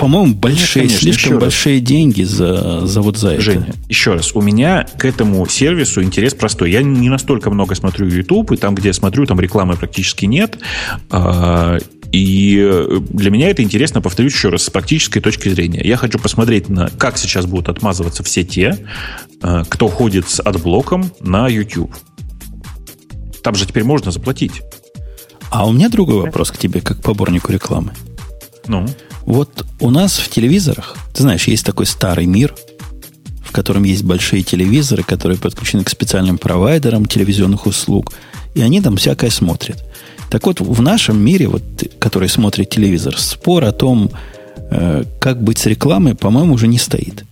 [0.00, 1.86] по-моему, большие, Нет, конечно, слишком большие раз.
[1.86, 3.78] деньги за, за вот за Женя, это.
[3.90, 6.70] еще раз, у меня к этому сервису интерес простой.
[6.70, 10.58] Я не настолько много смотрю YouTube, и там, где я смотрю, там рекламы практически нет.
[11.10, 11.76] А,
[12.12, 15.82] и для меня это интересно, повторюсь еще раз, с практической точки зрения.
[15.84, 18.78] Я хочу посмотреть, на, как сейчас будут отмазываться все те,
[19.42, 21.94] а, кто ходит с отблоком на YouTube.
[23.42, 24.62] Там же теперь можно заплатить.
[25.50, 27.92] А у меня другой вопрос к тебе, как поборнику рекламы.
[28.66, 28.86] Ну?
[29.26, 32.54] Вот у нас в телевизорах, ты знаешь, есть такой старый мир,
[33.44, 38.12] в котором есть большие телевизоры, которые подключены к специальным провайдерам телевизионных услуг,
[38.54, 39.84] и они там всякое смотрят.
[40.30, 41.62] Так вот, в нашем мире, вот,
[41.98, 44.10] который смотрит телевизор, спор о том,
[44.70, 47.24] э, как быть с рекламой, по-моему, уже не стоит.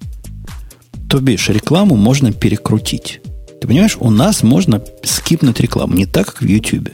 [1.08, 3.20] То бишь, рекламу можно перекрутить.
[3.60, 6.90] Ты понимаешь, у нас можно скипнуть рекламу, не так, как в YouTube.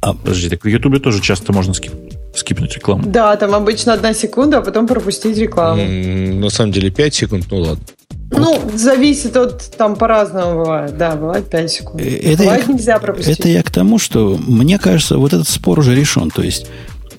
[0.00, 0.14] А...
[0.14, 3.04] Подожди, так в YouTube тоже часто можно скипнуть скипнуть рекламу.
[3.06, 5.82] Да, там обычно одна секунда, а потом пропустить рекламу.
[5.84, 7.84] на самом деле 5 секунд, ну ладно.
[8.30, 10.96] Ну, зависит от, там по-разному бывает.
[10.96, 12.02] Да, бывает 5 секунд.
[12.02, 13.38] Э, это бывает я, нельзя пропустить.
[13.38, 16.30] Это я к тому, что мне кажется, вот этот спор уже решен.
[16.30, 16.66] То есть,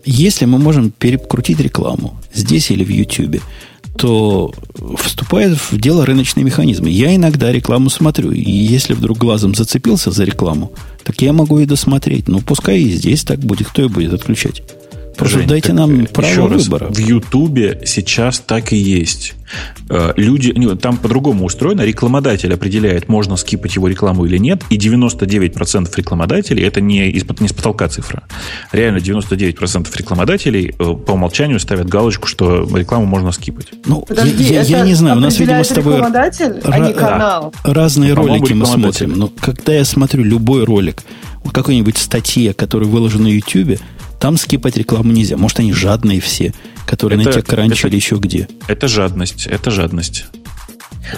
[0.05, 3.41] если мы можем перекрутить рекламу здесь или в YouTube,
[3.97, 4.53] то
[4.97, 6.89] вступает в дело рыночные механизмы.
[6.89, 10.71] Я иногда рекламу смотрю, и если вдруг глазом зацепился за рекламу,
[11.03, 12.27] так я могу и досмотреть.
[12.27, 13.67] Ну, пускай и здесь так будет.
[13.67, 14.63] Кто ее будет отключать?
[15.19, 16.87] Просто Жень, дайте нам право выбора.
[16.89, 19.35] в Ютубе сейчас так и есть.
[19.89, 25.91] Э, люди, там по-другому устроено, рекламодатель определяет, можно скипать его рекламу или нет, и 99%
[25.97, 28.23] рекламодателей, это не, из, не с потолка цифра,
[28.71, 33.67] реально 99% рекламодателей э, по умолчанию ставят галочку, что рекламу можно скипать.
[33.85, 37.53] Ну, Подожди, я, я не знаю, у нас, видимо, с тобой рекламодатель, а не канал.
[37.63, 39.17] разные ролики мы смотрим.
[39.17, 41.03] Но когда я смотрю любой ролик,
[41.51, 43.79] какой-нибудь статье, которую выложена на YouTube,
[44.19, 45.37] там скипать рекламу нельзя.
[45.37, 46.53] Может, они жадные все,
[46.85, 48.47] которые это, на TechCrunch или еще где.
[48.67, 49.47] Это жадность.
[49.47, 50.25] Это жадность.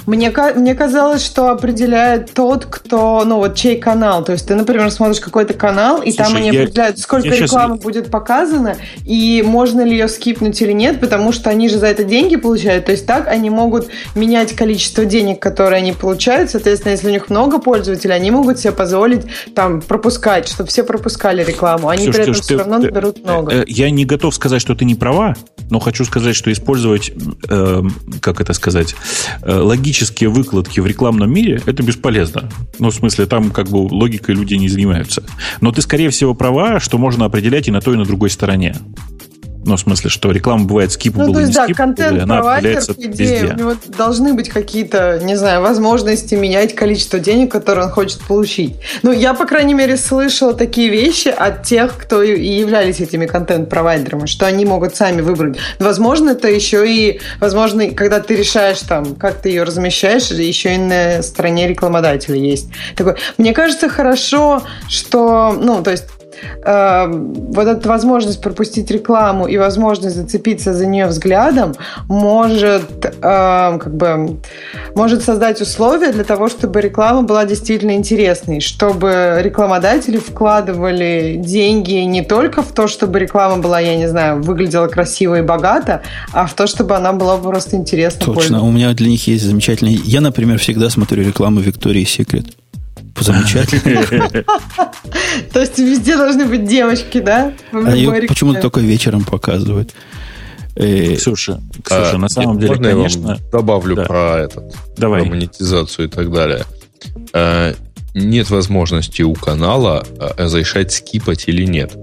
[0.05, 4.23] Мне, мне казалось, что определяет тот, кто, ну вот чей канал.
[4.23, 7.75] То есть ты, например, смотришь какой-то канал, и Слушай, там они я, определяют, сколько рекламы
[7.75, 7.83] сейчас...
[7.83, 12.03] будет показано, и можно ли ее скипнуть или нет, потому что они же за это
[12.03, 12.85] деньги получают.
[12.85, 16.51] То есть так они могут менять количество денег, которые они получают.
[16.51, 19.25] Соответственно, если у них много пользователей, они могут себе позволить
[19.55, 21.89] там пропускать, чтобы все пропускали рекламу.
[21.89, 23.53] Они Слушай, при этом все равно наберут много.
[23.53, 25.35] Э, я не готов сказать, что ты не права,
[25.69, 27.11] но хочу сказать, что использовать,
[27.49, 27.81] э,
[28.21, 28.95] как это сказать,
[29.41, 32.49] э, логические выкладки в рекламном мире это бесполезно.
[32.80, 35.23] Ну, в смысле, там как бы логикой люди не занимаются.
[35.61, 38.76] Но ты, скорее всего, права, что можно определять и на той, и на другой стороне.
[39.63, 43.53] Ну, в смысле, что реклама бывает скипабл ну, то есть, да, контент-провайдер, по идее, везде.
[43.53, 48.75] у него должны быть какие-то, не знаю, возможности менять количество денег, которые он хочет получить.
[49.03, 54.25] Ну, я, по крайней мере, слышала такие вещи от тех, кто и являлись этими контент-провайдерами,
[54.25, 55.57] что они могут сами выбрать.
[55.79, 60.77] Возможно, это еще и, возможно, когда ты решаешь там, как ты ее размещаешь, еще и
[60.77, 62.69] на стороне рекламодателя есть.
[62.95, 63.15] Такой.
[63.38, 66.05] Мне кажется, хорошо, что, ну, то есть
[66.63, 71.73] э, вот эта возможность пропустить рекламу и возможность зацепиться за нее взглядом
[72.07, 74.38] может э, как бы
[74.95, 82.23] может создать условия для того, чтобы реклама была действительно интересной, чтобы рекламодатели вкладывали деньги не
[82.23, 86.01] только в то, чтобы реклама была, я не знаю, выглядела красиво и богато,
[86.34, 88.19] а в то, чтобы она была просто интересна.
[88.19, 88.69] Точно, пользователю.
[88.69, 89.93] у меня для них есть замечательный.
[89.93, 92.45] Я, например, всегда смотрю рекламу Виктории Секрет.
[93.19, 94.43] Замечательно.
[95.53, 97.53] То есть везде должны быть девочки, да?
[97.71, 97.77] А
[98.27, 99.93] почему-то только вечером показывают.
[100.75, 103.38] Э, Ксюша, Ксюша, на самом деле, конечно...
[103.51, 105.21] добавлю про этот, Давай.
[105.21, 106.63] про монетизацию и так далее.
[107.33, 107.73] Э,
[108.13, 111.93] нет возможности у канала э, разрешать скипать или нет.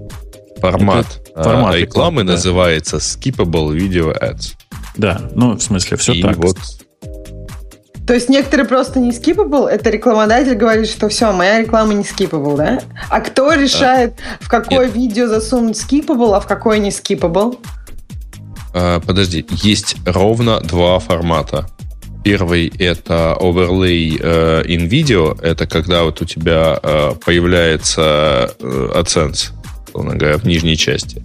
[0.57, 4.53] Формат, формат рекламы называется Skippable Video Ads.
[4.97, 6.37] Да, ну, в смысле, все и так.
[6.37, 6.57] вот
[8.09, 12.57] то есть некоторые просто не скипабл, это рекламодатель говорит, что все, моя реклама не скипабл,
[12.57, 12.81] да?
[13.07, 14.95] А кто решает, а, в какое нет.
[14.95, 17.59] видео засунуть скипабл, а в какое не скипабл?
[18.73, 21.69] А, подожди, есть ровно два формата.
[22.23, 29.51] Первый это overlay э, in video, это когда вот у тебя э, появляется э, AdSense,
[29.93, 31.21] говоря, в нижней части.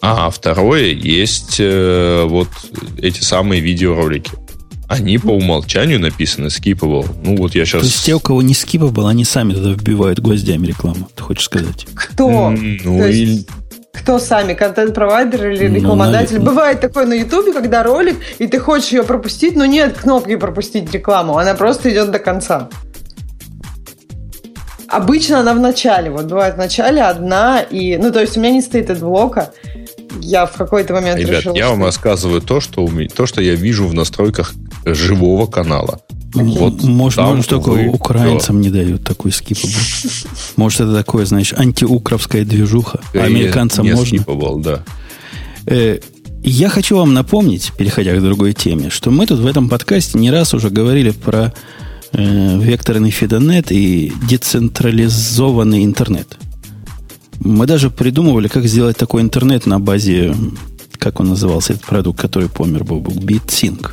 [0.00, 2.48] А второе есть э, вот
[2.96, 4.30] эти самые видеоролики.
[4.88, 7.06] Они по умолчанию написаны skippable.
[7.22, 7.80] Ну, вот я сейчас...
[7.80, 11.44] То есть те, у кого не skippable, они сами туда вбивают гвоздями рекламу, ты хочешь
[11.44, 11.86] сказать?
[11.94, 12.50] Кто?
[12.50, 13.48] Ну, То есть...
[13.92, 16.38] Кто сами, контент-провайдер или ну, рекламодатель?
[16.38, 20.36] Ну, Бывает такое на Ютубе, когда ролик, и ты хочешь ее пропустить, но нет кнопки
[20.36, 22.68] пропустить рекламу, она просто идет до конца.
[24.88, 28.52] Обычно она в начале, вот бывает в начале одна, и, ну, то есть у меня
[28.52, 29.52] не стоит от блока,
[30.20, 31.70] я в какой-то момент Ребят, решил, я что...
[31.72, 34.54] вам рассказываю то что, у меня, то, что я вижу в настройках
[34.84, 36.00] живого канала.
[36.34, 38.70] Вот может, может только украинцам все.
[38.70, 39.72] не дают такой skippable.
[40.56, 43.00] Может, это такое, знаешь, антиукровская движуха.
[43.14, 44.18] А американцам не можно.
[44.18, 44.82] Skippable, да.
[45.66, 46.00] Э,
[46.42, 50.30] я хочу вам напомнить, переходя к другой теме, что мы тут в этом подкасте не
[50.30, 51.54] раз уже говорили про
[52.12, 56.36] э, векторный фидонет и децентрализованный интернет.
[57.40, 60.34] Мы даже придумывали, как сделать такой интернет на базе,
[60.98, 63.90] как он назывался, этот продукт, который помер был, был BitSync.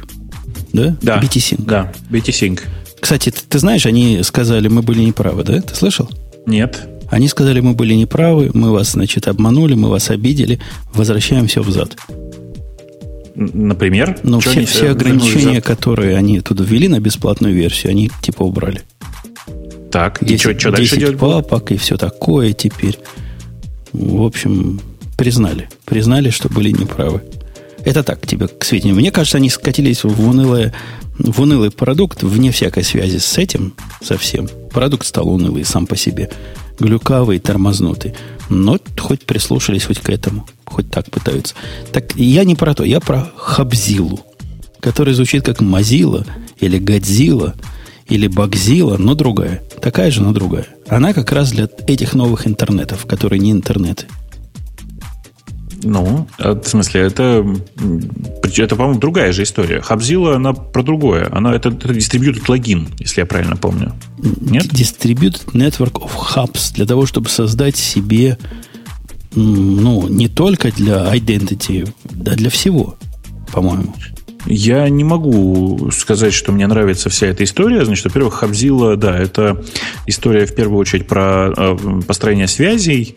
[0.73, 0.95] Да?
[1.01, 1.19] Да.
[1.19, 1.63] BTSync.
[1.65, 2.61] Да, BTSync.
[2.99, 5.61] Кстати, ты, ты знаешь, они сказали, мы были неправы, да?
[5.61, 6.09] Ты слышал?
[6.45, 6.87] Нет.
[7.09, 10.59] Они сказали, мы были неправы, мы вас, значит, обманули, мы вас обидели,
[10.93, 11.97] возвращаем все взад.
[13.35, 14.17] Например?
[14.23, 15.65] Ну, все, все ограничения, взад?
[15.65, 18.83] которые они туда ввели на бесплатную версию, они типа убрали.
[19.91, 22.97] Так, 10, и что, что дальше делать папок и все такое теперь.
[23.91, 24.79] В общем,
[25.17, 25.69] признали.
[25.85, 27.21] Признали, что были неправы.
[27.83, 28.95] Это так, тебе к сведению.
[28.95, 30.73] Мне кажется, они скатились в, унылое,
[31.17, 34.49] в унылый продукт, вне всякой связи с этим совсем.
[34.71, 36.29] Продукт стал унылый сам по себе.
[36.79, 38.13] Глюкавый, тормознутый.
[38.49, 40.47] Но хоть прислушались хоть к этому.
[40.65, 41.55] Хоть так пытаются.
[41.91, 44.19] Так я не про то, я про Хабзилу,
[44.79, 46.25] который звучит как Мазила
[46.59, 47.55] или Годзилла
[48.07, 49.63] или Багзила, но другая.
[49.81, 50.67] Такая же, но другая.
[50.87, 54.05] Она как раз для этих новых интернетов, которые не интернеты.
[55.83, 57.45] Ну, а, в смысле, это,
[58.43, 59.81] это по-моему, другая же история.
[59.81, 61.27] Хабзила, она про другое.
[61.31, 63.93] Она, это, это distributed логин, если я правильно помню.
[64.19, 64.65] Нет?
[64.65, 68.37] Distributed Network of Hubs для того, чтобы создать себе
[69.33, 72.97] ну, не только для identity, да для всего,
[73.51, 73.95] по-моему.
[74.51, 77.85] Я не могу сказать, что мне нравится вся эта история.
[77.85, 79.63] Значит, во-первых, Хабзила, да, это
[80.07, 83.15] история в первую очередь про э, построение связей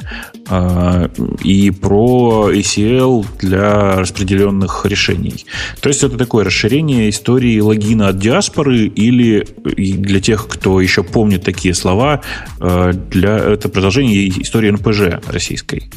[0.49, 1.09] э,
[1.43, 5.45] и про ACL для распределенных решений.
[5.81, 11.43] То есть это такое расширение истории логина от диаспоры или для тех, кто еще помнит
[11.43, 12.23] такие слова,
[12.61, 15.91] э, для это продолжение истории НПЖ российской.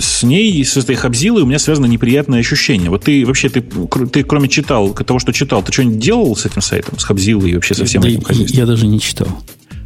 [0.00, 2.90] С ней, с этой Хабзилой у меня связано неприятное ощущение.
[2.90, 6.62] Вот ты вообще, ты, ты кроме читал, того, что читал, ты что-нибудь делал с этим
[6.62, 8.58] сайтом, с Хабзилой и вообще со всем да этим хозяйством?
[8.58, 9.28] Я даже не читал.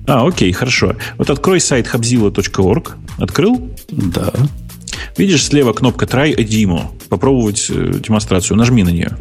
[0.06, 0.96] А, окей, хорошо.
[1.18, 2.92] Вот открой сайт habzilla.org.
[3.18, 3.70] Открыл?
[3.90, 4.32] Да.
[5.16, 6.86] Видишь, слева кнопка Try a demo.
[7.08, 8.56] Попробовать э, демонстрацию.
[8.56, 9.16] Нажми на нее.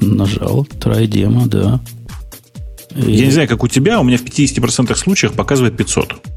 [0.00, 0.66] Нажал.
[0.80, 1.80] Try demo, да.
[2.96, 3.12] И...
[3.12, 6.27] Я не знаю, как у тебя, у меня в 50% случаях показывает 500.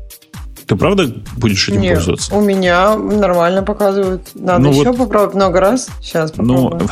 [0.72, 2.34] Ты правда будешь этим Нет, пользоваться?
[2.34, 4.30] у меня нормально показывают.
[4.36, 5.90] Надо Ну еще вот- попробовать много раз.
[6.02, 6.90] Сейчас Ну, попробую.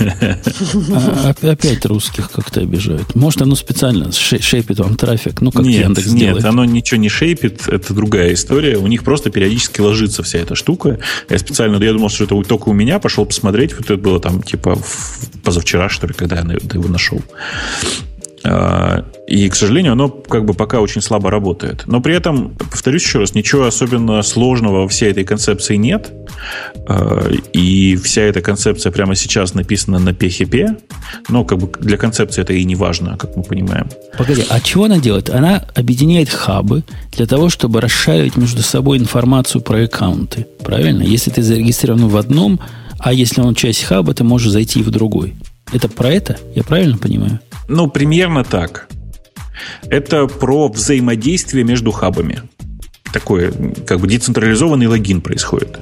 [0.94, 3.14] А, оп- опять русских как-то обижают.
[3.14, 6.44] Может, оно специально ше- шейпит вам трафик, ну, как нет, Яндекс нет, делает.
[6.46, 8.78] оно ничего не шейпит, это другая история.
[8.78, 10.98] У них просто периодически ложится вся эта штука.
[11.28, 14.42] Я специально, я думал, что это только у меня, пошел посмотреть, вот это было там
[14.42, 14.78] типа
[15.44, 17.20] позавчера, что ли, когда я его нашел.
[18.42, 21.84] А, И, к сожалению, оно как бы пока очень слабо работает.
[21.86, 26.10] Но при этом, повторюсь еще раз, ничего особенно сложного во всей этой концепции нет.
[26.88, 30.80] А, И вся эта концепция прямо сейчас написана на PHP.
[31.28, 33.88] Но как бы для концепции это и не важно, как мы понимаем.
[34.16, 35.30] Погоди, а чего она делает?
[35.30, 36.82] Она объединяет хабы
[37.12, 40.46] для того, чтобы расшаривать между собой информацию про аккаунты.
[40.64, 41.02] Правильно?
[41.02, 42.60] Если ты зарегистрирован в одном,
[42.98, 45.34] а если он часть хаба, ты можешь зайти и в другой.
[45.72, 46.38] Это про это?
[46.54, 47.40] Я правильно понимаю?
[47.68, 48.88] Ну, примерно так.
[49.84, 52.42] Это про взаимодействие между хабами.
[53.12, 53.52] Такое,
[53.86, 55.78] как бы децентрализованный логин происходит.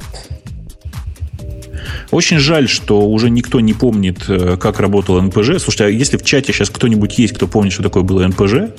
[2.11, 5.61] Очень жаль, что уже никто не помнит, э, как работал НПЖ.
[5.61, 8.71] Слушайте, а если в чате сейчас кто-нибудь есть, кто помнит, что такое было НПЖ, э,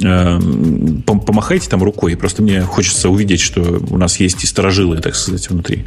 [0.00, 2.16] пом- помахайте там рукой.
[2.16, 5.84] Просто мне хочется увидеть, что у нас есть и сторожилы, так сказать, внутри.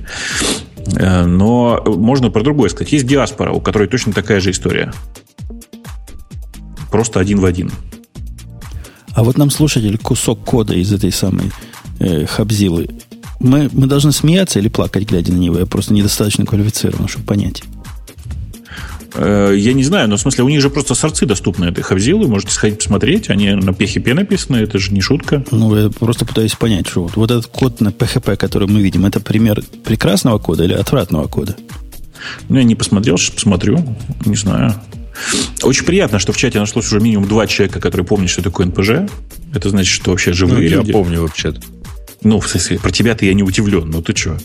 [0.96, 2.92] Э, Но можно про другое сказать.
[2.92, 4.94] Есть диаспора, у которой точно такая же история.
[6.92, 7.72] Просто один в один.
[9.14, 11.52] А вот нам слушатель кусок кода из этой самой
[12.00, 12.90] э, хабзилы.
[13.40, 15.60] Мы, мы должны смеяться или плакать, глядя на него?
[15.60, 17.64] Я просто недостаточно квалифицирован, чтобы понять.
[19.16, 22.28] Э, Я не знаю, но в смысле у них же просто сорцы доступны этой хабзилы.
[22.28, 23.30] Можете сходить посмотреть.
[23.30, 25.44] Они на PHP написаны, это же не шутка.
[25.52, 29.06] Ну, я просто пытаюсь понять, что вот, вот этот код на PHP, который мы видим,
[29.06, 31.56] это пример прекрасного кода или отвратного кода?
[32.50, 33.84] Ну, я не посмотрел, сейчас посмотрю.
[34.26, 34.74] Не знаю.
[35.64, 39.10] Очень приятно, что в чате нашлось уже минимум два человека, которые помнят, что такое НПЖ.
[39.54, 40.92] Это значит, что вообще Ну, живые я люди.
[40.94, 41.62] помню вообще-то.
[42.24, 43.90] Ну, в смысле, про тебя-то я не удивлен.
[43.90, 44.38] Ну, ты что?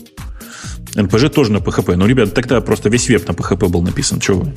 [0.93, 1.95] НПЖ тоже на PHP.
[1.95, 4.19] Ну, ребят, тогда просто весь веб на PHP был написан.
[4.19, 4.53] Чего вы?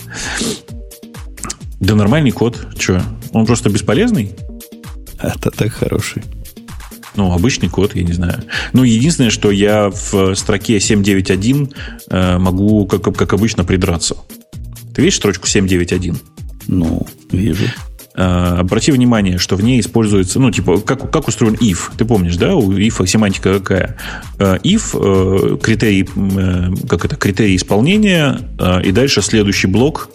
[1.80, 2.68] Да нормальный код.
[2.78, 3.02] Че?
[3.32, 4.32] Он просто бесполезный?
[5.20, 6.22] Это так хороший.
[7.16, 8.44] Ну, обычный код, я не знаю.
[8.72, 11.72] Ну, единственное, что я в строке 791
[12.10, 14.16] э, могу, как, как обычно, придраться.
[14.94, 16.16] Ты видишь строчку 791?
[16.68, 17.64] Ну, вижу.
[18.18, 21.92] Э, обрати внимание, что в ней используется, ну, типа, как, как устроен if.
[21.96, 22.56] Ты помнишь, да?
[22.56, 23.96] У if семантика какая?
[24.38, 30.08] If, э, критерий, э, как это, критерий исполнения, э, и дальше следующий блок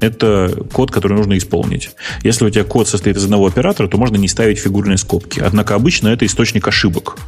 [0.00, 1.90] это код, который нужно исполнить.
[2.22, 5.40] Если у тебя код состоит из одного оператора, то можно не ставить фигурные скобки.
[5.40, 7.18] Однако обычно это источник ошибок.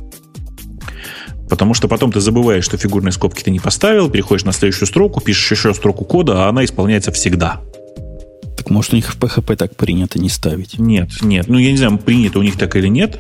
[1.51, 5.21] Потому что потом ты забываешь, что фигурные скобки ты не поставил, переходишь на следующую строку,
[5.21, 7.61] пишешь еще строку кода, а она исполняется всегда.
[8.71, 10.79] Так может у них в PHP так принято не ставить?
[10.79, 11.49] Нет, нет.
[11.49, 13.19] Ну, я не знаю, принято у них так или нет,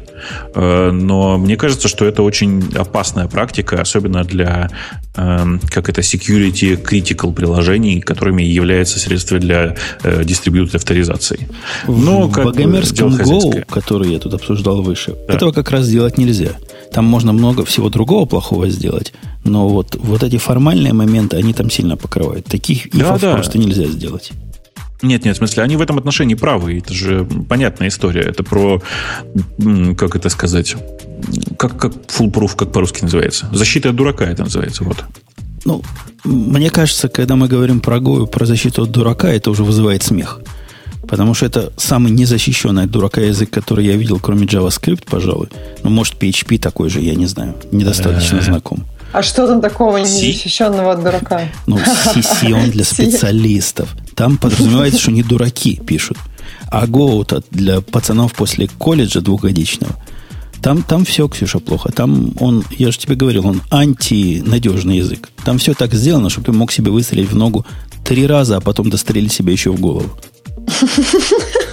[0.55, 4.71] э, но мне кажется, что это очень опасная практика, особенно для,
[5.17, 9.75] э, как это, security critical приложений, которыми является средство для
[10.05, 11.49] э, distributed авторизации.
[11.89, 15.35] Но, в как богомерзком Go, который я тут обсуждал выше, Да.
[15.35, 16.53] этого как раз сделать нельзя.
[16.93, 19.13] Там можно много всего другого плохого сделать,
[19.43, 22.47] но вот, вот эти формальные моменты, они там сильно покрывают.
[22.47, 23.35] Таких Да, да.
[23.35, 24.31] просто нельзя сделать.
[25.03, 26.79] Нет, нет, в смысле, они в этом отношении правы.
[26.79, 28.23] Это же понятная история.
[28.23, 28.83] Это про,
[29.97, 30.77] как это сказать,
[31.59, 33.49] как, как foolproof, как по-русски называется.
[33.53, 34.85] Защита от дурака это называется.
[34.85, 35.05] Вот.
[35.65, 35.83] Ну,
[36.25, 40.03] мне кажется, когда мы говорим про Go, и про защиту от дурака, это уже вызывает
[40.03, 40.41] смех.
[41.09, 45.49] Потому что это самый незащищенный от дурака язык, который я видел, кроме JavaScript, пожалуй.
[45.83, 47.57] Ну, может, PHP такой же, я не знаю.
[47.73, 48.85] Недостаточно знаком.
[49.12, 51.49] А что там такого незащищенного от дурака?
[51.66, 53.89] Ну, CC он для специалистов.
[54.15, 56.19] Там подразумевается, что не дураки пишут.
[56.70, 59.95] А Go-то для пацанов после колледжа двухгодичного.
[60.62, 61.91] Там, там все, Ксюша, плохо.
[61.91, 65.31] Там он, я же тебе говорил, он антинадежный язык.
[65.45, 67.66] Там все так сделано, чтобы ты мог себе выстрелить в ногу
[68.05, 70.11] три раза, а потом дострелить себе еще в голову.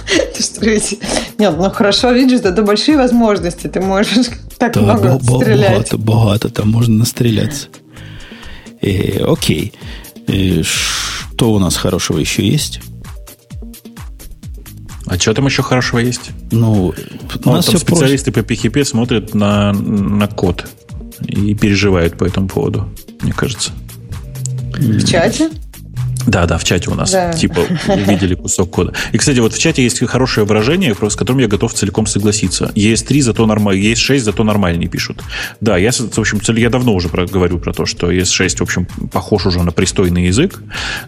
[0.60, 0.98] Ведь-
[1.38, 3.66] Нет, ну хорошо, видишь, это большие возможности.
[3.68, 4.28] Ты можешь
[4.58, 5.72] так Да, много бо- стрелять.
[5.72, 7.68] богато, богато, там можно настреляться.
[8.82, 9.72] Э, окей.
[10.26, 12.80] Э, что у нас хорошего еще есть?
[15.06, 16.30] А что там еще хорошего есть?
[16.50, 16.94] Ну, у
[17.44, 20.66] Ну, нас там специалисты по PHP смотрят на, на код
[21.26, 22.88] и переживают по этому поводу,
[23.22, 23.70] мне кажется.
[24.76, 25.50] В чате?
[26.28, 27.10] Да, да, в чате у нас.
[27.10, 27.32] Да.
[27.32, 28.92] Типа увидели кусок кода.
[29.12, 32.70] И, кстати, вот в чате есть хорошее выражение, с которым я готов целиком согласиться.
[32.74, 35.22] ES3 зато нормально, ES6 зато нормальнее пишут.
[35.62, 38.86] Да, я, в общем, я давно уже про, говорю про то, что ES6, в общем,
[39.10, 40.62] похож уже на пристойный язык.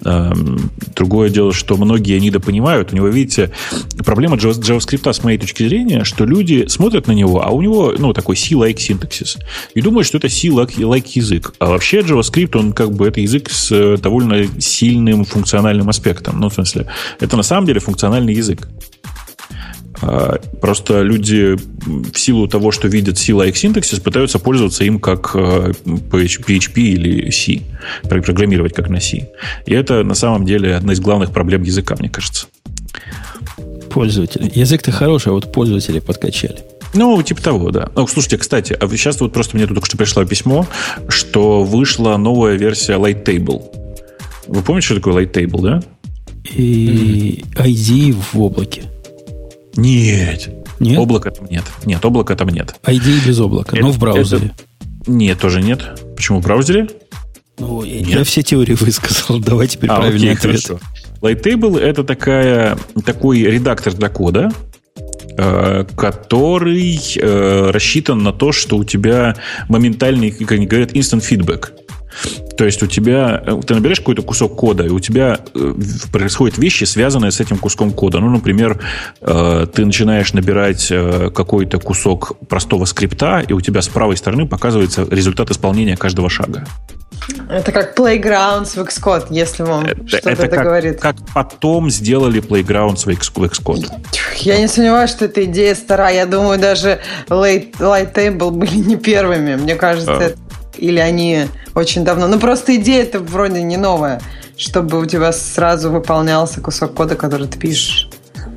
[0.07, 2.95] Эм, другое дело, что многие недопонимают.
[2.95, 3.51] У него, видите,
[3.99, 8.15] проблема JavaScript, с моей точки зрения, что люди смотрят на него, а у него, ну,
[8.15, 9.37] такой C-like синтаксис.
[9.75, 11.53] И думают, что это C-like язык.
[11.59, 16.41] А вообще JavaScript, он как бы это язык с э, довольно сильным сильным функциональным аспектом.
[16.41, 16.87] Ну, в смысле,
[17.21, 18.69] это на самом деле функциональный язык.
[20.03, 21.57] А, просто люди
[21.87, 27.63] в силу того, что видят C-like синтаксис, пытаются пользоваться им как PHP э, или C,
[28.09, 29.29] программировать как на C.
[29.67, 32.47] И это на самом деле одна из главных проблем языка, мне кажется.
[33.91, 34.51] Пользователи.
[34.55, 36.61] Язык-то хороший, а вот пользователи подкачали.
[36.95, 37.89] Ну, типа того, да.
[37.95, 40.67] Ну, слушайте, кстати, а сейчас вот просто мне тут только что пришло письмо,
[41.09, 43.80] что вышла новая версия Lighttable.
[44.51, 45.83] Вы помните, что такое Light Table, да?
[46.53, 48.83] И ID в облаке.
[49.77, 50.51] Нет.
[50.81, 50.99] Нет?
[50.99, 51.63] Облака там нет.
[51.85, 52.75] Нет, облака там нет.
[52.83, 54.47] ID без облака, это, но в браузере.
[54.47, 55.11] Это...
[55.11, 56.03] Нет, тоже нет.
[56.17, 56.89] Почему в браузере?
[57.59, 59.39] Ну, я, я все теории высказал.
[59.41, 60.67] Давай теперь а, правильный окей, ответ.
[60.67, 60.81] Хорошо.
[61.21, 64.51] Lighttable это такая, такой редактор для кода,
[65.37, 69.37] э, который э, рассчитан на то, что у тебя
[69.69, 71.69] моментальный, как они говорят, instant feedback.
[72.57, 75.75] То есть у тебя, э, ты наберешь какой-то кусок кода, и у тебя э,
[76.13, 78.21] происходят вещи, связанные с этим куском кода.
[78.21, 78.79] Ну, например,
[79.21, 85.07] э, ты начинаешь набирать какой-то кусок простого скрипта, и у тебя с правой стороны показывается
[85.11, 86.67] результат исполнения каждого шага.
[87.49, 91.01] Это как Playgrounds в Xcode, если вам это, что-то это, это как, говорит.
[91.01, 93.91] Как потом сделали Playgrounds в Xcode.
[94.37, 96.15] Я не сомневаюсь, что эта идея старая.
[96.15, 99.57] Я думаю, даже Light, Light Table были не первыми.
[99.57, 100.23] Мне кажется, а.
[100.23, 100.39] это
[100.81, 102.29] или они очень давно?
[102.29, 104.21] Ну, просто идея это вроде не новая,
[104.57, 108.09] чтобы у тебя сразу выполнялся кусок кода, который ты пишешь.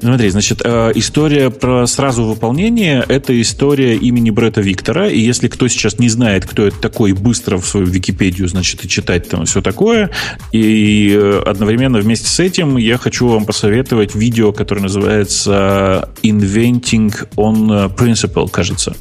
[0.03, 5.07] Смотри, значит, э, история про сразу выполнение– это история имени Бретта Виктора.
[5.07, 8.89] И если кто сейчас не знает, кто это такой, быстро в свою Википедию, значит, и
[8.89, 10.09] читать там все такое.
[10.51, 17.95] И э, одновременно вместе с этим я хочу вам посоветовать видео, которое называется «Inventing on
[17.95, 18.95] Principle», кажется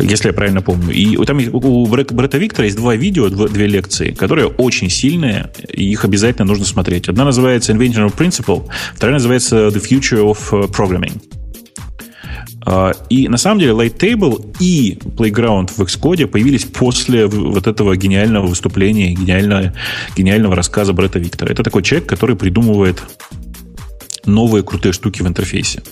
[0.00, 0.92] если я правильно помню.
[0.92, 6.04] И там у Бретта Виктора есть два видео, две лекции, которые очень сильные, и их
[6.04, 7.08] обязательно нужно смотреть.
[7.08, 11.20] Одна называется Invention of Principle, вторая называется The Future of э, Programming.
[12.70, 18.46] А, и на самом деле Lighttable и Playground в Xcode появились после вот этого гениального
[18.46, 19.72] выступления, гениального,
[20.16, 21.50] гениального рассказа Бретта Виктора.
[21.50, 23.02] Это такой человек, который придумывает
[24.26, 25.82] новые крутые штуки в интерфейсе.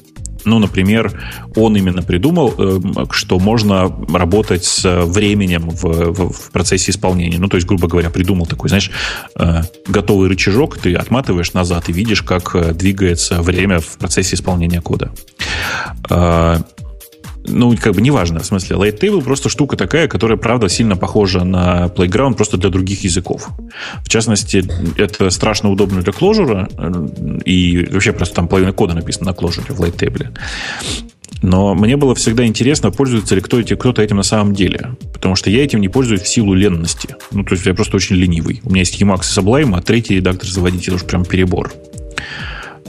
[0.46, 1.12] Ну, например,
[1.56, 7.38] он именно придумал, э, что можно работать с временем в, в, в процессе исполнения.
[7.38, 8.90] Ну, то есть, грубо говоря, придумал такой, знаешь,
[9.38, 14.80] э, готовый рычажок, ты отматываешь назад и видишь, как э, двигается время в процессе исполнения
[14.80, 15.10] кода
[17.56, 21.44] ну, как бы неважно, в смысле, Light Table просто штука такая, которая, правда, сильно похожа
[21.44, 23.48] на Playground просто для других языков.
[24.04, 24.64] В частности,
[24.96, 29.72] это страшно удобно для Clojure, э, и вообще просто там половина кода написана на Clojure
[29.72, 30.28] в Light Table.
[31.42, 34.96] Но мне было всегда интересно, пользуется ли кто эти, кто-то этим на самом деле.
[35.12, 37.16] Потому что я этим не пользуюсь в силу ленности.
[37.30, 38.60] Ну, то есть я просто очень ленивый.
[38.64, 41.72] У меня есть Emacs и Sublime, а третий редактор заводить это уж прям перебор.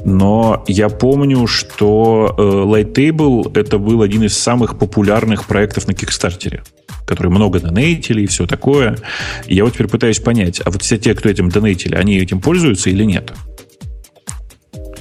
[0.05, 6.63] Но я помню, что э, Lighttable это был один из самых популярных проектов на Кикстартере
[7.07, 8.97] которые много донейтили и все такое.
[9.45, 12.41] И я вот теперь пытаюсь понять, а вот все те, кто этим донейтили, они этим
[12.41, 13.31] пользуются или нет?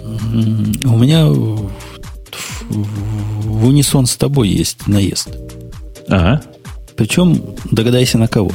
[0.05, 1.27] У меня
[2.69, 5.37] в унисон с тобой есть наезд.
[6.09, 6.43] Ага.
[6.97, 7.41] Причем,
[7.71, 8.53] догадайся, на кого?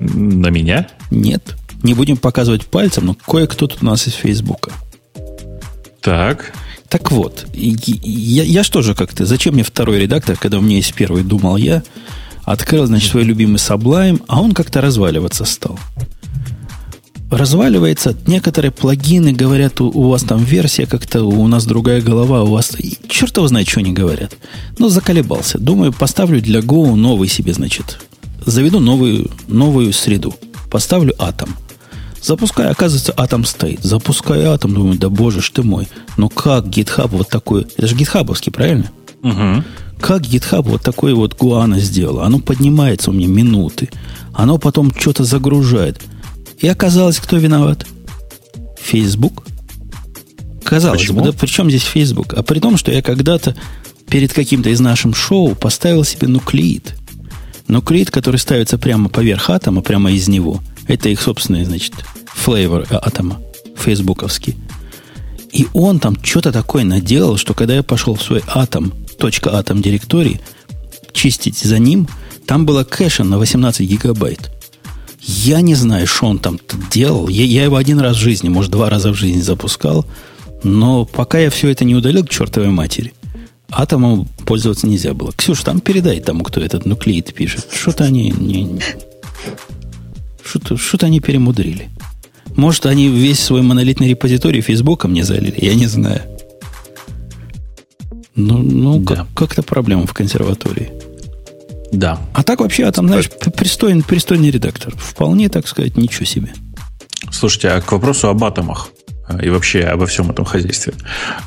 [0.00, 0.88] На меня?
[1.10, 1.54] Нет.
[1.82, 4.72] Не будем показывать пальцем, но кое-кто тут у нас из Фейсбука.
[6.02, 6.52] Так.
[6.88, 10.92] Так вот, я, я что же как-то, зачем мне второй редактор, когда у меня есть
[10.92, 11.82] первый, думал я,
[12.44, 15.78] открыл, значит, свой любимый Sublime, а он как-то разваливаться стал.
[17.30, 22.50] Разваливается, некоторые плагины говорят, у, у вас там версия как-то, у нас другая голова, у
[22.50, 22.78] вас...
[22.78, 24.36] И черт его знает, что они говорят.
[24.76, 25.58] Но заколебался.
[25.58, 28.00] Думаю, поставлю для Go новый себе, значит.
[28.44, 30.34] Заведу новую, новую среду.
[30.70, 31.56] Поставлю атом.
[32.22, 33.82] Запускаю, оказывается, атом стоит.
[33.82, 35.88] Запускаю атом, думаю, да боже ж ты мой.
[36.16, 37.66] Ну как GitHub вот такой...
[37.76, 38.90] Это же гитхабовский, правильно?
[39.22, 39.64] Угу.
[40.00, 42.20] Как GitHub вот такой вот гуана сделал?
[42.20, 43.90] Оно поднимается у меня минуты.
[44.32, 46.00] Оно потом что-то загружает.
[46.60, 47.86] И оказалось, кто виноват?
[48.80, 49.44] Facebook.
[50.62, 51.20] Казалось Почему?
[51.20, 52.34] бы, да при чем здесь Facebook?
[52.34, 53.56] А при том, что я когда-то
[54.08, 56.94] перед каким-то из наших шоу поставил себе нуклеид.
[57.66, 60.60] Нуклеид, который ставится прямо поверх атома, прямо из него–
[60.92, 61.94] это их собственный, значит,
[62.26, 63.40] флейвор атома.
[63.76, 64.56] фейсбуковский.
[65.52, 69.80] И он там что-то такое наделал, что когда я пошел в свой атом, точка атом
[69.82, 70.40] директорий,
[71.12, 72.08] чистить за ним,
[72.46, 74.50] там было кэша на 18 гигабайт.
[75.20, 76.58] Я не знаю, что он там
[76.90, 77.28] делал.
[77.28, 80.06] Я, я его один раз в жизни, может, два раза в жизни запускал.
[80.62, 83.12] Но пока я все это не удалил к чертовой матери,
[83.70, 85.32] атомом пользоваться нельзя было.
[85.32, 87.66] Ксюш, там передай тому, кто этот нуклеид пишет.
[87.72, 88.80] Что-то они не...
[90.44, 91.88] Что-то, что-то они перемудрили.
[92.56, 96.22] Может, они весь свой монолитный репозиторий Фейсбука мне залили, я не знаю.
[98.34, 99.14] Ну, ну да.
[99.16, 100.90] как, как-то проблема в консерватории.
[101.92, 102.18] Да.
[102.32, 104.94] А так вообще, а там, знаешь, пристойный, пристойный редактор.
[104.96, 106.52] Вполне, так сказать, ничего себе.
[107.30, 108.90] Слушайте, а к вопросу об атомах
[109.42, 110.94] и вообще обо всем этом хозяйстве.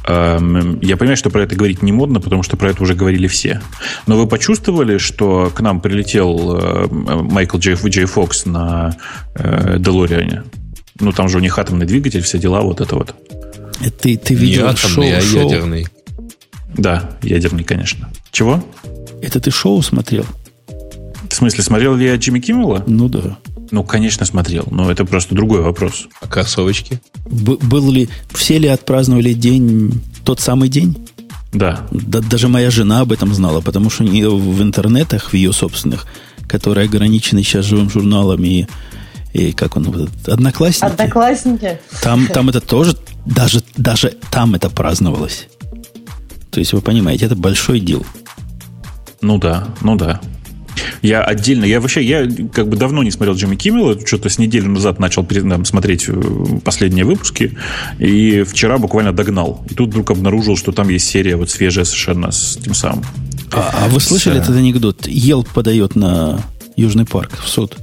[0.07, 3.27] Эм, я понимаю, что про это говорить не модно, потому что про это уже говорили
[3.27, 3.61] все.
[4.07, 8.95] Но вы почувствовали, что к нам прилетел э, Майкл Джей, Джей Фокс на
[9.35, 10.43] Делориане?
[10.99, 13.15] Ну, там же у них атомный двигатель, все дела, вот это вот.
[13.81, 15.49] Это ты, ты видел не атомный, шоу, а шоу?
[15.49, 15.87] ядерный.
[16.77, 18.09] Да, ядерный, конечно.
[18.31, 18.63] Чего?
[19.21, 20.25] Это ты шоу смотрел?
[21.35, 22.81] В смысле, смотрел ли я Джимми Киммела?
[22.87, 23.37] Ну да.
[23.69, 26.07] Ну, конечно, смотрел, но это просто другой вопрос.
[26.21, 27.01] А кроссовочки?
[27.25, 30.95] Б- был ли, все ли отпраздновали день, тот самый день?
[31.51, 31.85] Да.
[31.91, 32.21] да.
[32.21, 36.05] Даже моя жена об этом знала, потому что в интернетах, в ее собственных,
[36.47, 38.65] которые ограничены сейчас живым журналом и,
[39.33, 40.85] и как он, одноклассники.
[40.89, 41.81] Одноклассники.
[42.01, 42.95] Там, там это тоже,
[43.25, 45.49] даже, даже там это праздновалось.
[46.49, 48.05] То есть, вы понимаете, это большой дел.
[49.19, 50.21] Ну да, ну да.
[51.01, 54.69] Я отдельно, я вообще, я как бы давно не смотрел Джимми Киммела, что-то с неделю
[54.69, 56.13] назад начал там, смотреть э,
[56.63, 57.57] последние выпуски,
[57.99, 59.63] и вчера буквально догнал.
[59.69, 63.03] И тут вдруг обнаружил, что там есть серия вот свежая совершенно с тем самым.
[63.51, 65.07] А, а вы слышали с, этот анекдот?
[65.07, 66.39] Елп подает на
[66.75, 67.77] Южный парк в суд.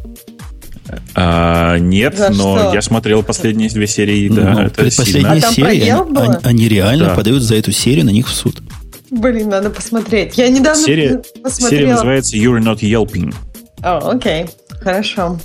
[1.15, 2.75] А, нет, За но что?
[2.75, 4.29] я смотрел последние две серии.
[4.29, 7.15] Ну, да, это последние а серии, они, они, они реально да.
[7.15, 8.63] подают за эту серию на них в суд.
[9.13, 10.39] Блин, надо посмотреть.
[10.39, 11.71] Я недавно серия, посмотрела.
[11.71, 13.35] Серия называется You're Not Yelping.
[13.83, 14.47] О, окей.
[14.81, 15.39] Хорошо.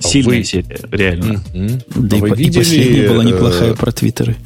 [0.00, 0.44] Сильная Вы...
[0.44, 1.42] серия, реально.
[1.54, 1.82] Mm-hmm.
[1.94, 3.74] Да а и, видели, и последняя была неплохая э...
[3.74, 4.36] про твиттеры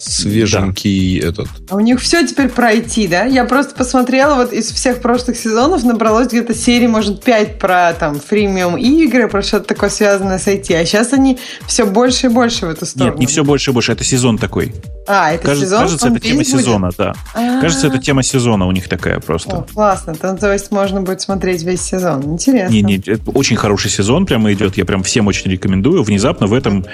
[0.00, 1.28] свеженький да.
[1.28, 1.48] этот.
[1.68, 3.24] А у них все теперь пройти, да?
[3.24, 8.18] Я просто посмотрела, вот из всех прошлых сезонов набралось где-то серии, может, 5 про там
[8.18, 10.74] фримиум игры, про что-то такое связанное с IT.
[10.74, 13.12] А сейчас они все больше и больше в эту сторону.
[13.12, 14.72] Нет, не все больше и больше, это сезон такой.
[15.06, 15.80] А, это кажется, сезон?
[15.82, 16.48] Кажется, это тема будет?
[16.48, 17.12] сезона, да.
[17.34, 17.60] А-а-а.
[17.60, 19.56] Кажется, это тема сезона у них такая просто.
[19.56, 20.14] О, классно.
[20.14, 22.22] То, то есть можно будет смотреть весь сезон.
[22.24, 22.72] Интересно.
[22.72, 24.76] Не, не, это очень хороший сезон прямо идет.
[24.76, 26.02] Я прям всем очень рекомендую.
[26.02, 26.86] Внезапно в этом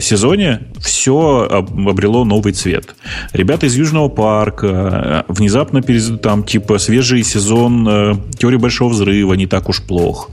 [0.00, 2.94] сезоне все обрело новый цвет.
[3.32, 6.10] Ребята из Южного парка э, внезапно перез...
[6.22, 10.30] там типа свежий сезон э, Теории Большого Взрыва не так уж плох.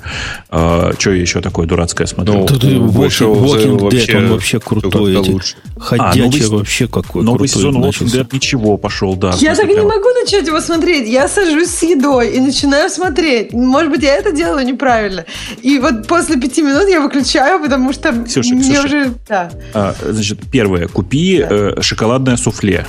[0.49, 2.33] Э, что я еще такое дурацкое смотрю?
[2.33, 5.19] Ну, Walking Dead, он вообще крутой.
[5.19, 5.39] Эти,
[5.77, 9.33] ходячий а, новый, вообще какой Новый сезон Walking Dead ничего пошел, да.
[9.39, 11.07] Я так не могу начать его смотреть.
[11.09, 13.53] Я сажусь с едой и начинаю смотреть.
[13.53, 15.25] Может быть, я это делаю неправильно.
[15.61, 19.51] И вот после пяти минут я выключаю, потому что Ксюша, мне Ксюша, уже да.
[19.73, 20.87] А, значит, первое.
[20.87, 21.47] Купи да.
[21.49, 22.85] э, шоколадное суфле.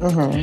[0.00, 0.34] Угу.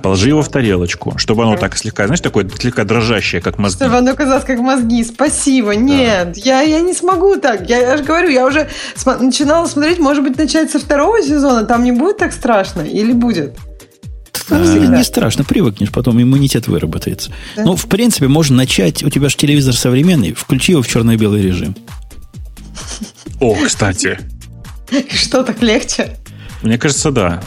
[0.00, 3.78] Положи его в тарелочку, чтобы оно так слегка, знаешь, такое слегка дрожащее, как мозги.
[3.78, 5.02] Чтобы оно казалось как мозги.
[5.02, 5.74] Спасибо.
[5.74, 6.40] Нет, да.
[6.40, 7.68] я, я не смогу так.
[7.68, 11.64] Я, я же говорю, я уже см- начинала смотреть, может быть, начать со второго сезона.
[11.64, 12.82] Там не будет так страшно?
[12.82, 13.56] Или будет?
[14.50, 17.32] А, не страшно, привыкнешь, потом иммунитет выработается.
[17.56, 17.64] Да?
[17.64, 19.02] Ну, в принципе, можно начать.
[19.02, 21.74] У тебя же телевизор современный, включи его в черно-белый режим.
[23.42, 24.20] О, кстати.
[25.10, 26.16] Что так легче?
[26.62, 27.42] Мне кажется, да.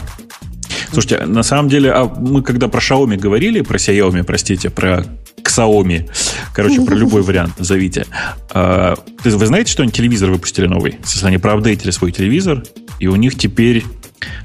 [0.92, 5.06] Слушайте, на самом деле, а мы когда про Xiaomi говорили, про Xiaomi, простите, про
[5.42, 6.10] Xiaomi,
[6.52, 8.04] короче, про любой вариант назовите.
[8.50, 10.98] А, вы знаете, что они телевизор выпустили новый?
[11.02, 12.62] Если они проапдейтили свой телевизор,
[13.00, 13.82] и у них теперь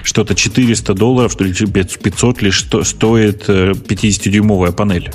[0.03, 5.11] что-то 400 долларов, то ли 500 лишь стоит 50-дюймовая э, панель.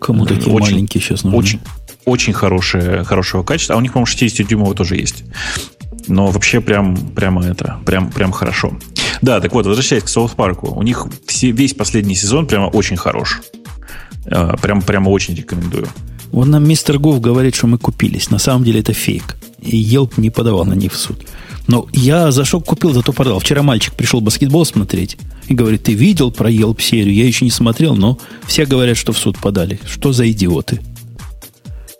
[0.00, 1.38] Кому такие очень, маленькие сейчас нужны?
[1.38, 1.60] Очень,
[2.08, 3.74] очень хорошее, хорошего качества.
[3.74, 5.24] А у них, по-моему, 60-дюймовый тоже есть.
[6.06, 8.72] Но вообще прям, прямо это, прям, прям хорошо.
[9.20, 12.96] Да, так вот, возвращаясь к South Park, у них все, весь последний сезон прямо очень
[12.96, 13.40] хорош.
[14.30, 15.86] А, прям, прямо очень рекомендую.
[16.32, 18.30] Вот нам мистер Гуф говорит, что мы купились.
[18.30, 19.36] На самом деле это фейк.
[19.60, 21.26] И Елп не подавал на них в суд.
[21.66, 23.40] Но я за что купил, зато продал.
[23.40, 25.18] Вчера мальчик пришел баскетбол смотреть
[25.48, 27.14] и говорит, ты видел про Елп серию?
[27.14, 29.78] Я еще не смотрел, но все говорят, что в суд подали.
[29.86, 30.80] Что за идиоты?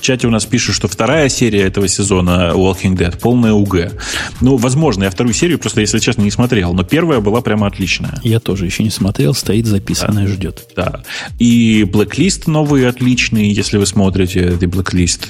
[0.00, 3.92] В чате у нас пишут, что вторая серия этого сезона Walking Dead полная УГ.
[4.40, 8.18] Ну, возможно, я вторую серию просто, если честно, не смотрел, но первая была прямо отличная.
[8.22, 10.32] Я тоже еще не смотрел, стоит записанное, да.
[10.32, 10.68] ждет.
[10.74, 11.02] Да.
[11.38, 15.26] И Blacklist новый отличный, если вы смотрите The Blacklist.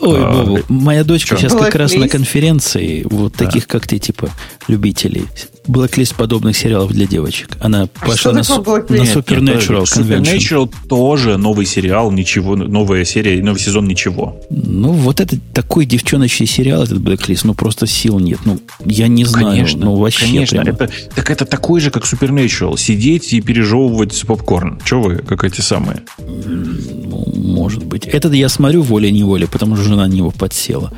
[0.00, 1.38] Ой, а, Бобу, моя дочка что?
[1.38, 1.64] сейчас Blacklist?
[1.64, 3.46] как раз на конференции вот да.
[3.46, 4.30] таких, как ты, типа,
[4.68, 5.26] любителей
[5.66, 7.50] блэклист подобных сериалов для девочек.
[7.60, 13.86] Она а пошла на, на Supernatural Supernatural тоже новый сериал, ничего, новая серия, новый сезон
[13.86, 14.11] ничего.
[14.50, 18.40] Ну, вот это такой девчоночий сериал, этот блэклист, ну, просто сил нет.
[18.44, 19.48] Ну, я не знаю.
[19.48, 20.60] Конечно, ну, вообще конечно.
[20.60, 22.78] Это, так это такой же, как Supernatural.
[22.78, 24.80] Сидеть и пережевывать попкорн.
[24.84, 26.02] Че вы, как эти самые?
[26.18, 28.06] Ну, может быть.
[28.06, 30.92] Этот я смотрю волей-неволей, потому что жена на него подсела.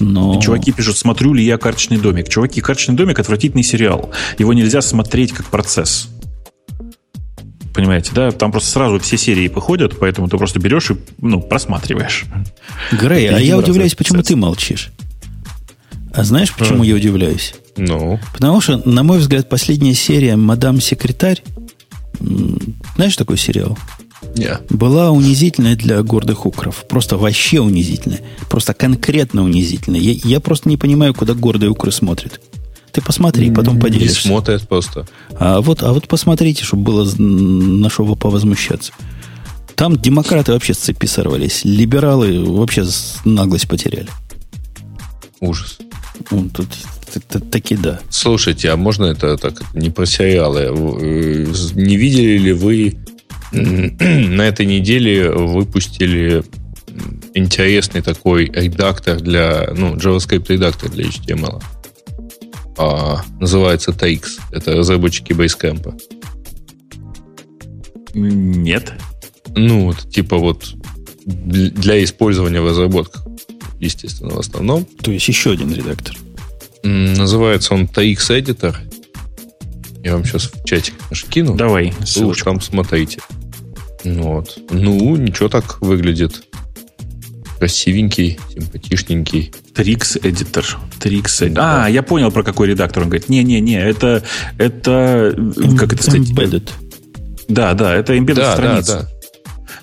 [0.00, 0.40] Но...
[0.40, 2.28] Чуваки пишут, смотрю ли я «Карточный домик».
[2.28, 4.10] Чуваки, «Карточный домик»— отвратительный сериал.
[4.38, 6.08] Его нельзя смотреть как процесс.
[7.74, 8.30] Понимаете, да?
[8.30, 12.24] Там просто сразу все серии походят, поэтому ты просто берешь и ну, просматриваешь.
[12.92, 14.90] Грей, а я удивляюсь, почему ты молчишь.
[16.12, 16.86] А знаешь, почему а.
[16.86, 17.54] я удивляюсь?
[17.76, 18.20] Ну.
[18.34, 21.42] Потому что, на мой взгляд, последняя серия «Мадам Секретарь»
[22.96, 23.78] знаешь такой сериал?
[24.34, 24.64] Yeah.
[24.70, 26.84] была унизительная для гордых укров.
[26.88, 28.20] Просто вообще унизительная.
[28.48, 30.00] Просто конкретно унизительная.
[30.00, 32.40] Я, я просто не понимаю, куда гордые укры смотрят.
[32.92, 34.28] Ты посмотри, потом поделишься.
[34.28, 35.06] Не смотрят просто.
[35.38, 38.92] А вот, а вот посмотрите, чтобы было на что вы повозмущаться.
[39.74, 41.64] Там демократы вообще с цепи сорвались.
[41.64, 42.84] Либералы вообще
[43.24, 44.08] наглость потеряли.
[45.40, 45.78] Ужас.
[46.30, 46.68] Ну, тут,
[47.28, 48.00] тут, таки да.
[48.10, 50.68] Слушайте, а можно это так не про сериалы?
[51.00, 52.96] Э, не видели ли вы
[53.52, 56.44] на этой неделе выпустили
[57.34, 61.62] интересный такой редактор для, ну, JavaScript редактор для HTML.
[62.78, 64.24] А, называется TX.
[64.52, 66.00] Это разработчики Basecamp.
[68.14, 68.92] Нет.
[69.54, 70.74] Ну, вот, типа вот
[71.24, 73.24] для использования в разработках,
[73.78, 74.84] естественно, в основном.
[74.84, 76.16] То есть еще один редактор.
[76.82, 78.76] Называется он TX Editor.
[80.02, 81.54] Я вам сейчас в чатик наш кину.
[81.54, 81.92] Давай.
[82.16, 83.20] Вы уж там смотрите.
[84.04, 84.58] Вот.
[84.70, 86.42] Ну, ничего так выглядит.
[87.62, 89.52] Красивенький, симпатичненький.
[89.72, 90.66] Трикс Editor.
[90.98, 91.58] Трикс Editor.
[91.60, 93.28] А, я понял, про какой редактор он говорит.
[93.28, 94.24] Не-не-не, это,
[94.58, 95.32] это,
[95.78, 96.28] как это сказать?
[96.28, 96.68] Embedded.
[97.46, 98.92] Да, да, это embedded да, страница.
[98.92, 99.08] Да, да.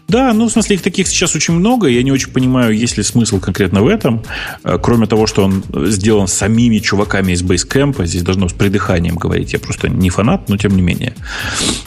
[0.09, 1.87] Да, ну, в смысле, их таких сейчас очень много.
[1.87, 4.23] Я не очень понимаю, есть ли смысл конкретно в этом.
[4.63, 8.05] Э, кроме того, что он сделан самими чуваками из Basecamp.
[8.05, 9.53] Здесь должно с придыханием говорить.
[9.53, 11.13] Я просто не фанат, но тем не менее.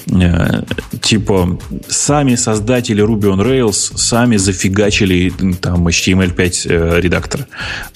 [0.07, 0.63] Э,
[1.01, 1.59] типа,
[1.89, 7.47] сами создатели Ruby on Rails сами зафигачили там HTML5 э, редактор.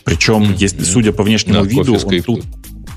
[0.02, 2.44] Причем, если, судя по внешнему да, виду, он тут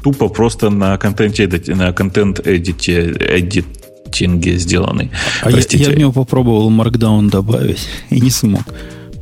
[0.04, 3.66] тупо просто на контенте на контент эдите, эдит,
[4.10, 5.11] тинге сделанный.
[5.41, 8.64] А я, я в него попробовал Markdown добавить и не смог.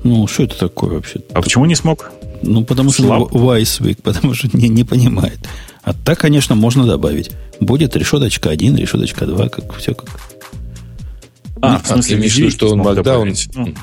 [0.04, 1.20] Ну, что это такое вообще?
[1.34, 2.12] А почему не смог?
[2.44, 3.30] Ну, потому Слаб.
[3.30, 5.40] что Weisswig, потому что не, не понимает.
[5.84, 7.32] А так, конечно, можно добавить.
[7.60, 10.10] Будет решеточка 1, решеточка 2, как все как.
[11.62, 13.36] А, в смысле, а, ты что он Markdown...
[13.56, 13.74] Ну,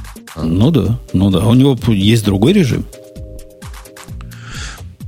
[0.43, 1.47] ну да, ну да.
[1.47, 2.85] У него есть другой режим.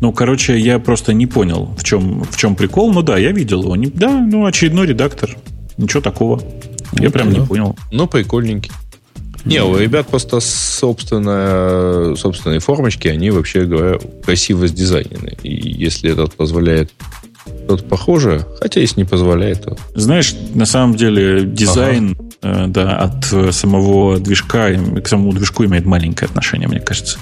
[0.01, 2.93] Ну, короче, я просто не понял, в чем, в чем прикол.
[2.93, 3.77] Ну да, я видел его.
[3.95, 5.37] Да, ну, очередной редактор.
[5.77, 6.43] Ничего такого.
[6.93, 7.77] Я прям не понял.
[7.91, 8.73] Ну, прикольненький.
[9.45, 15.37] Не, у ребят просто собственная, собственные формочки, они, вообще говоря, красиво сдизайнены.
[15.45, 16.91] И если этот позволяет
[17.65, 19.77] что-то похожее, хотя если не позволяет, то...
[19.95, 22.65] Знаешь, на самом деле дизайн ага.
[22.65, 27.21] э, да, от самого движка к самому движку имеет маленькое отношение, мне кажется.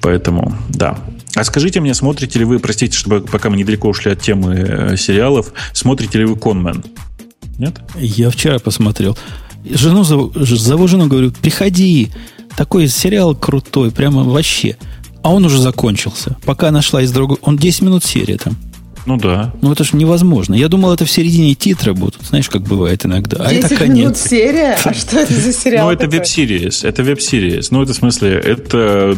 [0.00, 0.98] Поэтому, да.
[1.34, 4.96] А скажите мне, смотрите ли вы, простите, чтобы пока мы недалеко ушли от темы э,
[4.96, 6.82] сериалов, смотрите ли вы «Конмен»?
[7.58, 7.80] Нет?
[7.96, 9.16] Я вчера посмотрел.
[9.64, 12.10] Жену зову, зову жену, говорю, приходи.
[12.56, 14.76] Такой сериал крутой, прямо вообще.
[15.22, 16.36] А он уже закончился.
[16.44, 17.38] Пока нашла из другого...
[17.42, 18.56] Он 10 минут серия там.
[19.06, 19.54] Ну да.
[19.62, 20.54] Ну это же невозможно.
[20.54, 22.22] Я думал, это в середине титра будут.
[22.22, 23.38] Знаешь, как бывает иногда.
[23.40, 23.96] А это конец.
[23.96, 24.76] минут серия?
[24.84, 26.84] А что это за сериал Ну это веб-сириес.
[26.84, 27.70] Это веб-сириес.
[27.70, 29.16] Ну это в смысле, это,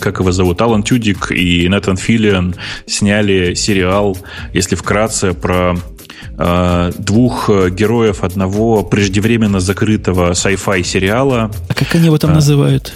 [0.00, 2.54] как его зовут, Алан Тюдик и Натан Филлиан
[2.86, 4.16] сняли сериал,
[4.52, 5.93] если вкратце, про Э,
[6.36, 11.50] двух э, героев одного преждевременно закрытого sci-fi сериала.
[11.68, 12.94] А как они его там а, называют?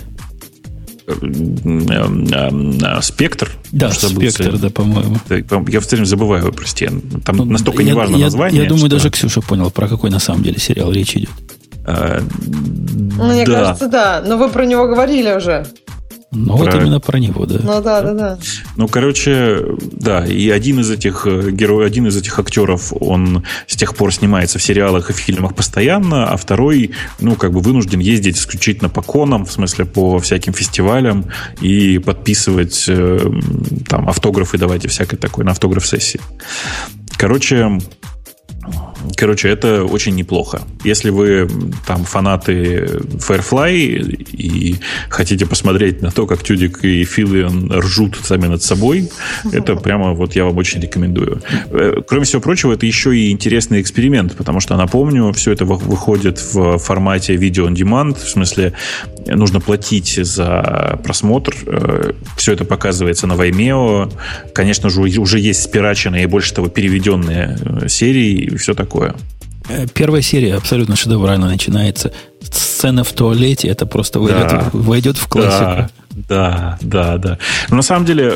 [3.00, 3.50] Спектр.
[3.72, 5.16] Да, Спектр, да, по-моему.
[5.68, 6.88] Я все время забываю, прости.
[7.24, 8.62] Там ну, настолько я, неважно я, название.
[8.62, 8.96] Я думаю, что...
[8.96, 11.30] даже Ксюша понял, про какой на самом деле сериал речь идет.
[11.86, 12.20] А,
[13.16, 13.52] Мне да.
[13.52, 14.22] кажется, да.
[14.26, 15.66] Но вы про него говорили уже.
[16.30, 17.58] Ну, вот именно про него, да.
[17.62, 18.38] Ну, да, да, да.
[18.76, 23.76] Ну, короче, да, и один из этих э, героев, один из этих актеров, он с
[23.76, 28.36] тех пор снимается в сериалах и фильмах постоянно, а второй, ну, как бы вынужден ездить
[28.36, 31.24] исключительно по конам, в смысле, по всяким фестивалям
[31.62, 33.30] и подписывать э,
[33.88, 36.20] там автографы, давайте всякой такой на автограф-сессии.
[37.16, 37.80] Короче,
[39.16, 40.62] Короче, это очень неплохо.
[40.84, 41.48] Если вы
[41.86, 42.84] там фанаты
[43.18, 43.72] Firefly
[44.32, 44.76] и
[45.08, 49.10] хотите посмотреть на то, как Тюдик и Филиан ржут сами над собой,
[49.52, 51.42] это прямо вот я вам очень рекомендую.
[51.70, 56.38] Э, кроме всего прочего, это еще и интересный эксперимент, потому что, напомню, все это выходит
[56.52, 58.72] в формате видео on demand, в смысле
[59.26, 61.54] нужно платить за просмотр.
[61.66, 64.12] Э, все это показывается на Vimeo.
[64.52, 68.87] Конечно же, уже есть спираченные и больше того переведенные э, серии и все такое.
[69.68, 72.12] Э, первая серия абсолютно шедеврально начинается.
[72.40, 74.70] Сцена в туалете, это просто войдет, да.
[74.72, 75.92] войдет в классику.
[76.28, 77.38] Да, да, да.
[77.68, 78.32] Но на самом деле,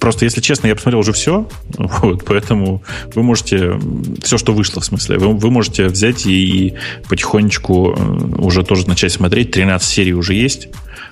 [0.00, 1.48] просто если честно, я посмотрел уже все,
[1.78, 2.82] вот, поэтому
[3.14, 3.78] вы можете,
[4.22, 6.74] все, что вышло, в смысле, вы, вы можете взять и, и
[7.08, 7.96] потихонечку
[8.38, 9.50] уже тоже начать смотреть.
[9.50, 10.68] 13 серий уже есть.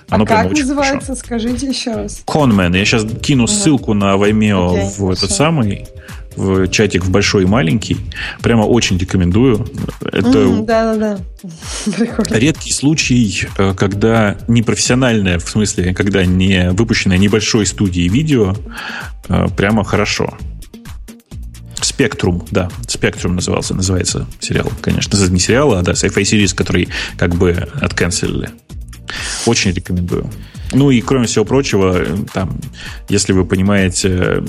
[0.09, 1.07] Оно а как называется?
[1.07, 1.15] Хорошо.
[1.15, 2.21] Скажите еще раз.
[2.25, 2.73] Конмен.
[2.73, 5.87] Я сейчас кину ссылку на Vimeo okay, в этот самый
[6.35, 7.97] в чатик в большой и маленький.
[8.41, 9.67] Прямо очень рекомендую.
[10.01, 11.19] Это mm, да, да,
[11.85, 12.39] да.
[12.39, 18.55] редкий случай, э, когда непрофессиональное, в смысле, когда не выпущенное небольшой студией видео,
[19.29, 20.37] э, прямо хорошо.
[21.81, 25.17] Спектрум, да, Спектрум назывался, называется сериал, конечно.
[25.29, 27.51] Не сериал, а да, sci-fi series, который как бы
[27.81, 28.49] отканцелили.
[29.45, 30.29] Очень рекомендую.
[30.71, 31.95] Ну и кроме всего прочего,
[32.33, 32.57] там,
[33.09, 34.43] если вы понимаете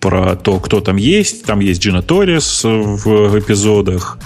[0.00, 4.18] про то, кто там есть, там есть Джина Торрис в эпизодах,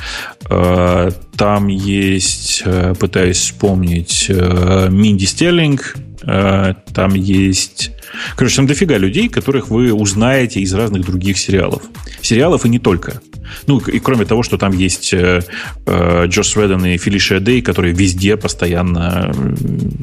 [0.48, 5.96] э, там есть, э, пытаюсь вспомнить, э, Минди Стерлинг,
[6.26, 7.92] там есть
[8.34, 11.82] Короче, там дофига людей, которых вы узнаете из разных других сериалов.
[12.22, 13.20] Сериалов и не только.
[13.66, 15.42] Ну, и кроме того, что там есть э,
[15.86, 19.32] э, Джос Сведен и Фелишия Дэй, которые везде постоянно,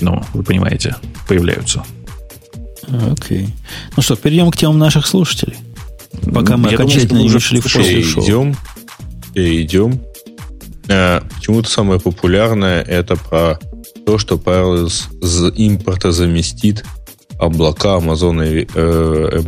[0.01, 0.95] ну, вы понимаете,
[1.27, 1.83] появляются.
[3.11, 3.49] Окей.
[3.95, 5.57] Ну что, перейдем к темам наших слушателей.
[6.33, 8.23] Пока мы Я окончательно думаю, не ушли в после шоу.
[8.23, 8.55] Идем,
[9.33, 10.01] идем.
[10.87, 13.59] Э, почему-то самое популярное это про
[14.05, 15.09] то, что Parallels
[15.55, 16.83] импорта заместит
[17.39, 19.41] облака Amazon и э,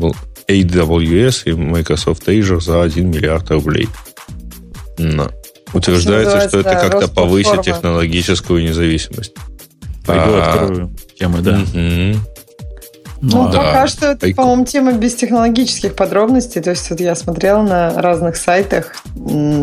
[0.48, 3.88] AWS и Microsoft Azure за 1 миллиард рублей.
[4.98, 5.30] Но.
[5.74, 9.34] Утверждается, что это как-то повысит технологическую независимость.
[10.06, 11.60] Пойду а, открою темы, да.
[11.60, 12.35] Угу.
[13.22, 13.60] Ну, да.
[13.60, 16.62] пока что это, по-моему, тема без технологических подробностей.
[16.62, 18.96] То есть вот я смотрела на разных сайтах,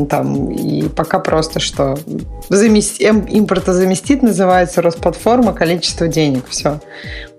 [0.08, 1.98] там, и пока просто что
[2.48, 3.00] замест...
[3.00, 6.80] импортозаместит называется Росплатформа, количество денег, все.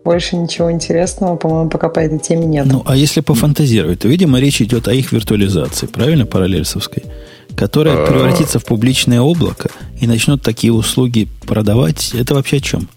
[0.04, 2.66] Больше ничего интересного, по-моему, пока по этой теме нет.
[2.66, 7.04] Ну, а если пофантазировать, то, видимо, речь идет о их виртуализации, правильно, параллельсовской,
[7.56, 8.06] которая а.
[8.06, 9.70] превратится в публичное облако
[10.00, 12.14] и начнут такие услуги продавать.
[12.14, 12.90] Это вообще о чем?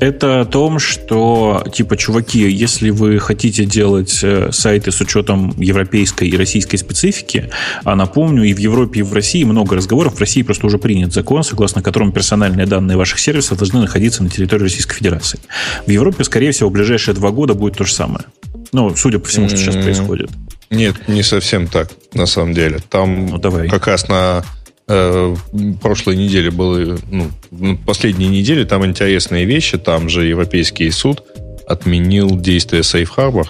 [0.00, 6.28] Это о том, что, типа, чуваки, если вы хотите делать э, сайты с учетом европейской
[6.28, 7.50] и российской специфики,
[7.84, 11.12] а напомню, и в Европе, и в России много разговоров, в России просто уже принят
[11.12, 15.40] закон, согласно которому персональные данные ваших сервисов должны находиться на территории Российской Федерации.
[15.86, 18.24] В Европе, скорее всего, в ближайшие два года будет то же самое.
[18.72, 20.30] Ну, судя по всему, что сейчас происходит.
[20.70, 22.78] Нет, не совсем так, на самом деле.
[22.90, 23.68] Там ну, давай.
[23.68, 24.44] как раз на
[24.88, 25.36] э,
[25.80, 29.78] прошлой неделе было, ну, последние недели там интересные вещи.
[29.78, 31.22] Там же Европейский суд
[31.66, 33.46] отменил действие Safe Harbor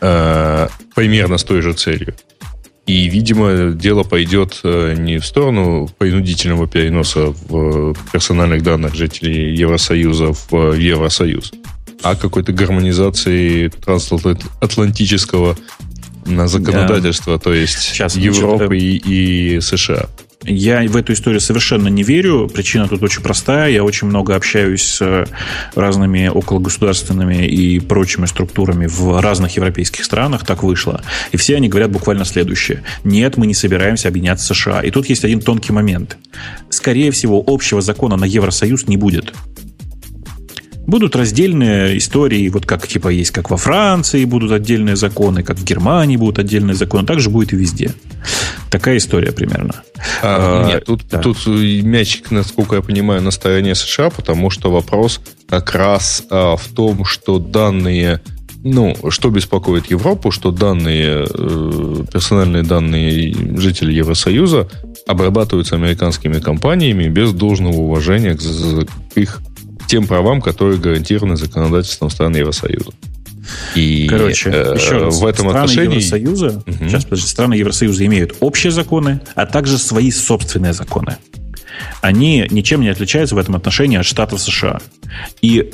[0.00, 2.14] э, примерно с той же целью.
[2.86, 10.32] И, видимо, дело пойдет э, не в сторону принудительного переноса в персональных данных жителей Евросоюза
[10.50, 11.52] в Евросоюз,
[12.02, 15.56] а какой-то гармонизации трансатлантического
[16.26, 17.38] на законодательство, да.
[17.38, 20.08] то есть Сейчас, Европы и, и США.
[20.46, 22.50] Я в эту историю совершенно не верю.
[22.52, 23.70] Причина тут очень простая.
[23.70, 25.26] Я очень много общаюсь с
[25.74, 30.44] разными окологосударственными и прочими структурами в разных европейских странах.
[30.44, 31.02] Так вышло.
[31.32, 32.82] И все они говорят буквально следующее.
[33.04, 34.82] Нет, мы не собираемся объединяться с США.
[34.82, 36.18] И тут есть один тонкий момент.
[36.68, 39.32] Скорее всего, общего закона на Евросоюз не будет.
[40.86, 45.64] Будут раздельные истории, вот как типа есть, как во Франции будут отдельные законы, как в
[45.64, 47.94] Германии будут отдельные законы, так же будет и везде.
[48.70, 49.74] Такая история примерно.
[50.22, 51.18] А, а, нет, тут, да.
[51.20, 56.68] тут мячик, насколько я понимаю, на стороне США, потому что вопрос как раз а, в
[56.68, 58.20] том, что данные
[58.64, 64.70] ну, что беспокоит Европу, что данные, э, персональные данные жителей Евросоюза
[65.06, 69.42] обрабатываются американскими компаниями без должного уважения к, к их
[69.94, 72.90] тем правам, которые гарантированы законодательством стран Евросоюза.
[73.76, 75.98] И Короче, э, еще раз, в этом страны отношении...
[75.98, 76.88] Евросоюза, угу.
[76.88, 81.18] сейчас, подожди, страны Евросоюза имеют общие законы, а также свои собственные законы.
[82.00, 84.80] Они ничем не отличаются в этом отношении от штатов США.
[85.42, 85.70] И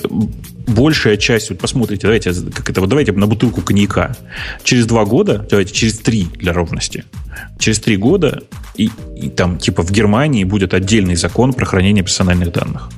[0.67, 4.15] большая часть, вот посмотрите, давайте, как это, вот давайте на бутылку коньяка.
[4.65, 7.05] Через два года, давайте, через три для ровности,
[7.59, 8.43] через три года
[8.77, 12.91] и, и там типа в Германии будет отдельный закон про хранение персональных данных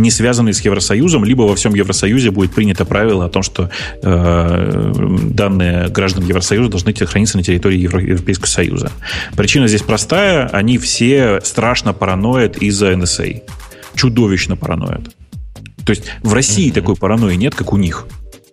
[0.00, 3.70] не связанный с Евросоюзом, либо во всем Евросоюзе будет принято правило о том, что
[4.02, 4.92] э,
[5.30, 8.90] данные граждан Евросоюза должны храниться на территории Европейского Союза.
[9.36, 10.46] Причина здесь простая.
[10.48, 13.42] Они все страшно параноят из-за НСА.
[13.94, 15.14] Чудовищно параноят.
[15.84, 16.74] То есть в России mm-hmm.
[16.74, 18.06] такой паранойи нет, как у них.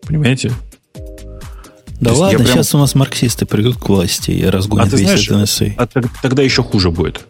[0.06, 0.52] Понимаете?
[1.99, 2.52] Да То ладно, прям...
[2.52, 5.74] сейчас у нас марксисты придут к власти и разгонят а весь знаешь, НСА.
[5.78, 5.88] А
[6.22, 7.26] тогда еще хуже будет.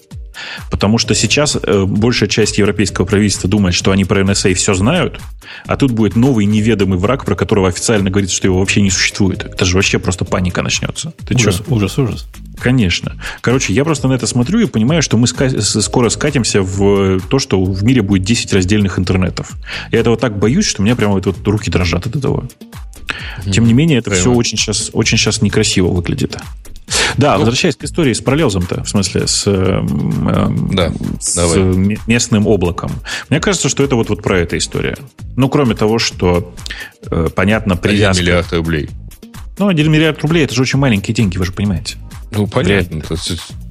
[0.69, 5.19] Потому что сейчас э, большая часть европейского правительства думает, что они про NSA все знают,
[5.65, 9.43] а тут будет новый неведомый враг, про которого официально говорится, что его вообще не существует.
[9.45, 11.13] Это же вообще просто паника начнется.
[11.25, 11.73] Ты ужас, что?
[11.73, 12.27] ужас, ужас.
[12.59, 13.15] Конечно.
[13.41, 17.39] Короче, я просто на это смотрю и понимаю, что мы ска- скоро скатимся в то,
[17.39, 19.51] что в мире будет 10 раздельных интернетов.
[19.91, 22.47] Я этого так боюсь, что у меня прямо вот руки дрожат от этого.
[23.51, 24.21] Тем не менее, это Прямо.
[24.21, 26.37] все очень сейчас, очень сейчас некрасиво выглядит.
[27.17, 29.81] Да, ну, возвращаясь к истории с параллелзом-то, в смысле, с, э,
[30.71, 31.97] да, с давай.
[32.07, 32.91] местным облаком.
[33.29, 34.97] Мне кажется, что это вот, вот про эту история.
[35.35, 36.53] Ну, кроме того, что,
[37.09, 38.21] э, понятно, привязка...
[38.21, 38.89] 1 миллиард рублей.
[39.57, 41.97] Ну, 1 миллиард рублей, это же очень маленькие деньги, вы же понимаете.
[42.31, 43.03] Ну, понятно.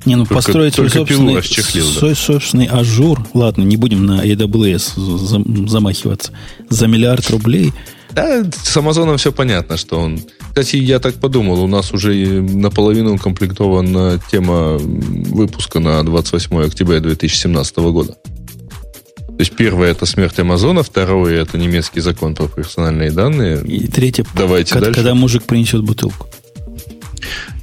[0.05, 1.99] Не, ну только, построить только свой, собственный, расчехлил, да.
[1.99, 6.33] свой собственный Azure, ладно, не будем на AWS замахиваться,
[6.69, 7.73] за миллиард рублей–
[8.17, 10.19] да, с Амазоном все понятно, что он...
[10.49, 17.77] Кстати, я так подумал, у нас уже наполовину укомплектована тема выпуска на 28 октября 2017
[17.77, 18.13] года.
[18.15, 23.63] То есть первое это смерть Амазона, второе это немецкий закон про персональные данные.
[23.67, 25.01] И третье, Давайте когда, дальше.
[25.01, 26.27] когда мужик принесет бутылку.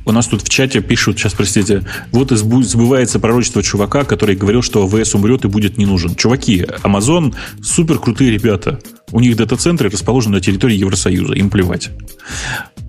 [0.06, 4.62] У нас тут в чате пишут, сейчас, простите, вот и сбывается пророчество чувака, который говорил,
[4.62, 6.14] что АВС умрет и будет не нужен.
[6.14, 8.80] Чуваки, Amazon супер крутые ребята.
[9.14, 11.34] У них дата-центры расположены на территории Евросоюза.
[11.36, 11.92] Им плевать.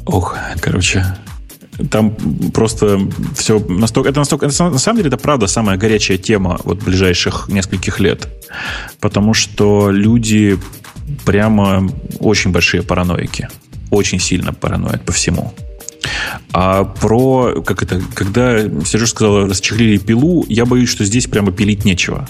[0.06, 1.04] Ох, короче,
[1.90, 2.16] там
[2.52, 2.98] просто
[3.36, 4.08] все настолько...
[4.08, 4.46] Это настолько...
[4.46, 8.28] На самом деле, это правда самая горячая тема вот ближайших нескольких лет.
[9.00, 10.58] Потому что люди
[11.26, 11.90] прямо
[12.20, 13.48] очень большие параноики.
[13.90, 15.52] Очень сильно параноят по всему.
[16.52, 21.84] А про, как это, когда Сережа сказал, расчехлили пилу, я боюсь, что здесь прямо пилить
[21.84, 22.28] нечего.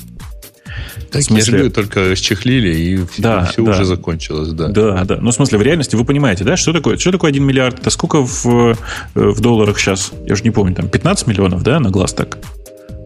[1.10, 1.70] Так, в смысле...
[1.70, 3.72] только расчехлили, и да, все да.
[3.72, 4.68] уже закончилось, да.
[4.68, 5.18] Да, да.
[5.20, 6.96] Ну, в смысле, в реальности вы понимаете, да, что такое?
[6.96, 7.80] Что такое 1 миллиард?
[7.80, 8.76] Это сколько в,
[9.14, 10.12] в долларах сейчас?
[10.26, 12.38] Я уже не помню, там 15 миллионов, да, на глаз так?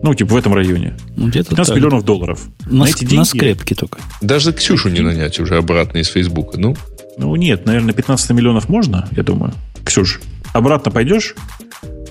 [0.03, 0.95] Ну, типа в этом районе.
[1.17, 1.77] Ну, где-то 15 так.
[1.77, 2.41] миллионов долларов.
[2.67, 3.17] На, на эти деньги...
[3.17, 3.99] На скрепке только.
[4.21, 6.77] Даже Ксюшу не нанять уже обратно из Фейсбука, ну?
[7.17, 9.53] Ну, нет, наверное, 15 миллионов можно, я думаю.
[9.85, 10.21] Ксюш,
[10.53, 11.35] обратно пойдешь?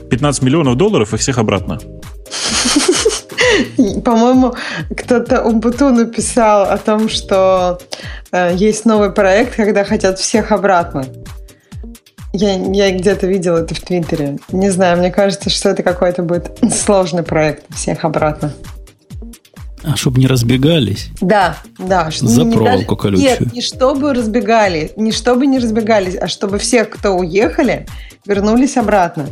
[0.10, 1.80] 15 миллионов долларов и всех обратно.
[4.04, 4.56] По-моему,
[4.96, 7.80] кто-то Умбуту написал о том, что
[8.32, 11.06] э, есть новый проект, когда хотят всех обратно.
[12.34, 14.38] Я, я где-то видела это в Твиттере.
[14.52, 18.54] Не знаю, мне кажется, что это какой-то будет сложный проект всех обратно.
[19.84, 21.10] А чтобы не разбегались?
[21.22, 22.10] Да, да.
[22.12, 23.22] За не, проволоку даже, колючую.
[23.22, 27.88] Нет, не чтобы разбегали, не чтобы не разбегались, а чтобы всех, кто уехали,
[28.26, 29.28] вернулись обратно.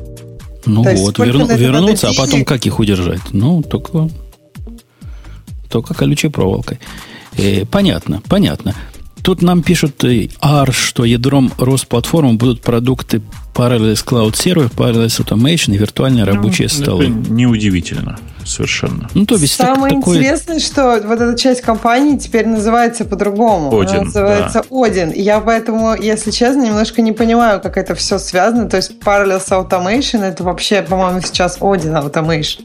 [0.65, 3.21] Ну То вот, верну, вернуться, а потом как их удержать?
[3.31, 4.09] Ну, только,
[5.69, 6.79] только колючей проволокой.
[7.37, 8.75] Э, понятно, понятно.
[9.21, 13.21] Тут нам пишут AR, э, что ядром Росплатформы будут продукты
[13.55, 17.07] Parallels Cloud Server, Parallels Automation и виртуальные ну, рабочие столы.
[17.07, 19.09] Неудивительно совершенно.
[19.13, 20.17] Ну, то есть Самое так, такое...
[20.17, 23.77] интересное, что вот эта часть компании теперь называется по-другому.
[23.79, 24.85] Один, Она называется да.
[24.85, 25.09] Один.
[25.11, 28.69] И я поэтому, если честно, немножко не понимаю, как это все связано.
[28.69, 32.63] То есть Parallels Automation это вообще, по-моему, сейчас Один Automation.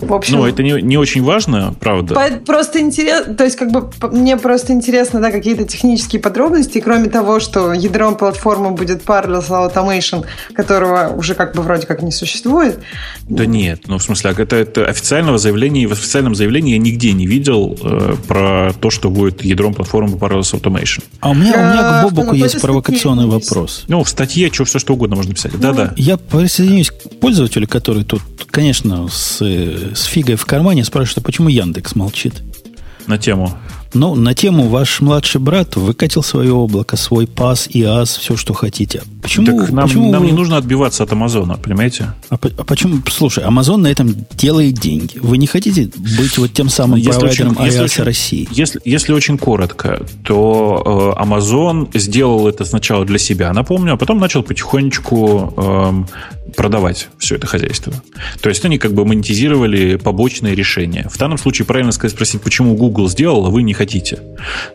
[0.00, 2.14] В общем, ну, это не, не очень важно, правда.
[2.46, 7.40] Просто интересно, то есть как бы мне просто интересно, да, какие-то технические подробности, кроме того,
[7.40, 10.24] что ядром платформы будет Parallels Automation,
[10.54, 12.78] которого уже как бы вроде как не существует.
[13.28, 17.26] Да нет, ну в смысле, это, это официального заявления, в официальном заявлении я нигде не
[17.26, 21.02] видел э, про то, что будет ядром платформы Parallels Automation.
[21.20, 23.84] А у меня, у меня к Бобуку есть провокационный вопрос.
[23.88, 25.52] Ну, в статье что, все что угодно можно написать.
[25.54, 25.92] Ну, Да-да.
[25.96, 31.48] Я присоединюсь к пользователю, который тут, конечно, с, с фигой в кармане спрашивает, а почему
[31.48, 32.34] Яндекс молчит?
[33.06, 33.56] На тему?
[33.94, 39.02] Ну, на тему ваш младший брат выкатил свое облако, свой пас, ИАС, все, что хотите.
[39.22, 42.12] Почему, так нам, почему нам вы- не нужно отбиваться от Амазона, понимаете?
[42.30, 42.98] А, а почему?
[43.10, 45.18] Слушай, Amazon на этом делает деньги.
[45.18, 48.48] Вы не хотите быть вот тем самым Если провайдером очень- если очень- России?
[48.52, 54.18] Если, если очень коротко, то э, Amazon сделал это сначала для себя, напомню, а потом
[54.18, 56.06] начал потихонечку эм,
[56.56, 57.92] продавать все это хозяйство.
[58.40, 61.08] То есть они как бы монетизировали побочные решения.
[61.10, 64.20] В данном случае правильно сказать, спросить, почему Google сделал, а вы не хотите.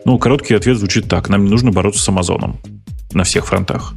[0.04, 1.28] Ну, короткий ответ звучит так.
[1.28, 2.58] Нам не нужно бороться с Амазоном
[3.12, 3.94] на всех фронтах.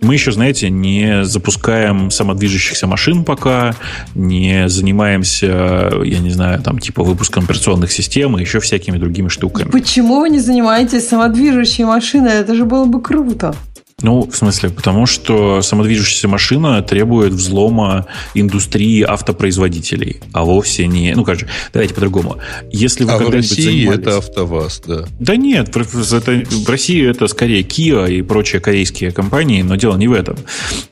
[0.00, 3.74] Мы еще, знаете, не запускаем самодвижущихся машин пока,
[4.14, 9.70] не занимаемся, я не знаю, там, типа выпуском операционных систем и еще всякими другими штуками.
[9.70, 12.34] Почему вы не занимаетесь самодвижущей машиной?
[12.34, 13.54] Это же было бы круто.
[14.02, 18.04] Ну, в смысле, потому что самодвижущаяся машина требует взлома
[18.34, 21.14] индустрии автопроизводителей, а вовсе не...
[21.14, 22.36] Ну, короче, давайте по-другому.
[22.70, 25.04] Если вы А в России занимались- это АвтоВАЗ, да.
[25.18, 30.08] Да нет, это- в России это скорее Kia и прочие корейские компании, но дело не
[30.08, 30.36] в этом.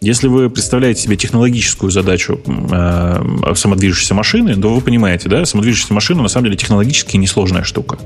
[0.01, 6.23] Если вы представляете себе технологическую задачу э, самодвижущейся машины, то вы понимаете, да, самодвижущаяся машина
[6.23, 7.99] на самом деле технологически несложная штука.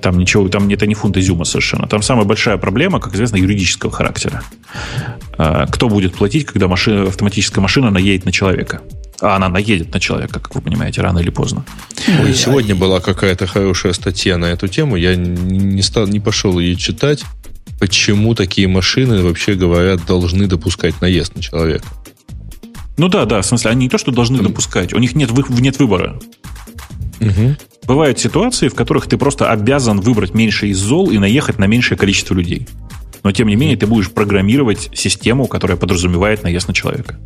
[0.00, 1.86] Там ничего, там это не фунт изюма совершенно.
[1.86, 4.15] Там самая большая проблема, как известно, юридического характера.
[5.38, 8.80] Э, Кто будет платить, когда машина, автоматическая машина наедет на человека?
[9.20, 11.64] А она наедет на человека, как вы понимаете, рано или поздно.
[12.22, 14.96] Ой, сегодня была какая-то хорошая статья на эту тему.
[14.96, 17.24] Я не, стал, не пошел ее читать.
[17.80, 21.86] Почему такие машины, вообще говоря, должны допускать наезд на человека?
[22.98, 25.30] Ну да, да, в смысле, они не то, что должны Там- допускать, у них нет,
[25.30, 26.18] вы- нет выбора.
[27.86, 31.96] Бывают ситуации, в которых ты просто обязан выбрать меньше из зол и наехать на меньшее
[31.96, 32.66] количество людей.
[33.26, 37.18] Но тем не менее ты будешь программировать систему, которая подразумевает наезд на человека.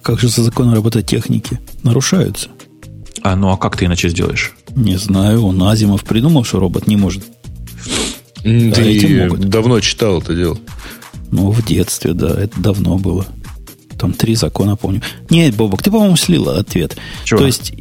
[0.00, 1.58] Как же за законы робототехники?
[1.82, 2.50] Нарушаются.
[3.20, 4.52] А ну а как ты иначе сделаешь?
[4.76, 7.24] Не знаю, он Азимов придумал, что робот не может.
[8.44, 9.40] М, Да, эти Ты могут.
[9.48, 10.56] давно читал это дело.
[11.32, 13.26] Ну, в детстве, да, это давно было.
[13.98, 15.02] Там три закона, помню.
[15.30, 16.96] Нет, Бобок, ты, по-моему, слила ответ.
[17.24, 17.40] Чего?
[17.40, 17.72] То есть,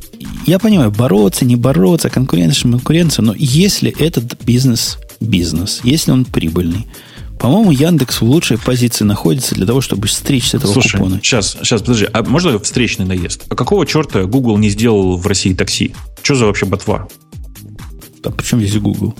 [0.48, 6.88] я понимаю, бороться, не бороться, конкуренция, конкуренция, но если этот бизнес бизнес, если он прибыльный,
[7.44, 11.20] по-моему, Яндекс в лучшей позиции находится для того, чтобы стричь с этого Слушай, купона.
[11.22, 13.44] сейчас, сейчас, подожди, а можно встречный наезд?
[13.50, 15.94] А какого черта Google не сделал в России такси?
[16.22, 17.06] Что за вообще ботва?
[18.24, 19.14] А причем здесь Google?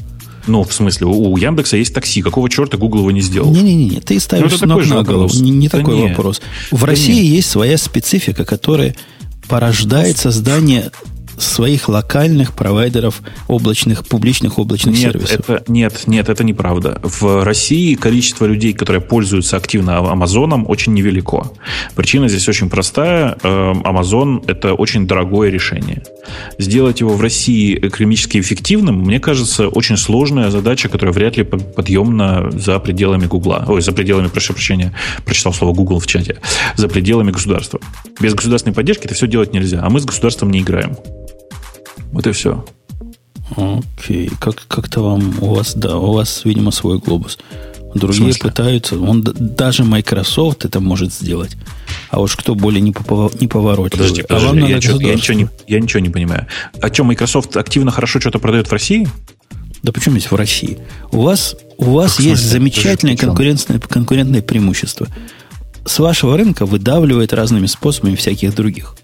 [0.48, 2.22] Ну, в смысле, у Яндекса есть такси.
[2.22, 3.52] Какого черта Google его не сделал?
[3.52, 5.24] Не-не-не, ты ставишь Ну, это с ног на голову.
[5.24, 5.42] вопрос.
[5.42, 6.08] Не, не Да такой не.
[6.08, 6.42] вопрос.
[6.72, 7.26] В Да России не.
[7.28, 8.96] есть своя специфика, которая
[9.50, 10.92] порождает создание
[11.38, 15.50] своих локальных провайдеров облачных, публичных облачных Нет, сервисов.
[15.50, 17.00] это, нет, нет, это неправда.
[17.04, 21.52] В России количество людей, которые пользуются активно Амазоном, очень невелико.
[21.96, 23.38] Причина здесь очень простая.
[23.44, 26.04] Эм, Амазон– это очень дорогое решение.
[26.58, 31.76] Сделать его в России экономически эффективным, мне кажется, очень сложная задача, которая вряд ли под-
[31.76, 33.66] подъемна за пределами Гугла.
[33.68, 34.94] Ой, за пределами, прошу прощения,
[35.26, 36.38] прочитал слово Google в чате.
[36.76, 37.80] За пределами государства.
[38.20, 39.82] Без государственной поддержки это все делать нельзя.
[39.84, 40.96] А мы с государством не играем.
[42.14, 42.64] Вот и все.
[43.58, 47.38] Окей, как, как-то вам, у вас, да, у вас, видимо, свой глобус.
[47.94, 51.56] Другие пытаются, он даже Microsoft это может сделать.
[52.10, 53.90] А уж кто более неповоротливый.
[53.92, 55.34] Подожди, а подожди, вам надо я, чё- я государство.
[55.34, 56.48] ничего не, я ничего не понимаю.
[56.82, 59.08] А что, Microsoft активно хорошо что-то продает в России?
[59.84, 60.80] Да почему здесь в России?
[61.12, 62.60] У вас, у вас Как есть смысле?
[62.60, 63.30] замечательное чём?
[63.30, 65.08] конкурентное, конкурентное преимущество.
[65.86, 68.96] С вашего рынка выдавливает разными способами всяких других.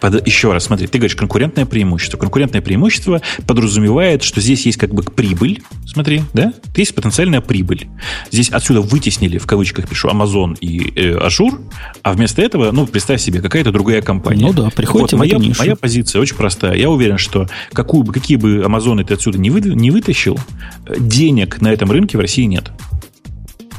[0.00, 2.16] Под- еще раз, смотри, ты говоришь конкурентное преимущество.
[2.18, 6.52] Конкурентное преимущество подразумевает, что здесь есть как бы прибыль, смотри, да?
[6.76, 7.88] Есть потенциальная прибыль.
[8.30, 11.60] Здесь отсюда вытеснили, в кавычках пишу, Amazon и э, Azure,
[12.02, 14.46] а вместо этого, ну, представь себе, какая-то другая компания.
[14.46, 15.60] Ну да, приходите Вот в моя, нишу.
[15.60, 16.74] моя позиция очень простая.
[16.74, 20.38] Я уверен, что какую бы, какие бы Амазоны ты отсюда не, вы- не вытащил,
[20.86, 22.70] э, денег на этом рынке в России нет.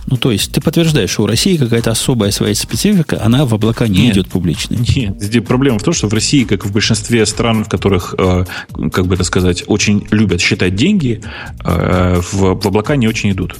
[0.07, 3.87] Ну, то есть, ты подтверждаешь, что у России какая-то особая своя специфика, она в облака
[3.87, 4.13] не Нет.
[4.13, 4.75] идет публично.
[4.95, 8.45] Нет, здесь проблема в том, что в России, как в большинстве стран, в которых, э,
[8.91, 11.23] как бы это сказать, очень любят считать деньги,
[11.63, 13.55] э, в, в облака не очень идут.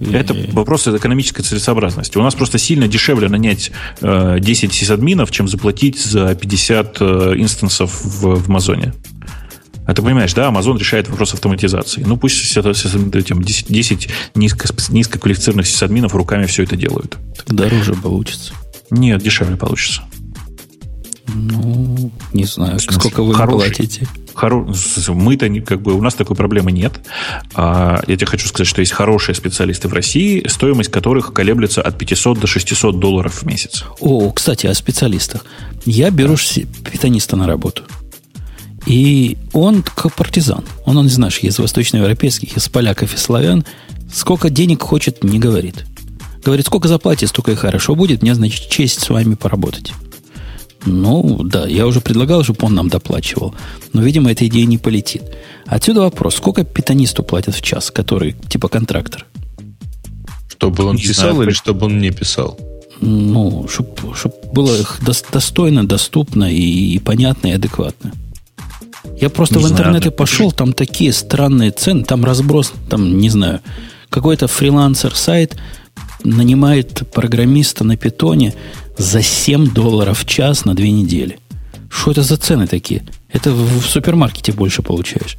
[0.00, 2.18] Это вопрос экономической целесообразности.
[2.18, 8.00] У нас просто сильно дешевле нанять э, 10 сисадминов, чем заплатить за 50 э, инстансов
[8.04, 8.94] в, в Амазоне.
[9.88, 12.02] А ты понимаешь, да, Amazon решает вопрос автоматизации.
[12.06, 17.16] Ну, пусть сис- сис- этим 10, 10 низко, низкоквалифицированных сисадминов руками все это делают.
[17.46, 18.52] Дороже получится.
[18.90, 20.02] Нет, дешевле получится.
[21.34, 23.74] Ну, не знаю, сколько вы Хороший.
[23.74, 24.06] платите.
[24.34, 27.00] Хоро- с- Мы-то как бы у нас такой проблемы нет.
[27.54, 31.96] А, я тебе хочу сказать, что есть хорошие специалисты в России, стоимость которых колеблется от
[31.98, 33.84] 500 до 600 долларов в месяц.
[34.00, 35.44] О, кстати, о специалистах.
[35.86, 37.84] Я беру си- питаниста на работу.
[38.86, 40.64] И он как партизан.
[40.84, 43.64] Он, он знаешь, из восточноевропейских, из поляков и славян.
[44.12, 45.84] Сколько денег хочет, не говорит.
[46.44, 48.22] Говорит, сколько заплатите, столько и хорошо будет.
[48.22, 49.92] Мне, значит, честь с вами поработать.
[50.86, 53.54] Ну, да, я уже предлагал, чтобы он нам доплачивал.
[53.92, 55.22] Но, видимо, эта идея не полетит.
[55.66, 59.26] Отсюда вопрос, сколько питанисту платят в час, который типа контрактор?
[60.48, 62.58] Чтобы он не писал знаю, или чтобы он не писал?
[63.00, 64.76] Ну, чтобы чтоб было
[65.30, 68.12] достойно, доступно и, и понятно, и адекватно.
[69.20, 73.60] Я просто не в интернете пошел, там такие странные цены, там разброс, там, не знаю,
[74.10, 75.56] какой-то фрилансер-сайт
[76.24, 78.54] нанимает программиста на питоне
[78.96, 81.38] за 7 долларов в час на две недели.
[81.90, 83.02] Что это за цены такие?
[83.32, 85.36] Это в, в супермаркете больше получаешь.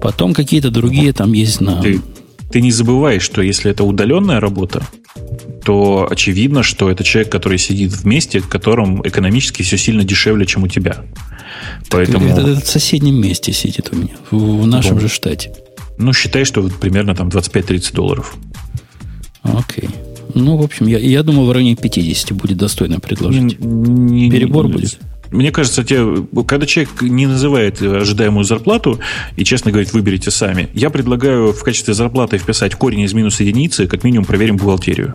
[0.00, 1.80] Потом какие-то другие там есть на...
[1.82, 2.00] Ты,
[2.50, 4.86] ты не забывай, что если это удаленная работа,
[5.64, 10.46] то очевидно, что это человек, который сидит в месте, в котором экономически все сильно дешевле,
[10.46, 11.04] чем у тебя.
[11.90, 12.26] Поэтому...
[12.26, 15.52] Это, это в соседнем месте сидит у меня, в, в нашем ну, же штате.
[15.98, 18.36] Ну, считай, что примерно там 25-30 долларов.
[19.42, 19.88] Окей.
[20.34, 23.42] Ну, в общем, я, я думал, в районе 50 будет достойно предложить.
[23.42, 24.98] Не, не, Перебор не, будет.
[25.30, 26.04] Мне кажется, те,
[26.46, 29.00] когда человек не называет ожидаемую зарплату
[29.36, 33.86] и честно говорит, выберите сами, я предлагаю в качестве зарплаты вписать корень из минус единицы,
[33.86, 35.14] как минимум проверим бухгалтерию.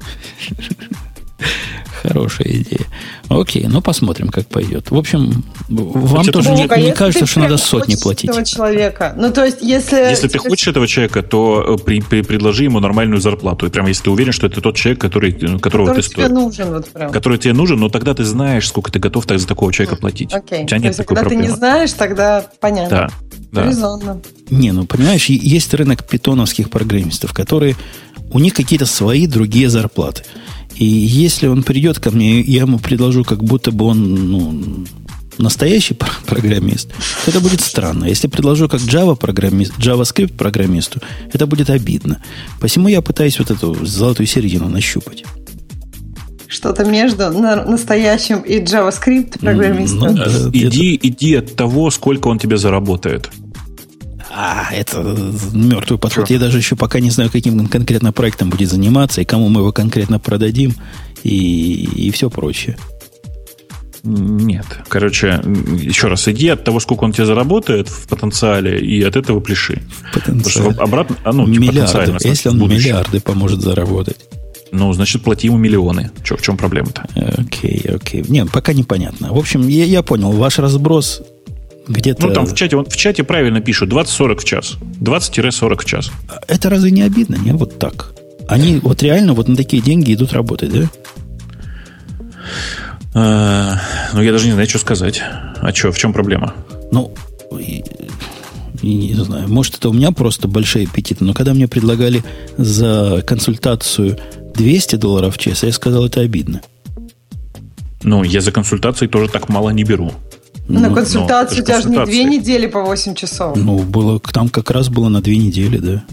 [2.01, 2.85] Хорошая идея.
[3.27, 4.91] Окей, ну посмотрим, как пойдет.
[4.91, 8.30] В общем, вам Значит, тоже не, не кажется, что надо сотни платить.
[8.30, 9.13] Этого человека.
[9.17, 10.09] Ну, то есть, если...
[10.09, 13.65] Если ты хочешь этого человека, то э, при, при, предложи ему нормальную зарплату.
[13.65, 16.27] И прям если ты уверен, что это тот человек, который, э, которого который ты тебе
[16.30, 16.69] нужен.
[16.71, 17.11] Вот прям.
[17.11, 20.34] Который тебе нужен, но тогда ты знаешь, сколько ты готов так за такого человека платить.
[20.34, 20.63] Окей.
[20.63, 21.43] У тебя то нет есть, такой когда проблемы.
[21.43, 22.89] ты не знаешь, тогда понятно.
[22.89, 23.09] Да.
[23.51, 23.67] Да.
[23.67, 24.21] Резонно.
[24.49, 27.76] Не, ну понимаешь, есть рынок питоновских программистов, которые
[28.31, 30.23] у них какие-то свои другие зарплаты.
[30.75, 34.85] И если он придет ко мне, я ему предложу, как будто бы он ну,
[35.37, 36.89] настоящий программист,
[37.27, 38.05] это будет странно.
[38.05, 41.01] Если предложу как Java программист, JavaScript программисту,
[41.33, 42.21] это будет обидно.
[42.59, 45.23] Посему я пытаюсь вот эту золотую середину нащупать.
[46.47, 50.15] Что-то между настоящим и JavaScript программистом.
[50.15, 53.29] Ну, иди, иди от того, сколько он тебе заработает.
[54.41, 55.01] А, это
[55.51, 56.23] мертвый подход.
[56.23, 56.33] Что?
[56.33, 59.73] Я даже еще пока не знаю, каким конкретно проектом будет заниматься, и кому мы его
[59.73, 60.75] конкретно продадим,
[61.23, 62.77] и, и все прочее.
[64.03, 64.65] Нет.
[64.87, 65.41] Короче,
[65.81, 69.81] еще раз, иди от того, сколько он тебе заработает в потенциале, и от этого пляши.
[70.09, 70.69] В потенциале.
[70.77, 72.15] обратно, а, ну, типа миллиарды.
[72.25, 74.15] Если он миллиарды поможет заработать.
[74.71, 76.11] Ну, значит, плати ему миллионы.
[76.23, 77.09] Че, в чем проблема-то?
[77.37, 78.23] Окей, окей.
[78.29, 79.33] Нет, пока непонятно.
[79.33, 80.31] В общем, я, я понял.
[80.31, 81.23] Ваш разброс
[81.89, 82.27] где-то...
[82.27, 84.77] Ну, там в чате, в чате правильно пишут 20-40 в час.
[85.01, 86.11] 20-40 в час.
[86.47, 87.35] Это разве не обидно?
[87.35, 88.13] Не, вот так.
[88.47, 90.89] Они вот реально вот на такие деньги идут работать, да?
[93.13, 93.81] А,
[94.13, 95.21] ну, я даже не знаю, что сказать.
[95.21, 96.53] А что, в чем проблема?
[96.91, 97.13] Ну,
[98.81, 102.23] не знаю, может, это у меня просто большие аппетиты, но когда мне предлагали
[102.57, 104.17] за консультацию
[104.55, 106.61] 200 долларов в час, я сказал, это обидно.
[108.03, 110.13] Ну, я за консультации тоже так мало не беру.
[110.69, 113.57] На ну, консультацию ну, у тебя же не две недели по 8 часов.
[113.57, 116.03] Ну, было, там как раз было на две недели, да.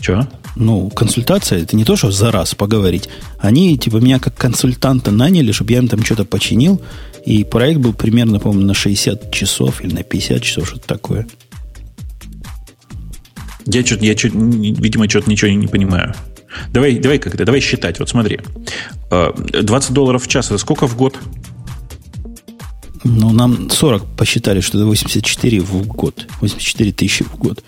[0.00, 0.26] Че?
[0.56, 3.08] Ну, консультация это не то, что за раз поговорить.
[3.38, 6.82] Они, типа, меня как консультанта наняли, чтобы я им там что-то починил.
[7.24, 11.28] И проект был примерно, по-моему, на 60 часов или на 50 часов, что-то такое.
[13.66, 16.12] Я, что-то, я что-то, видимо, что-то ничего не понимаю.
[16.72, 18.00] Давай, давай как-то, давай считать.
[18.00, 18.40] Вот смотри.
[19.10, 21.18] 20 э, долларов в час это сколько в год?
[23.04, 26.26] Ну, нам 40 посчитали, что это 84 в год.
[26.40, 27.62] 84 тысячи в год.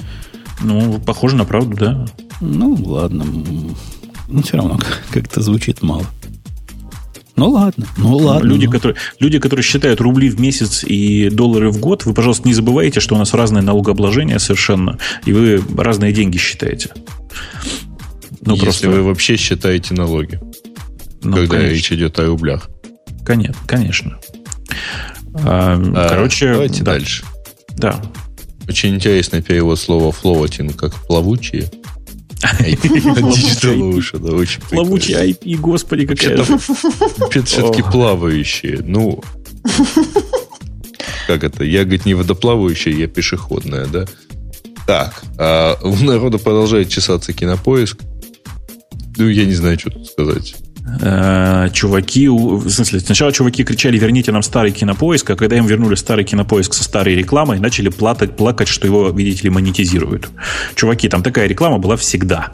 [0.63, 2.07] Ну, похоже на правду, да.
[2.41, 3.25] Ну, ладно.
[4.29, 4.81] Ну, все равно
[5.11, 6.07] как-то звучит мало.
[7.37, 8.49] Ну ладно, ну ладно.
[8.49, 8.73] Люди, ну.
[8.73, 13.01] Которые, люди, которые считают рубли в месяц и доллары в год, вы, пожалуйста, не забывайте,
[13.01, 16.93] что у нас разное налогообложение совершенно, и вы разные деньги считаете.
[18.41, 18.89] Ну, Если просто...
[18.89, 20.41] вы вообще считаете налоги,
[21.23, 21.75] ну, когда конечно.
[21.75, 22.71] речь идет о рублях.
[23.23, 24.19] Конечно, конечно.
[25.45, 26.93] А, а, короче, давайте да.
[26.93, 27.25] дальше.
[27.77, 28.01] Да.
[28.69, 31.71] Очень интересный перевод слова floating как плавучие.
[34.71, 36.59] Плавучий IP, господи, какая Это
[37.45, 38.81] все-таки плавающие.
[38.85, 39.23] Ну,
[41.27, 41.65] как это?
[41.65, 44.07] Я, говорит, не водоплавающая, я пешеходная, да?
[44.87, 47.99] Так, а у народа продолжает чесаться кинопоиск.
[49.17, 50.55] Ну, я не знаю, что тут сказать.
[51.01, 55.97] Э, чуваки, в смысле, сначала чуваки кричали, верните нам старый кинопоиск, а когда им вернули
[55.97, 60.29] старый кинопоиск со старой рекламой, начали платать, плакать, что его, видите ли, монетизируют.
[60.77, 62.51] Чуваки, там такая реклама была всегда.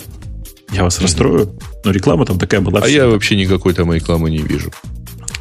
[0.73, 3.03] Я вас расстрою, но реклама там такая была а всегда.
[3.03, 4.73] А я вообще никакой там рекламы не вижу.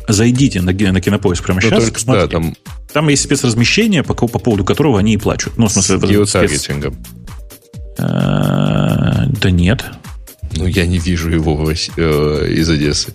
[0.09, 1.85] Зайдите на, на кинопоиск прямо Ну, сейчас.
[1.85, 2.53] только, да, там
[2.91, 5.53] Там есть спецразмещение, по, по поводу которого они и плачут.
[5.57, 6.95] Ну, в смысле, с спец- геотаргетингом.
[7.97, 9.85] Э, Да нет.
[10.55, 11.73] Ну, я не вижу его в э,
[12.51, 13.13] из Одессы.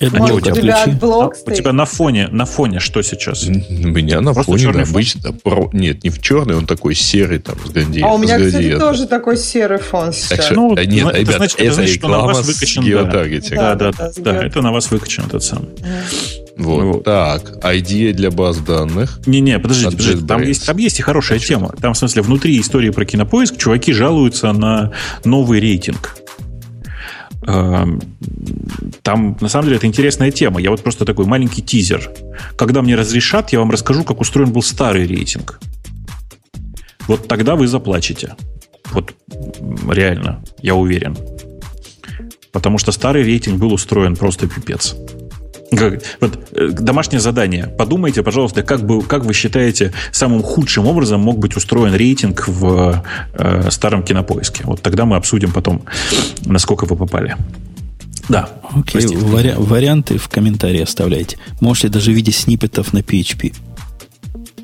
[0.00, 3.42] Это Может, не у тебя отблок У тебя на фоне, на фоне что сейчас?
[3.48, 4.80] У меня на Просто фоне фон?
[4.82, 5.32] обычно.
[5.32, 8.76] про- Нет, не в черный, он такой серый, там, с гранди- А у меня, кстати,
[8.78, 10.44] тоже такой серый фон Так сейчас.
[10.44, 12.84] что, Ну, а, нет, ну, это ребят, значит- это это значит, что на вас выкачан,
[12.84, 12.88] да.
[12.90, 13.56] геотаргетингом.
[13.64, 15.70] Да, Да, да, да, да, да, это на вас выкачан этот самый.
[16.56, 16.82] Вот.
[16.84, 17.04] Вот.
[17.04, 19.18] Так, ID для баз данных.
[19.26, 20.26] Не-не, подождите, подождите.
[20.26, 21.74] Там есть, там есть и хорошая тема.
[21.80, 24.92] Там, в смысле, внутри истории про кинопоиск чуваки жалуются на
[25.24, 26.16] новый рейтинг.
[27.46, 28.00] Эм,
[29.02, 30.60] Там, на самом деле, это интересная тема.
[30.60, 32.10] Я вот просто такой маленький тизер.
[32.56, 35.60] Когда мне разрешат, я вам расскажу, как устроен был старый рейтинг.
[37.06, 38.34] Вот тогда вы заплачете.
[38.90, 39.14] Вот
[39.88, 41.16] реально, я уверен.
[42.52, 44.96] Потому что старый рейтинг был устроен просто пипец.
[45.70, 47.66] Как- вот, э, домашнее задание.
[47.66, 53.04] Подумайте, пожалуйста, как, бы, как вы считаете, самым худшим образом мог быть устроен рейтинг в
[53.34, 54.64] э, старом кинопоиске?
[54.64, 55.82] Вот тогда мы обсудим потом,
[56.46, 57.36] насколько вы попали.
[58.28, 58.48] Да.
[58.70, 59.16] Окей, простите.
[59.16, 61.38] вари- варианты в комментарии оставляйте.
[61.60, 63.54] Можете даже в виде сниппетов на PHP.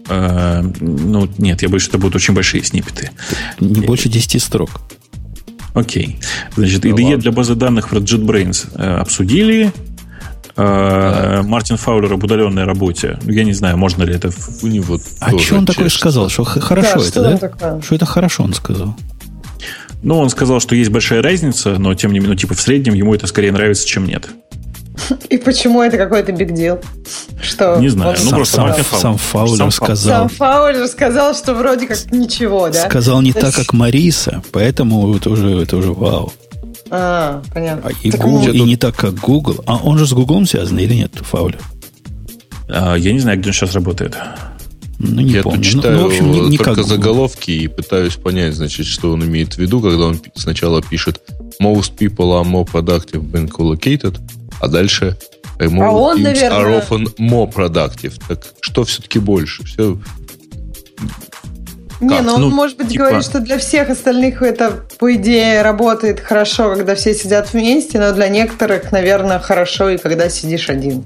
[0.08, 3.10] Э, ну, нет, я боюсь, что это будут очень большие сниппеты.
[3.60, 4.70] Не больше 10 строк.
[5.74, 6.18] Окей.
[6.56, 7.18] Значит, Ну, IDE ладно.
[7.18, 9.72] для базы данных про JetBrains э, обсудили.
[10.56, 13.18] Э, Мартин Фаулер об удаленной работе.
[13.24, 14.30] Я не знаю, можно ли это...
[14.62, 16.28] У него А что он такое сказал?
[16.28, 17.36] Что хорошо Да, это, что да?
[17.38, 17.80] такое?
[17.82, 18.94] Что это хорошо он сказал?
[20.02, 22.94] Ну, он сказал, что есть большая разница, но тем не менее, ну, типа в среднем
[22.94, 24.28] ему это скорее нравится, чем нет.
[25.28, 26.84] И почему это какой-то big deal?
[27.42, 27.78] Что?
[27.78, 28.84] Не знаю, ну, сам, просто сам, Фаулер.
[29.00, 32.86] сам Фаулер Сам сказал, Сам Фаулер сказал, что вроде как ничего, да?
[32.86, 36.32] сказал не То так, есть- как Мариса, поэтому это уже, это уже вау.
[36.90, 37.90] А, понятно.
[37.90, 39.62] А и, Так Google, и не так, как Google.
[39.66, 41.58] А он же с Гуглом связан или нет, Фаулер?
[42.68, 44.16] А, Я не знаю, где он сейчас работает.
[44.98, 45.62] Ну, не Я помню.
[45.62, 46.88] тут Ну, читаю ну, в общем, не, не только как Google.
[46.96, 51.20] заголовки и пытаюсь понять, значит, что он имеет в виду, когда он сначала пишет
[51.60, 54.18] Most people are more productive when collocated,
[54.60, 55.16] а дальше
[55.58, 56.50] А он, teams наверное-
[56.80, 58.14] are often more productive.
[58.28, 59.64] Так что все-таки больше?
[59.64, 59.98] Все
[62.04, 62.22] Не, Как?
[62.26, 66.20] ну он, Ну, может быть, типа- говорит, что для всех остальных это, по идее, работает
[66.20, 71.04] хорошо, когда все сидят вместе, но для некоторых, наверное, хорошо и когда сидишь один.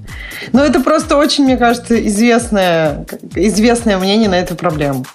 [0.51, 3.05] Но это просто очень, мне кажется, известное,
[3.35, 5.05] известное мнение на эту проблему.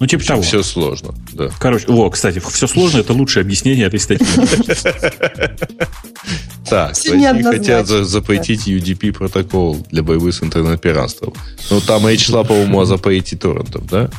[0.00, 0.42] Ну, типа того.
[0.42, 1.14] все сложно.
[1.32, 1.50] Да.
[1.58, 4.26] Короче, о, кстати, все сложно, это лучшее объяснение этой статьи.
[6.68, 7.58] Так, Всё России неоднозначно.
[7.60, 11.32] хотят за- запретить UDP протокол для борьбы с интернет-пиратством.
[11.70, 14.10] Ну, там речь шла, по-моему, о запрете торрентов, да?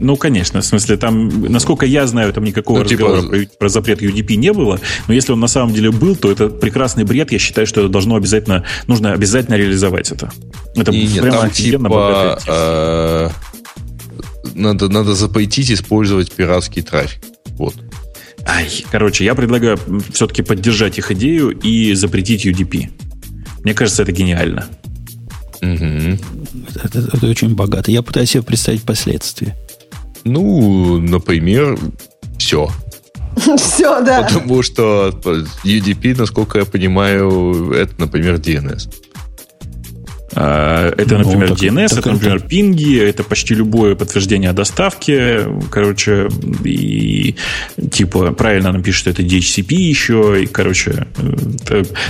[0.00, 3.68] Ну, конечно, в смысле, там, насколько я знаю, там никакого Ну, типа- разговора про, про
[3.68, 7.30] запрет UDP не было, но если он на самом деле был, то это прекрасный бред,
[7.30, 10.32] я считаю, что это должно обязательно, нужно обязательно реализовать это.
[10.74, 13.32] Это Не, не, прямо там офигенно типа
[14.54, 17.22] надо, надо запретить использовать пиратский трафик.
[17.58, 17.74] Вот.
[18.46, 19.78] Ай, короче, я предлагаю
[20.12, 22.90] все-таки поддержать их идею и запретить UDP.
[23.62, 24.66] Мне кажется, это гениально.
[25.60, 26.18] Мгм.
[26.74, 27.92] Это, это- это очень богато.
[27.92, 29.56] Я пытаюсь себе представить последствия.
[30.24, 31.78] Ну, например,
[32.38, 32.68] все.
[33.56, 34.22] Все, да.
[34.24, 35.08] Потому что
[35.64, 38.88] UDP, насколько я понимаю, это, например, DNS.
[40.34, 44.50] А, Это, Ну, например, так- DNS, так это, это- например, пинги, это почти любое подтверждение
[44.50, 45.46] о доставке.
[45.70, 46.28] Короче,
[46.64, 47.34] и
[47.90, 51.06] типа правильно нам пишут, что это DHCP еще, и, короче,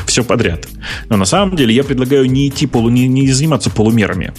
[0.07, 0.69] все подряд.
[1.09, 4.32] Но на самом деле я предлагаю не идти полу, не, не заниматься полумерами.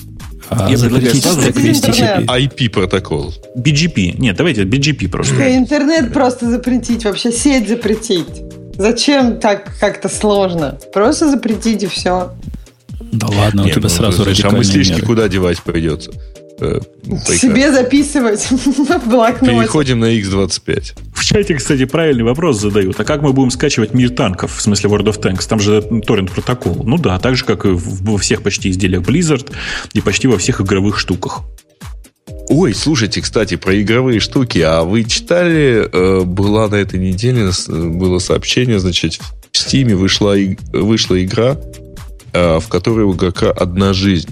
[0.49, 1.85] А Я предлагаю запретить сразу запретить.
[1.85, 3.33] IP протокол.
[3.57, 4.15] BGP.
[4.19, 5.55] Нет, давайте BGP просто.
[5.57, 8.27] Интернет просто запретить, вообще сеть запретить.
[8.77, 10.77] Зачем так как-то сложно?
[10.93, 12.31] Просто запретить и все.
[13.13, 15.05] Да ладно, у тебя ну, сразу а мыслишки меры.
[15.05, 16.11] куда девать придется?
[16.59, 17.35] Э, прекрасно.
[17.35, 19.55] Себе записывать в блокноте.
[19.55, 21.13] Переходим на X25.
[21.13, 22.99] В чате, кстати, правильный вопрос задают.
[22.99, 25.47] А как мы будем скачивать мир танков, в смысле World of Tanks?
[25.47, 26.83] Там же торрент протокол.
[26.83, 29.51] Ну да, так же, как и во всех почти изделиях Blizzard
[29.93, 31.41] и почти во всех игровых штуках.
[32.49, 34.59] Ой, слушайте, кстати, про игровые штуки.
[34.59, 39.19] А вы читали, э, была на этой неделе, было сообщение, значит,
[39.51, 40.35] в Steam вышла,
[40.71, 41.57] вышла игра,
[42.33, 44.29] в которой у игрока одна жизнь.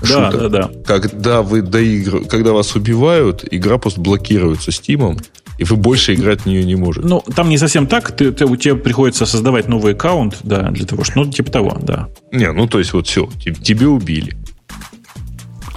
[0.00, 0.48] Да, Шутер.
[0.48, 0.70] да, да.
[0.84, 2.24] Когда вы доигр...
[2.26, 5.18] когда вас убивают, игра просто блокируется Стимом,
[5.58, 7.06] и вы больше играть в нее не можете.
[7.06, 8.10] Ну, там не совсем так.
[8.16, 11.20] Ты, ты- у тебя приходится создавать новый аккаунт, да, для того, что...
[11.20, 12.08] Ну, типа того, да.
[12.32, 13.28] Не, ну то есть вот все,
[13.62, 14.36] тебе убили.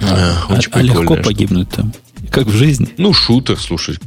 [0.02, 1.22] А, Очень а легко прикольная штука.
[1.22, 1.92] погибнуть там.
[2.30, 2.88] Как в жизни.
[2.98, 3.98] Ну, шутер, слушай.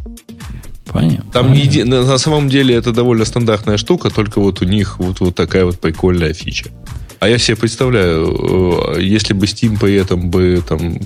[0.85, 1.31] Понятно.
[1.31, 1.83] Там еди...
[1.83, 5.65] на, на самом деле это довольно стандартная штука, только вот у них вот, вот такая
[5.65, 6.69] вот прикольная фича.
[7.19, 10.97] А я себе представляю, э, если бы Steam при этом бы там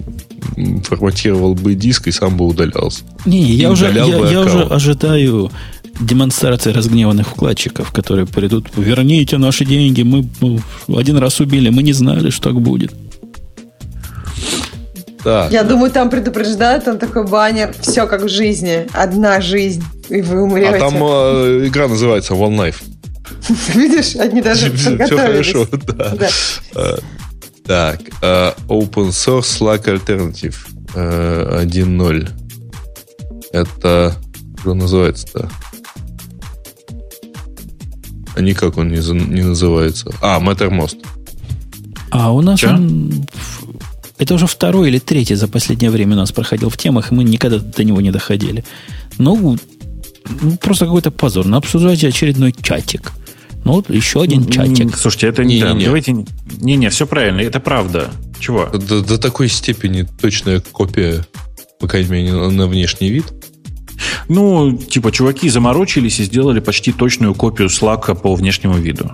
[0.84, 3.04] форматировал бы диск и сам бы удалялся.
[3.26, 5.52] Не, я, уже, я, я уже ожидаю
[6.00, 10.28] демонстрации разгневанных вкладчиков, которые придут, верните наши деньги, мы
[10.88, 12.94] один раз убили, мы не знали, что так будет.
[15.24, 15.52] Так.
[15.52, 20.44] Я думаю, там предупреждают, там такой баннер, все как в жизни, одна жизнь, и вы
[20.44, 20.76] умрете.
[20.76, 22.84] А там э, игра называется One Life.
[23.74, 26.16] Видишь, они даже Все хорошо, да.
[26.16, 26.30] да.
[26.74, 27.04] Uh,
[27.66, 30.56] так, uh, Open Source Slack Alternative
[30.96, 32.30] uh, 1.0.
[33.54, 34.16] Это
[34.60, 35.50] что называется-то?
[38.36, 40.10] А никак он не, не называется.
[40.22, 41.06] А, Mattermost.
[42.10, 43.26] А у нас он...
[44.18, 47.24] Это уже второй или третий за последнее время у нас проходил в темах, и мы
[47.24, 48.64] никогда до него не доходили.
[49.18, 49.58] Ну,
[50.42, 51.46] ну просто какой-то позор.
[51.46, 53.14] На обсуждать очередной чатик.
[53.66, 54.96] Ну, вот еще один чатик.
[54.96, 56.26] Слушайте, это не, да, не, давайте...
[56.60, 58.12] Не-не, все правильно, это правда.
[58.40, 58.66] Чего?
[58.66, 61.26] До, до такой степени точная копия,
[61.80, 63.26] по крайней мере, на внешний вид.
[64.28, 69.12] Ну, типа, чуваки заморочились и сделали почти точную копию Slack по внешнему виду.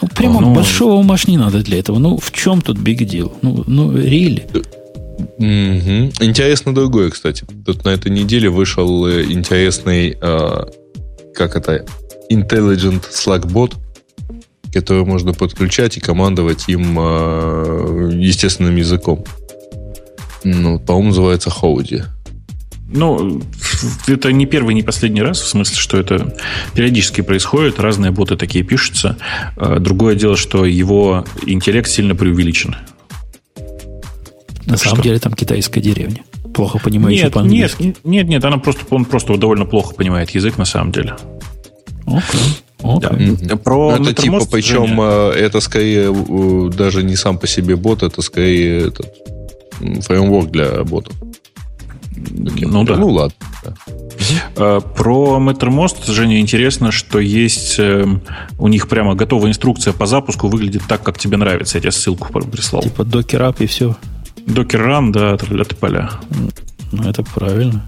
[0.00, 1.98] Ну, прямо ну, большого ума не надо для этого.
[1.98, 3.32] Ну, в чем тут big deal?
[3.42, 4.42] Ну, ну really?
[5.18, 6.12] Угу.
[6.20, 7.44] Интересно другое, кстати.
[7.64, 10.64] Тут на этой неделе вышел э, интересный, э,
[11.34, 11.84] как это,
[12.30, 13.76] Intelligent Slack бот,
[14.72, 19.24] который можно подключать и командовать им э, естественным языком.
[20.44, 22.02] Ну, по-моему, называется Хоуди.
[22.94, 23.40] Ну,
[24.06, 26.36] это не первый, не последний раз, в смысле, что это
[26.74, 29.16] периодически происходит, разные боты такие пишутся.
[29.56, 32.76] А, другое дело, что его интеллект сильно преувеличен.
[34.66, 34.90] На что?
[34.90, 36.22] самом деле там китайская деревня.
[36.54, 37.82] Плохо понимающая нет, по-английски.
[37.82, 41.16] Нет, нет, нет, она просто, он просто довольно плохо понимает язык на самом деле.
[42.06, 42.62] Okay.
[42.82, 43.46] Okay.
[43.46, 43.56] Да.
[43.56, 45.00] Про ну, это типа, причем Женя.
[45.00, 46.12] Э, это скорее
[46.70, 49.06] даже не сам по себе бот, это скорее этот
[50.04, 51.14] фреймворк для ботов.
[52.16, 52.96] Ну да.
[52.96, 53.34] Ну ладно.
[53.64, 53.74] Да.
[54.56, 58.22] А, про Mattermost, Женя, интересно, что есть эм,
[58.58, 61.78] у них прямо готовая инструкция по запуску, выглядит так, как тебе нравится.
[61.78, 62.82] Я тебе ссылку прислал.
[62.82, 63.96] Типа докер и все.
[64.46, 66.10] Докер ран, да, от поля.
[66.92, 67.84] Ну, это правильно.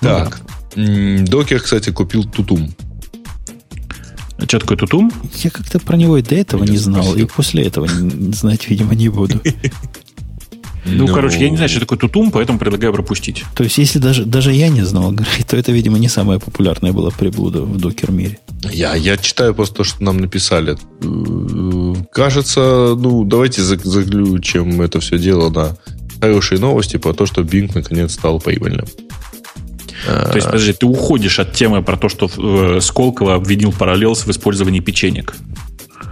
[0.00, 0.40] Так.
[0.76, 2.72] Ну, докер, кстати, купил Тутум.
[4.38, 5.12] А что такое Тутум?
[5.42, 9.08] Я как-то про него и до этого не знал, и после этого знать, видимо, не
[9.08, 9.40] буду.
[10.84, 13.44] Ну, ну, короче, я не знаю, что такое тутум, поэтому предлагаю пропустить.
[13.54, 15.14] То есть, если даже, даже я не знал,
[15.46, 18.38] то это, видимо, не самая популярная была приблуда в докер-мире.
[18.72, 20.76] Я, я читаю просто то, что нам написали.
[22.12, 25.76] Кажется, ну, давайте заключим это все дело на
[26.20, 28.86] хорошие новости про то, что Bing наконец стал прибыльным.
[30.06, 34.30] То есть, подожди, ты уходишь от темы про то, что э, Сколково обвинил параллелс в
[34.30, 35.34] использовании печенек.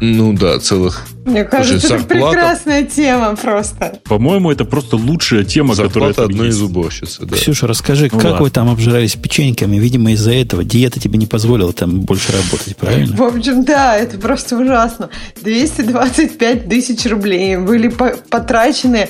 [0.00, 4.00] Ну да, целых мне кажется, Слушай, это прекрасная тема просто.
[4.05, 7.24] По-моему, это просто лучшая тема, зарплата которая одной из уборщицы.
[7.24, 7.36] Да.
[7.36, 8.42] Ксюша, расскажи, ну, как ладно.
[8.42, 9.76] вы там обжирались печеньками?
[9.76, 13.16] Видимо, из-за этого диета тебе не позволила там больше работать, правильно?
[13.16, 15.10] В общем, да, это просто ужасно.
[15.42, 19.09] 225 тысяч рублей были потрачены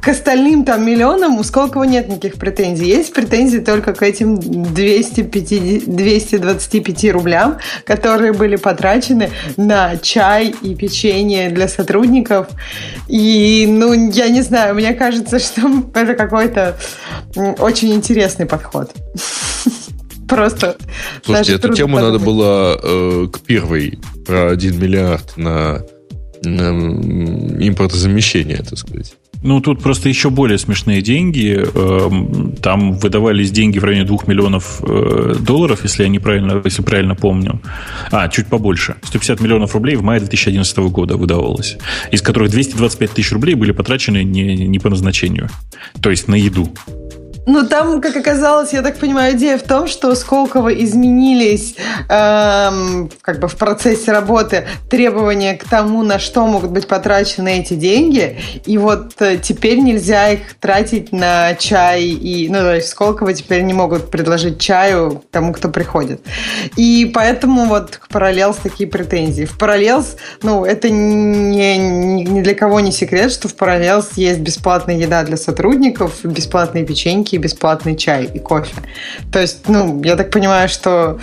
[0.00, 1.38] к остальным там миллионам.
[1.38, 2.86] У Сколково нет никаких претензий.
[2.86, 11.45] Есть претензии только к этим 250, 225 рублям, которые были потрачены на чай и печенье
[11.50, 12.48] для сотрудников.
[13.08, 15.62] И, ну, я не знаю, мне кажется, что
[15.94, 16.76] это какой-то
[17.34, 18.92] очень интересный подход.
[20.28, 20.76] Просто.
[21.24, 25.82] Слушайте, эту тему надо было э, к первой про 1 миллиард на,
[26.42, 26.70] на
[27.64, 29.14] импортозамещение, так сказать.
[29.42, 31.56] Ну, тут просто еще более смешные деньги.
[31.56, 37.14] Эм, там выдавались деньги в районе 2 миллионов э, долларов, если я неправильно, если правильно
[37.14, 37.60] помню.
[38.10, 38.96] А, чуть побольше.
[39.02, 41.78] 150 миллионов рублей в мае 2011 года выдавалось.
[42.10, 45.48] Из которых 225 тысяч рублей были потрачены не, не по назначению.
[46.00, 46.68] То есть на еду.
[47.46, 51.76] Ну, там, как оказалось, я так понимаю, идея в том, что Сколково изменились
[52.08, 57.74] эм, как бы в процессе работы требования к тому, на что могут быть потрачены эти
[57.74, 58.36] деньги.
[58.64, 62.02] И вот э, теперь нельзя их тратить на чай.
[62.02, 66.22] И, ну, то есть Сколково теперь не могут предложить чаю тому, кто приходит.
[66.74, 69.44] И поэтому вот к Parallels такие претензии.
[69.44, 74.96] В Parallels, ну, это не, ни для кого не секрет, что в Parallels есть бесплатная
[74.96, 78.74] еда для сотрудников, бесплатные печеньки и бесплатный чай и кофе.
[79.30, 81.18] То есть, ну, я так понимаю, что,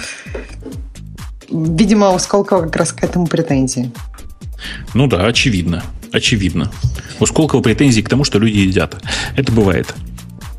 [1.49, 3.91] видимо, у Сколково как раз к этому претензии.
[4.93, 5.83] Ну да, очевидно.
[6.11, 6.71] Очевидно.
[7.19, 8.95] У Сколково претензии к тому, что люди едят.
[9.35, 9.93] Это бывает.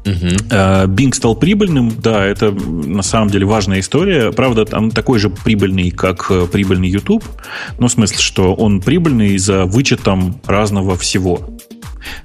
[0.04, 0.86] Uh-huh.
[0.86, 4.32] Bing стал прибыльным, да, это на самом деле важная история.
[4.32, 7.24] Правда, там такой же прибыльный, как э, прибыльный YouTube.
[7.78, 11.56] Ну, в смысле, что он прибыльный за вычетом разного всего.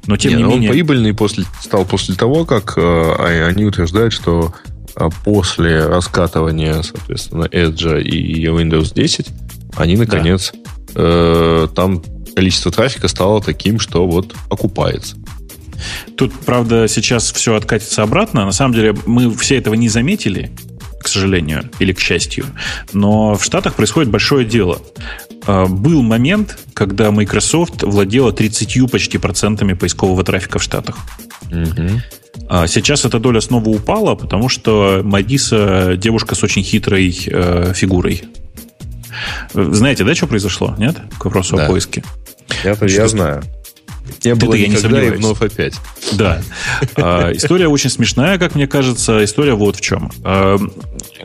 [0.06, 0.70] Но тем не, не менее...
[0.70, 4.54] Он прибыльный после, стал после того, как э, они утверждают, что
[4.96, 9.28] э, после раскатывания, соответственно, Edge и Windows 10,
[9.76, 10.52] они наконец
[10.94, 11.02] да.
[11.02, 12.04] э, там
[12.36, 15.18] количество трафика стало таким, что вот окупается.
[16.16, 18.46] Тут, правда, сейчас все откатится обратно.
[18.46, 20.52] На самом деле, мы все этого не заметили,
[21.02, 22.46] к сожалению, или к счастью.
[22.94, 24.82] Но в Штатах происходит большое дело.
[25.50, 30.98] А, был момент, когда Microsoft владела 30 почти процентами поискового трафика в Штатах.
[31.52, 32.68] Угу.
[32.68, 38.24] Сейчас эта доля снова упала, потому что Мадиса девушка с очень хитрой э, фигурой.
[39.54, 40.76] Знаете, да, что произошло?
[40.78, 40.98] Нет?
[41.18, 41.66] К вопросу да.
[41.66, 42.04] о поиске.
[42.64, 43.44] Я-то я знаю.
[44.24, 45.76] Не было я не и вновь опять.
[46.14, 46.42] Да.
[46.96, 49.24] А, история очень смешная, как мне кажется.
[49.24, 50.12] История вот в чем.
[50.24, 50.58] А,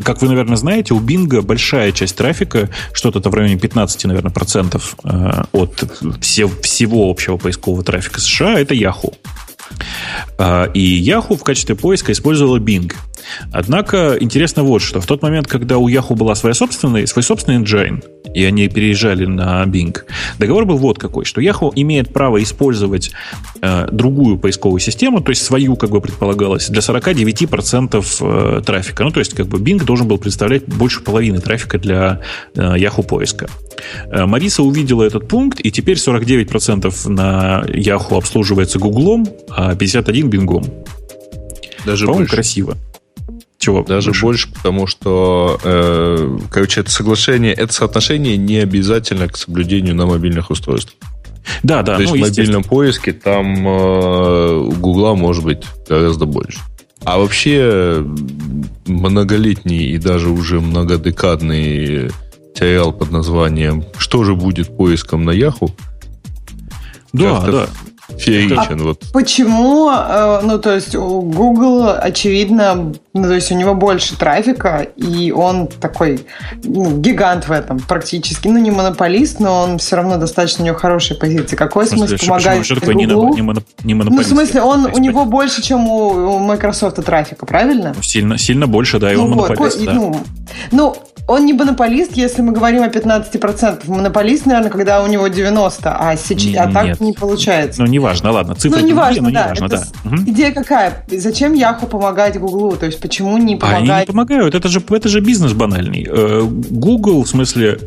[0.02, 4.96] как вы, наверное, знаете, у Бинга большая часть трафика, что-то в районе 15, наверное, процентов
[5.04, 5.84] а, от
[6.20, 9.14] всего общего поискового трафика США, это Yahoo.
[10.74, 12.92] И Yahoo в качестве поиска использовала Bing.
[13.52, 15.00] Однако интересно вот что.
[15.00, 18.02] В тот момент, когда у Yahoo была своя собственная, свой собственный engine,
[18.34, 19.96] и они переезжали на Bing,
[20.38, 23.12] договор был вот какой, что Yahoo имеет право использовать
[23.62, 29.04] э, другую поисковую систему, то есть свою, как бы предполагалось, для 49% э, трафика.
[29.04, 32.20] Ну, то есть, как бы Bing должен был представлять больше половины трафика для
[32.54, 33.48] э, Yahoo поиска.
[34.10, 40.64] Э, Мариса увидела этот пункт, и теперь 49% на Yahoo обслуживается Гуглом, а 51% Бингом.
[41.84, 42.34] Даже По-моему, больше.
[42.34, 42.76] красиво.
[43.64, 43.82] Чего?
[43.82, 49.94] Даже больше, больше потому что, э, короче, это соглашение, это соотношение не обязательно к соблюдению
[49.94, 50.96] на мобильных устройствах.
[51.62, 51.94] Да, да.
[51.94, 56.58] То есть ну, в мобильном поиске там э, у Гугла может быть гораздо больше.
[57.04, 58.04] А вообще
[58.84, 62.10] многолетний и даже уже многодекадный
[62.54, 65.74] сериал под названием «Что же будет поиском на Яху?»
[67.14, 67.68] Да, да
[68.08, 68.80] фееричен.
[68.80, 69.04] А вот.
[69.12, 69.90] Почему?
[69.90, 75.32] Э, ну, то есть у Google, очевидно, ну, то есть у него больше трафика, и
[75.32, 76.26] он такой
[76.62, 78.48] ну, гигант в этом практически.
[78.48, 81.56] Ну, не монополист, но он все равно достаточно у него хорошие позиции.
[81.56, 83.34] Какой смысл помогать что Google?
[83.34, 87.46] Не, не, не Ну, в смысле, он, у него больше, чем у, у Microsoft трафика,
[87.46, 87.92] правильно?
[87.96, 89.84] Ну, сильно, сильно больше, да, и ну, он вот, монополист.
[89.84, 89.92] Да.
[89.92, 90.20] Ну,
[90.72, 93.82] ну, он не монополист, если мы говорим о 15%.
[93.86, 97.82] Монополист, наверное, когда у него 90%, а, сейчас, а так не получается.
[97.82, 99.84] Ну, неважно, ладно, цифры ну, неважно, но да, неважно, да.
[100.26, 101.04] Идея какая?
[101.10, 102.76] Зачем Яху помогать Гуглу?
[102.76, 103.88] То есть почему не помогать?
[103.88, 106.06] Они не помогают, это же, это же бизнес банальный.
[106.08, 107.78] Э, Google, в смысле,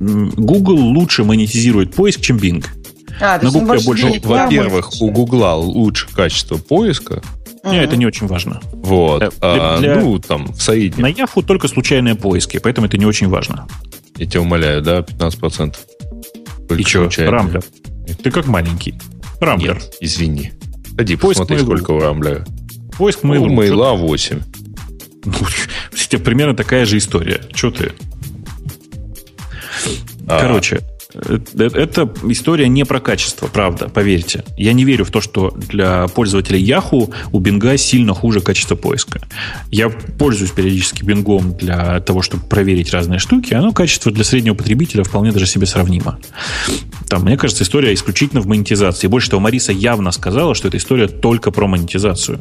[0.00, 2.64] Google лучше монетизирует поиск, чем Bing.
[3.20, 4.20] А, то На больше, больше...
[4.24, 7.22] Во-первых, у Гугла лучше качество поиска,
[7.64, 8.60] не, это не очень важно.
[8.72, 9.20] Вот.
[9.20, 11.02] Для, а, для, ну, там, в среднем.
[11.02, 13.66] На Yahoo только случайные поиски, поэтому это не очень важно.
[14.16, 15.74] Я тебя умоляю, да, 15%.
[16.68, 17.64] Только И что, Рамблер?
[18.22, 18.94] Ты как маленький.
[19.40, 19.74] Рамблер.
[19.74, 20.52] Нет, извини.
[20.96, 21.64] Ходи, Поиск посмотри, Mail.
[21.64, 22.44] сколько у Рамблера.
[22.96, 23.38] Поиск Mail.
[23.38, 24.40] У Мейла 8.
[25.24, 25.32] Ну,
[26.24, 27.40] примерно такая же история.
[27.54, 27.92] Что ты?
[30.26, 30.40] А.
[30.40, 30.80] Короче,
[31.14, 34.44] это история не про качество, правда, поверьте.
[34.56, 39.20] Я не верю в то, что для пользователя Yahoo у Бинга сильно хуже качество поиска.
[39.70, 45.04] Я пользуюсь периодически Бингом для того, чтобы проверить разные штуки, оно качество для среднего потребителя
[45.04, 46.18] вполне даже себе сравнимо.
[47.08, 49.06] Там, мне кажется, история исключительно в монетизации.
[49.06, 52.40] Больше того, Мариса явно сказала, что эта история только про монетизацию.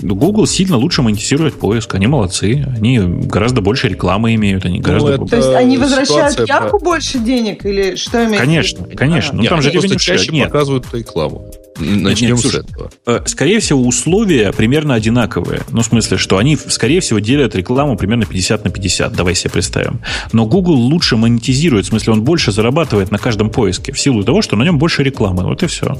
[0.00, 1.94] Google сильно лучше монетизирует поиск.
[1.94, 2.66] Они молодцы.
[2.76, 4.64] Они гораздо больше рекламы имеют.
[4.64, 5.12] Они ну, гораздо...
[5.14, 6.84] Это То есть они возвращают Яху про...
[6.84, 7.64] больше денег?
[7.64, 9.34] Или что имеется Конечно, конечно.
[9.34, 10.46] Ну, Нет, там же просто чаще Нет.
[10.46, 11.50] показывают рекламу.
[11.78, 12.90] Начнем Нет, с этого.
[13.06, 15.62] Э, скорее всего, условия примерно одинаковые.
[15.70, 19.12] Ну, в смысле, что они, скорее всего, делят рекламу примерно 50 на 50.
[19.12, 20.00] Давай себе представим.
[20.32, 21.86] Но Google лучше монетизирует.
[21.86, 25.02] В смысле, он больше зарабатывает на каждом поиске в силу того, что на нем больше
[25.02, 25.44] рекламы.
[25.44, 25.96] Вот и все.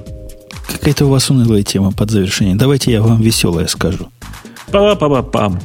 [0.69, 2.55] Какая-то у вас унылая тема под завершение.
[2.55, 4.09] Давайте я вам веселое скажу.
[4.71, 5.59] Па-па-па-пам.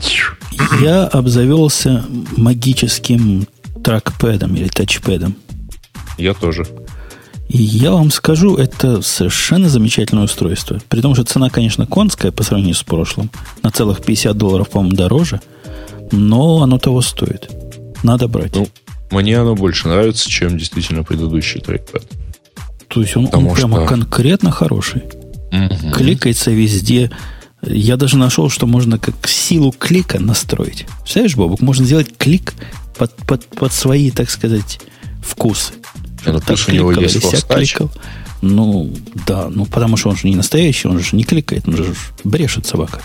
[0.82, 2.06] Я обзавелся
[2.38, 3.46] магическим
[3.84, 5.36] тракпэдом или тачпэдом.
[6.18, 6.66] Я тоже.
[7.50, 10.80] И я вам скажу, это совершенно замечательное устройство.
[10.90, 13.30] При том, что цена, конечно, конская по сравнению с прошлым.
[13.62, 15.42] На целых 50 долларов, по-моему, дороже.
[16.12, 17.50] Но оно того стоит.
[18.04, 18.56] Надо брать.
[18.56, 18.68] Ну,
[19.12, 22.04] мне оно больше нравится, чем действительно предыдущий трекпэд.
[22.94, 23.86] То есть он, он прямо что...
[23.88, 25.02] конкретно хороший.
[25.52, 25.94] Угу.
[25.94, 27.10] Кликается везде.
[27.64, 30.86] Я даже нашел, что можно как силу клика настроить.
[31.00, 32.54] Представляешь, Бобок, можно сделать клик
[32.96, 34.80] под, под, под свои, так сказать,
[35.24, 35.74] вкусы.
[36.26, 37.90] Ну, так кликал, у него есть кликал.
[38.42, 38.94] Ну,
[39.26, 42.68] да, ну потому что он же не настоящий, он же не кликает, он же брешет
[42.68, 43.02] собака.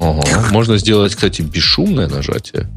[0.00, 0.48] Ага.
[0.50, 2.68] Можно сделать, кстати, бесшумное нажатие.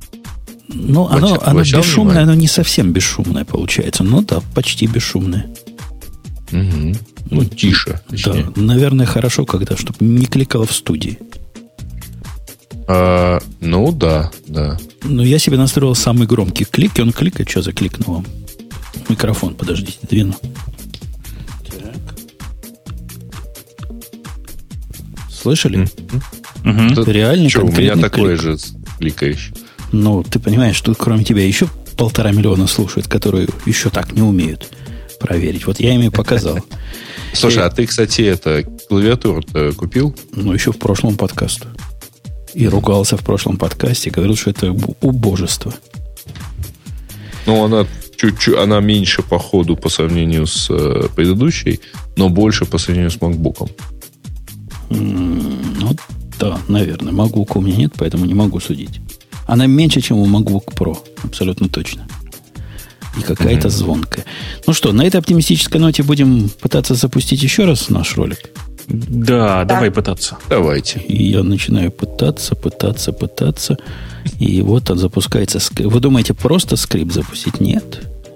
[0.68, 2.24] Ну, оно, оно бесшумное, внимание.
[2.24, 4.04] оно не совсем бесшумное получается.
[4.04, 5.48] Ну да, почти бесшумное.
[6.52, 6.96] Угу.
[7.30, 8.02] Ну, тише.
[8.10, 8.52] Точнее.
[8.56, 11.18] Да, наверное, хорошо, когда, чтобы не кликало в студии.
[12.88, 14.78] А, ну да, да.
[15.04, 17.50] Ну, я себе настроил самый громкий клик, и он кликает.
[17.50, 18.26] Что за клик вам?
[19.08, 20.36] Микрофон, подождите, двину.
[25.30, 25.88] Слышали?
[26.64, 27.02] Mm-hmm.
[27.02, 27.12] Угу.
[27.12, 28.42] Реально Что, у меня такое клик.
[28.42, 28.58] же
[29.00, 29.54] кликающий.
[29.92, 34.72] Ну, ты понимаешь, что кроме тебя еще полтора миллиона слушают, которые еще так не умеют
[35.22, 35.68] проверить.
[35.68, 36.60] Вот я им и показал.
[37.34, 39.44] Слушай, а ты, кстати, это клавиатуру
[39.78, 40.16] купил?
[40.34, 41.68] Ну, еще в прошлом подкасте.
[42.54, 45.74] И ругался в прошлом подкасте, говорил, что это убожество.
[47.46, 51.80] Ну, она чуть-чуть, она меньше по ходу по сравнению с э, предыдущей,
[52.18, 53.70] но больше по сравнению с MacBook.
[54.90, 55.96] Ну,
[56.40, 57.14] да, наверное.
[57.14, 59.00] MacBook у меня нет, поэтому не могу судить.
[59.48, 60.98] Она меньше, чем у MacBook Pro.
[61.24, 62.08] Абсолютно точно.
[63.18, 63.72] И какая-то mm-hmm.
[63.72, 64.26] звонкая.
[64.68, 68.40] Ну что, на этой оптимистической ноте будем пытаться запустить еще раз наш ролик.
[68.88, 69.76] Да, да.
[69.76, 70.38] давай пытаться.
[70.50, 71.00] Давайте.
[71.00, 73.78] И я начинаю пытаться, пытаться, пытаться.
[74.40, 75.60] И вот он запускается.
[75.78, 77.60] Вы думаете, просто скрипт запустить?
[77.60, 78.08] Нет.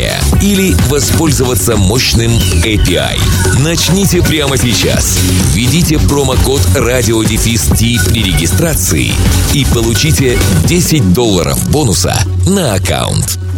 [0.00, 2.30] приложения или воспользоваться мощным
[2.64, 3.18] API.
[3.60, 5.18] Начните прямо сейчас.
[5.52, 9.12] Введите промокод RadioDefist при регистрации
[9.54, 13.49] и получите 10 долларов бонуса на аккаунт.